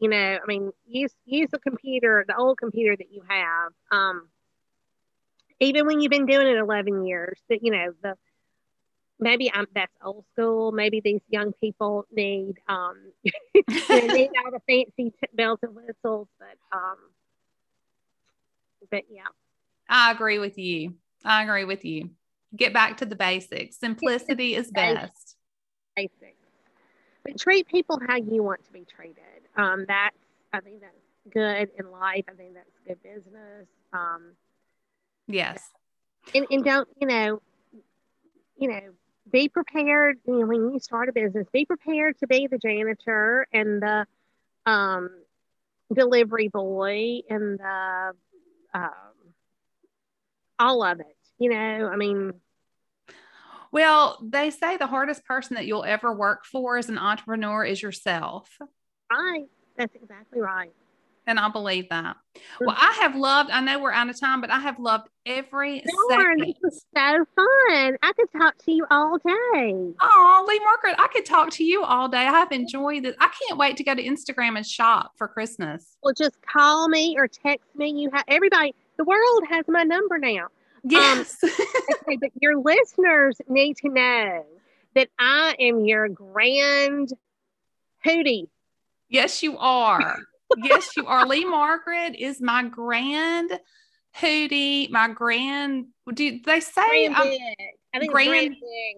You 0.00 0.08
know, 0.08 0.38
I 0.42 0.46
mean, 0.46 0.72
use 0.86 1.14
use 1.24 1.50
the 1.50 1.60
computer, 1.60 2.24
the 2.26 2.36
old 2.36 2.58
computer 2.58 2.96
that 2.96 3.12
you 3.12 3.22
have. 3.28 3.72
Um, 3.90 4.28
even 5.60 5.86
when 5.86 6.00
you've 6.00 6.10
been 6.10 6.26
doing 6.26 6.48
it 6.48 6.56
11 6.56 7.06
years, 7.06 7.38
that 7.48 7.62
you 7.62 7.70
know 7.70 7.92
the 8.02 8.16
maybe 9.20 9.50
I'm 9.52 9.66
that's 9.74 9.92
old 10.04 10.24
school. 10.32 10.72
Maybe 10.72 11.00
these 11.00 11.20
young 11.28 11.52
people 11.52 12.04
need 12.10 12.54
um, 12.68 12.96
they 13.54 14.08
need 14.08 14.30
all 14.44 14.50
the 14.50 14.60
fancy 14.68 15.10
t- 15.10 15.28
bells 15.32 15.60
and 15.62 15.74
whistles, 15.74 16.28
but 16.38 16.76
um, 16.76 16.96
but 18.90 19.04
yeah, 19.08 19.22
I 19.88 20.10
agree 20.10 20.38
with 20.38 20.58
you. 20.58 20.94
I 21.24 21.42
agree 21.44 21.64
with 21.64 21.84
you 21.84 22.10
get 22.54 22.72
back 22.72 22.98
to 22.98 23.06
the 23.06 23.16
basics. 23.16 23.78
Simplicity 23.78 24.54
is 24.54 24.70
best. 24.70 25.36
Basics. 25.96 26.36
But 27.24 27.38
treat 27.38 27.68
people 27.68 28.00
how 28.06 28.16
you 28.16 28.42
want 28.42 28.64
to 28.64 28.72
be 28.72 28.84
treated. 28.84 29.16
Um, 29.56 29.84
that's 29.86 30.16
I 30.52 30.60
think 30.60 30.80
that's 30.80 30.94
good 31.32 31.70
in 31.78 31.90
life. 31.90 32.24
I 32.28 32.32
think 32.32 32.54
that's 32.54 32.78
good 32.86 33.02
business. 33.02 33.68
Um, 33.92 34.32
yes. 35.26 35.62
And, 36.34 36.46
and 36.50 36.64
don't 36.64 36.88
you 37.00 37.06
know, 37.06 37.42
you 38.58 38.68
know, 38.68 38.80
be 39.30 39.48
prepared. 39.48 40.18
You 40.26 40.40
know, 40.40 40.46
when 40.46 40.72
you 40.72 40.80
start 40.80 41.08
a 41.08 41.12
business, 41.12 41.46
be 41.52 41.64
prepared 41.64 42.18
to 42.18 42.26
be 42.26 42.48
the 42.48 42.58
janitor 42.58 43.46
and 43.52 43.80
the 43.80 44.06
um, 44.66 45.10
delivery 45.94 46.48
boy 46.48 47.20
and 47.30 47.58
the 47.58 48.12
um, 48.74 49.11
all 50.62 50.82
of 50.84 51.00
it. 51.00 51.16
You 51.38 51.50
know, 51.50 51.90
I 51.92 51.96
mean, 51.96 52.34
well, 53.72 54.18
they 54.22 54.50
say 54.50 54.76
the 54.76 54.86
hardest 54.86 55.24
person 55.24 55.56
that 55.56 55.66
you'll 55.66 55.84
ever 55.84 56.12
work 56.12 56.44
for 56.44 56.76
as 56.76 56.88
an 56.88 56.98
entrepreneur 56.98 57.64
is 57.64 57.82
yourself. 57.82 58.48
Right. 59.10 59.46
That's 59.76 59.94
exactly 59.94 60.40
right. 60.40 60.72
And 61.26 61.38
I 61.38 61.48
believe 61.48 61.88
that. 61.90 62.16
Mm-hmm. 62.16 62.66
Well, 62.66 62.76
I 62.78 62.98
have 63.00 63.14
loved, 63.14 63.50
I 63.50 63.60
know 63.60 63.80
we're 63.80 63.92
out 63.92 64.10
of 64.10 64.18
time, 64.18 64.40
but 64.40 64.50
I 64.50 64.58
have 64.58 64.78
loved 64.78 65.08
every 65.24 65.82
Darn, 66.10 66.38
second. 66.38 66.40
this 66.40 66.56
was 66.62 66.84
so 66.94 67.24
fun. 67.36 67.96
I 68.02 68.12
could 68.16 68.40
talk 68.40 68.58
to 68.64 68.72
you 68.72 68.84
all 68.90 69.18
day. 69.18 69.94
Oh, 70.02 70.44
Lee 70.48 70.60
Margaret, 70.64 70.96
I 70.98 71.08
could 71.12 71.24
talk 71.24 71.50
to 71.52 71.64
you 71.64 71.84
all 71.84 72.08
day. 72.08 72.18
I 72.18 72.38
have 72.38 72.50
enjoyed 72.50 73.04
this. 73.04 73.14
I 73.20 73.30
can't 73.46 73.58
wait 73.58 73.76
to 73.76 73.84
go 73.84 73.94
to 73.94 74.02
Instagram 74.02 74.56
and 74.56 74.66
shop 74.66 75.12
for 75.16 75.28
Christmas. 75.28 75.96
Well, 76.02 76.14
just 76.14 76.36
call 76.42 76.88
me 76.88 77.14
or 77.16 77.28
text 77.28 77.68
me. 77.76 77.90
You 77.90 78.10
have 78.12 78.24
everybody. 78.26 78.74
The 78.98 79.04
world 79.04 79.42
has 79.50 79.64
my 79.68 79.82
number 79.84 80.18
now. 80.18 80.44
Um, 80.44 80.50
yes. 80.84 81.36
Okay, 82.02 82.16
but 82.20 82.30
your 82.40 82.58
listeners 82.58 83.40
need 83.48 83.76
to 83.78 83.88
know 83.88 84.44
that 84.94 85.08
I 85.18 85.54
am 85.60 85.84
your 85.84 86.08
grand 86.08 87.12
hootie. 88.04 88.48
yes, 89.08 89.42
you 89.42 89.56
are. 89.58 90.18
yes, 90.56 90.90
you 90.96 91.06
are. 91.06 91.24
Lee 91.26 91.44
Margaret 91.44 92.16
is 92.18 92.40
my 92.42 92.64
grand 92.64 93.58
hootie, 94.16 94.90
my 94.90 95.08
grand. 95.08 95.86
Do 96.12 96.40
they 96.44 96.60
say 96.60 97.08
Grand 97.08 97.14
I'm 97.16 97.28
big. 97.28 98.10
Grand- 98.10 98.10
grand, 98.10 98.56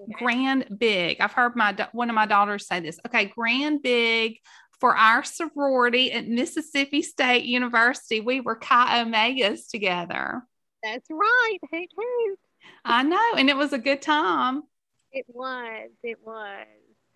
big. 0.09 0.17
grand 0.19 0.79
big? 0.79 1.21
I've 1.21 1.33
heard 1.33 1.55
my 1.57 1.77
one 1.93 2.09
of 2.09 2.15
my 2.15 2.27
daughters 2.27 2.67
say 2.67 2.81
this. 2.81 2.99
Okay, 3.07 3.27
grand 3.27 3.83
big 3.83 4.39
for 4.85 4.95
our 4.95 5.25
sorority 5.25 6.13
at 6.13 6.29
Mississippi 6.29 7.01
State 7.01 7.47
University. 7.47 8.21
We 8.21 8.43
were 8.43 8.55
Chi 8.55 9.03
Omegas 9.03 9.71
together. 9.71 10.43
That's 10.83 11.07
right. 11.09 11.59
Hoot 11.73 11.89
hoot. 11.97 12.39
I 12.85 13.03
know, 13.03 13.33
and 13.39 13.49
it 13.49 13.57
was 13.57 13.73
a 13.73 13.79
good 13.79 14.03
time. 14.03 14.65
It 15.11 15.25
was. 15.27 15.89
It 16.03 16.19
was. 16.23 16.67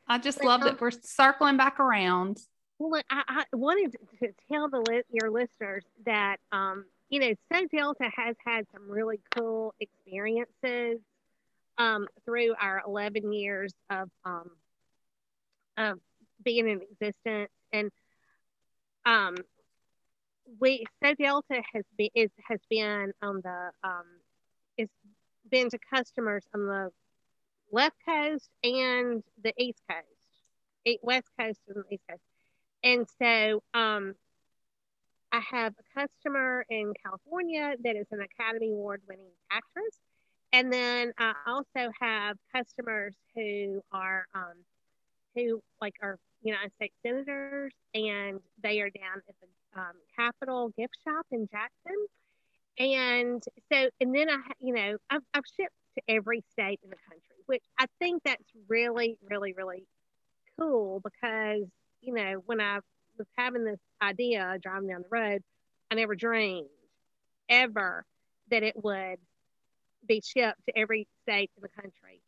I 0.06 0.16
just 0.16 0.38
But, 0.38 0.46
love 0.46 0.62
um, 0.62 0.68
that 0.68 0.80
we're 0.80 0.92
circling 0.92 1.58
back 1.58 1.78
around. 1.78 2.38
Well, 2.78 3.02
I, 3.10 3.22
I 3.28 3.44
wanted 3.52 3.96
to 4.20 4.32
tell 4.50 4.70
the 4.70 5.02
your 5.10 5.30
listeners 5.30 5.84
that 6.06 6.38
um, 6.50 6.86
you 7.10 7.20
know, 7.20 7.34
So 7.52 7.66
Delta 7.70 8.10
has 8.16 8.34
had 8.46 8.64
some 8.72 8.90
really 8.90 9.20
cool 9.36 9.74
experiences 9.78 11.00
um, 11.76 12.08
through 12.24 12.54
our 12.58 12.80
11 12.86 13.30
years 13.30 13.74
of 13.90 14.08
um, 14.24 14.52
of 15.76 15.98
being 16.42 16.66
in 16.66 16.80
existence, 16.80 17.50
and 17.72 17.90
um, 19.04 19.36
we 20.60 20.84
So 21.02 21.14
Delta 21.14 21.62
has 21.72 21.84
been 21.96 22.10
is 22.14 22.30
has 22.48 22.60
been 22.70 23.12
on 23.22 23.40
the 23.42 23.70
um, 23.82 24.04
it's 24.76 24.92
been 25.50 25.70
to 25.70 25.78
customers 25.92 26.44
on 26.54 26.66
the 26.66 26.90
left 27.72 27.96
coast 28.06 28.48
and 28.62 29.22
the 29.42 29.52
east 29.58 29.80
coast, 29.88 31.00
west 31.02 31.28
coast 31.38 31.60
and 31.68 31.84
the 31.84 31.94
east 31.94 32.02
coast. 32.08 32.22
And 32.82 33.06
so 33.20 33.62
um, 33.74 34.14
I 35.32 35.40
have 35.40 35.74
a 35.78 36.00
customer 36.00 36.64
in 36.70 36.92
California 37.04 37.74
that 37.84 37.96
is 37.96 38.06
an 38.10 38.20
Academy 38.20 38.70
Award 38.70 39.02
winning 39.08 39.32
actress. 39.50 39.98
And 40.52 40.72
then 40.72 41.12
I 41.18 41.34
also 41.46 41.90
have 42.00 42.38
customers 42.54 43.14
who 43.34 43.82
are, 43.92 44.26
um, 44.34 44.64
who 45.34 45.60
like 45.80 45.94
are 46.02 46.18
United 46.42 46.72
States 46.74 46.94
senators 47.04 47.72
and 47.94 48.40
they 48.62 48.80
are 48.80 48.90
down 48.90 49.22
at 49.28 49.34
the 49.40 49.80
um, 49.80 49.92
Capitol 50.16 50.72
gift 50.76 50.96
shop 51.06 51.26
in 51.30 51.48
Jackson. 51.50 52.06
And 52.78 53.42
so, 53.72 53.90
and 54.00 54.14
then 54.14 54.30
I, 54.30 54.38
you 54.60 54.74
know, 54.74 54.96
I've, 55.10 55.22
I've 55.34 55.44
shipped 55.56 55.74
to 55.96 56.02
every 56.08 56.44
state 56.52 56.80
in 56.82 56.90
the 56.90 56.96
country, 57.08 57.42
which 57.46 57.62
I 57.78 57.86
think 57.98 58.22
that's 58.24 58.44
really, 58.68 59.18
really, 59.28 59.52
really 59.52 59.84
cool 60.58 61.00
because, 61.00 61.64
you 62.00 62.14
know, 62.14 62.42
when 62.46 62.60
I 62.60 62.78
was 63.18 63.26
having 63.36 63.64
this 63.64 63.80
idea 64.00 64.56
driving 64.62 64.88
down 64.88 65.02
the 65.02 65.08
road, 65.10 65.42
I 65.90 65.96
never 65.96 66.14
dreamed 66.14 66.68
ever 67.48 68.04
that 68.50 68.62
it 68.62 68.74
would 68.82 69.18
be 70.06 70.22
shipped 70.24 70.64
to 70.66 70.78
every 70.78 71.06
state 71.22 71.50
in 71.56 71.62
the 71.62 71.68
country, 71.68 72.20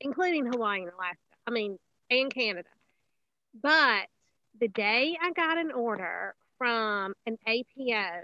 including 0.00 0.46
Hawaii 0.46 0.82
and 0.82 0.92
Alaska. 0.92 1.18
I 1.46 1.50
mean, 1.50 1.78
and 2.10 2.32
Canada. 2.32 2.68
But 3.60 4.06
the 4.60 4.68
day 4.68 5.16
I 5.20 5.32
got 5.32 5.58
an 5.58 5.72
order 5.72 6.34
from 6.58 7.14
an 7.26 7.36
APO, 7.46 8.22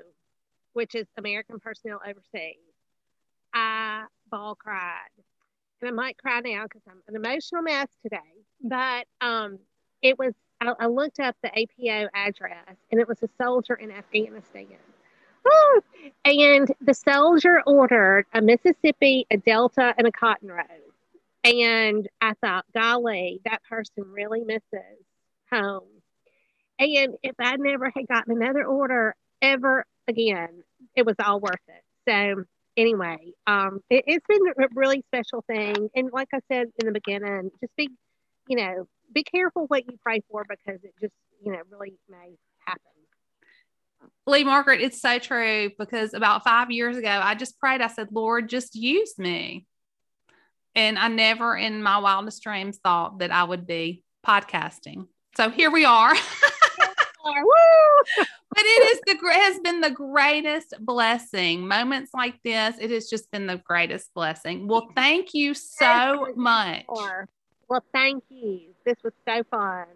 which 0.72 0.95
is 0.95 1.07
American 1.16 1.59
Personnel 1.59 2.01
Overseas, 2.07 2.57
I 3.53 4.05
bawl 4.31 4.55
cried. 4.55 5.11
And 5.81 5.89
I 5.89 5.93
might 5.93 6.18
cry 6.18 6.41
now 6.41 6.64
because 6.64 6.83
I'm 6.89 7.03
an 7.09 7.16
emotional 7.16 7.62
mess 7.62 7.89
today. 8.03 8.18
But 8.62 9.07
um, 9.20 9.59
it 10.03 10.18
was, 10.18 10.35
I, 10.61 10.72
I 10.79 10.87
looked 10.87 11.20
up 11.20 11.37
the 11.43 11.51
APO 11.57 12.09
address 12.14 12.76
and 12.91 13.01
it 13.01 13.09
was 13.09 13.22
a 13.22 13.29
soldier 13.41 13.74
in 13.74 13.91
Afghanistan. 13.91 14.66
And 16.24 16.70
the 16.81 16.95
soldier 16.95 17.62
ordered 17.66 18.26
a 18.35 18.43
Mississippi, 18.43 19.26
a 19.31 19.37
Delta, 19.39 19.95
and 19.97 20.07
a 20.07 20.12
Cotton 20.12 20.49
Rose. 20.49 20.66
And 21.45 22.09
I 22.20 22.35
thought, 22.35 22.66
golly, 22.74 23.41
that 23.45 23.62
person 23.62 24.05
really 24.12 24.43
misses 24.45 25.07
home. 25.53 25.88
And 26.78 27.14
if 27.22 27.34
I 27.38 27.57
never 27.57 27.90
had 27.94 28.07
gotten 28.07 28.36
another 28.36 28.64
order 28.64 29.14
ever 29.42 29.84
again, 30.07 30.62
it 30.94 31.05
was 31.05 31.16
all 31.24 31.40
worth 31.40 31.55
it. 31.68 31.82
So 32.09 32.44
anyway, 32.76 33.18
um, 33.46 33.80
it, 33.90 34.05
it's 34.07 34.26
been 34.28 34.46
a 34.64 34.68
really 34.74 35.03
special 35.09 35.44
thing. 35.46 35.90
And 35.94 36.11
like 36.12 36.28
I 36.32 36.38
said 36.51 36.68
in 36.78 36.86
the 36.86 36.92
beginning, 36.92 37.51
just 37.61 37.74
be, 37.76 37.90
you 38.49 38.57
know, 38.57 38.86
be 39.12 39.24
careful 39.24 39.66
what 39.66 39.90
you 39.90 39.99
pray 40.03 40.22
for 40.30 40.44
because 40.49 40.82
it 40.84 40.94
just, 41.01 41.14
you 41.44 41.53
know, 41.53 41.61
really 41.70 41.94
may 42.09 42.36
happen. 42.64 42.82
Lee 44.26 44.44
Margaret, 44.44 44.80
it's 44.80 45.01
so 45.01 45.18
true 45.18 45.70
because 45.78 46.14
about 46.14 46.44
five 46.44 46.70
years 46.70 46.96
ago, 46.96 47.09
I 47.09 47.34
just 47.34 47.59
prayed. 47.59 47.80
I 47.80 47.88
said, 47.88 48.09
Lord, 48.12 48.49
just 48.49 48.74
use 48.74 49.18
me. 49.18 49.66
And 50.74 50.99
I 50.99 51.09
never 51.09 51.57
in 51.57 51.82
my 51.82 51.99
wildest 51.99 52.42
dreams 52.42 52.78
thought 52.78 53.18
that 53.18 53.32
I 53.32 53.42
would 53.42 53.66
be 53.66 54.05
podcasting. 54.24 55.07
So 55.37 55.51
here 55.51 55.70
we 55.70 55.85
are. 55.85 56.14
But 58.51 58.64
it 58.64 58.93
is 58.93 59.01
the 59.07 59.33
has 59.33 59.59
been 59.61 59.81
the 59.81 59.91
greatest 59.91 60.74
blessing. 60.81 61.68
Moments 61.68 62.12
like 62.14 62.43
this, 62.43 62.76
it 62.81 62.91
has 62.91 63.09
just 63.09 63.31
been 63.31 63.47
the 63.47 63.59
greatest 63.59 64.12
blessing. 64.14 64.66
Well, 64.66 64.89
thank 64.97 65.35
you 65.35 65.55
so 65.55 66.33
much. 66.35 66.85
Well, 67.68 67.85
thank 67.93 68.24
you. 68.31 68.74
This 68.85 68.97
was 69.05 69.12
so 69.29 69.45
fun. 69.51 69.87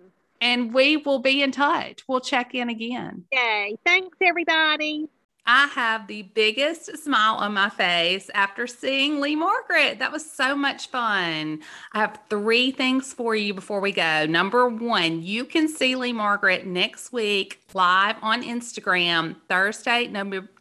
And 0.41 0.74
we 0.74 0.99
will 0.99 1.20
be 1.20 1.43
in 1.43 1.53
touch. 1.53 2.03
We'll 2.07 2.20
check 2.20 2.55
in 2.55 2.68
again. 2.68 3.24
Yay. 3.33 3.76
Thanks, 3.87 4.16
everybody. 4.20 5.09
I 5.45 5.66
have 5.68 6.07
the 6.07 6.22
biggest 6.22 6.99
smile 6.99 7.34
on 7.34 7.55
my 7.55 7.68
face 7.68 8.30
after 8.32 8.68
seeing 8.68 9.20
Lee 9.20 9.34
Margaret. 9.34 9.99
That 9.99 10.12
was 10.12 10.30
so 10.30 10.55
much 10.55 10.88
fun. 10.88 11.62
I 11.93 11.99
have 11.99 12.20
three 12.30 12.70
things 12.70 13.12
for 13.12 13.34
you 13.34 13.53
before 13.53 13.80
we 13.80 13.90
go. 13.90 14.24
Number 14.26 14.68
one, 14.68 15.20
you 15.22 15.45
can 15.45 15.66
see 15.66 15.97
Lee 15.97 16.12
Margaret 16.12 16.64
next 16.64 17.12
week 17.12 17.61
live 17.74 18.16
on 18.22 18.45
Instagram, 18.45 19.34
Thursday, 19.49 20.07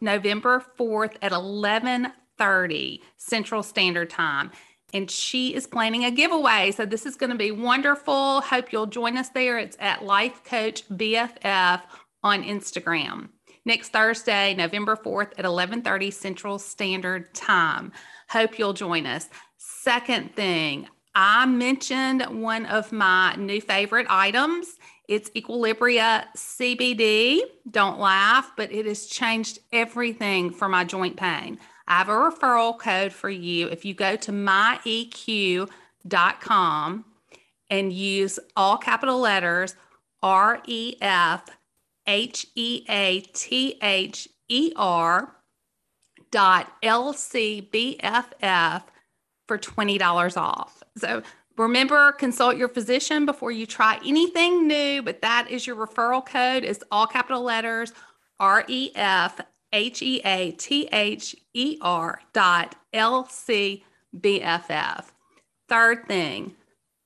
November 0.00 0.64
4th 0.76 1.14
at 1.22 1.30
11:30 1.30 3.02
Central 3.16 3.62
Standard 3.62 4.10
Time. 4.10 4.50
And 4.92 5.08
she 5.08 5.54
is 5.54 5.66
planning 5.66 6.04
a 6.04 6.10
giveaway. 6.10 6.72
So 6.72 6.84
this 6.84 7.06
is 7.06 7.14
going 7.14 7.30
to 7.30 7.36
be 7.36 7.52
wonderful. 7.52 8.40
Hope 8.40 8.72
you'll 8.72 8.86
join 8.86 9.16
us 9.16 9.28
there. 9.28 9.58
It's 9.58 9.76
at 9.78 10.04
Life 10.04 10.42
Coach 10.44 10.88
BFF 10.88 11.82
on 12.24 12.42
Instagram 12.42 13.28
next 13.64 13.90
Thursday, 13.90 14.54
November 14.54 14.96
4th 14.96 15.32
at 15.38 15.44
11:30 15.44 16.10
Central 16.12 16.58
Standard 16.58 17.34
Time. 17.34 17.92
Hope 18.28 18.58
you'll 18.58 18.72
join 18.72 19.06
us. 19.06 19.28
Second 19.56 20.34
thing, 20.34 20.88
I 21.14 21.46
mentioned 21.46 22.22
one 22.42 22.66
of 22.66 22.92
my 22.92 23.34
new 23.36 23.60
favorite 23.60 24.06
items. 24.08 24.78
It's 25.08 25.30
Equilibria 25.30 26.24
CBD. 26.36 27.42
Don't 27.70 27.98
laugh, 27.98 28.52
but 28.56 28.72
it 28.72 28.86
has 28.86 29.06
changed 29.06 29.58
everything 29.72 30.50
for 30.50 30.68
my 30.68 30.84
joint 30.84 31.16
pain. 31.16 31.58
I 31.86 31.98
have 31.98 32.08
a 32.08 32.12
referral 32.12 32.78
code 32.78 33.12
for 33.12 33.28
you. 33.28 33.68
If 33.68 33.84
you 33.84 33.92
go 33.92 34.16
to 34.16 34.32
myeq.com 34.32 35.68
and 37.68 37.92
use 37.92 38.38
all 38.56 38.78
capital 38.78 39.18
letters 39.18 39.74
REF 40.22 41.42
H 42.06 42.46
E 42.54 42.84
A 42.88 43.20
T 43.20 43.78
H 43.82 44.28
E 44.48 44.72
R 44.76 45.36
dot 46.30 46.72
L 46.82 47.12
C 47.12 47.60
B 47.60 47.98
F 48.00 48.32
F 48.40 48.84
for 49.46 49.58
$20 49.58 50.36
off. 50.36 50.82
So 50.96 51.22
remember, 51.56 52.12
consult 52.12 52.56
your 52.56 52.68
physician 52.68 53.26
before 53.26 53.50
you 53.50 53.66
try 53.66 54.00
anything 54.04 54.66
new, 54.66 55.02
but 55.02 55.22
that 55.22 55.50
is 55.50 55.66
your 55.66 55.76
referral 55.76 56.24
code. 56.24 56.64
It's 56.64 56.82
all 56.90 57.06
capital 57.06 57.42
letters 57.42 57.92
R 58.40 58.64
E 58.68 58.90
F 58.94 59.40
H 59.72 60.02
E 60.02 60.20
A 60.24 60.52
T 60.52 60.88
H 60.92 61.36
E 61.54 61.78
R 61.80 62.20
dot 62.32 62.74
L 62.92 63.26
C 63.28 63.84
B 64.18 64.40
F 64.42 64.70
F. 64.70 65.12
Third 65.68 66.06
thing, 66.06 66.54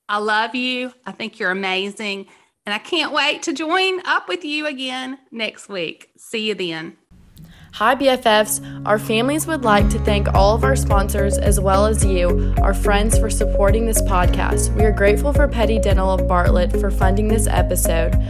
I 0.09 0.17
love 0.17 0.55
you. 0.55 0.93
I 1.05 1.11
think 1.11 1.39
you're 1.39 1.51
amazing. 1.51 2.27
And 2.67 2.73
I 2.73 2.79
can't 2.79 3.13
wait 3.13 3.43
to 3.43 3.53
join 3.53 4.05
up 4.05 4.27
with 4.27 4.43
you 4.43 4.67
again 4.67 5.19
next 5.31 5.69
week. 5.69 6.09
See 6.17 6.49
you 6.49 6.53
then. 6.53 6.97
Hi, 7.75 7.95
BFFs. 7.95 8.85
Our 8.85 8.99
families 8.99 9.47
would 9.47 9.63
like 9.63 9.87
to 9.91 9.99
thank 9.99 10.33
all 10.33 10.53
of 10.53 10.65
our 10.65 10.75
sponsors 10.75 11.37
as 11.37 11.61
well 11.61 11.85
as 11.85 12.03
you, 12.03 12.53
our 12.61 12.73
friends, 12.73 13.17
for 13.17 13.29
supporting 13.29 13.85
this 13.85 14.01
podcast. 14.01 14.75
We 14.75 14.83
are 14.83 14.91
grateful 14.91 15.31
for 15.31 15.47
Petty 15.47 15.79
Dental 15.79 16.11
of 16.11 16.27
Bartlett 16.27 16.73
for 16.73 16.91
funding 16.91 17.29
this 17.29 17.47
episode. 17.47 18.29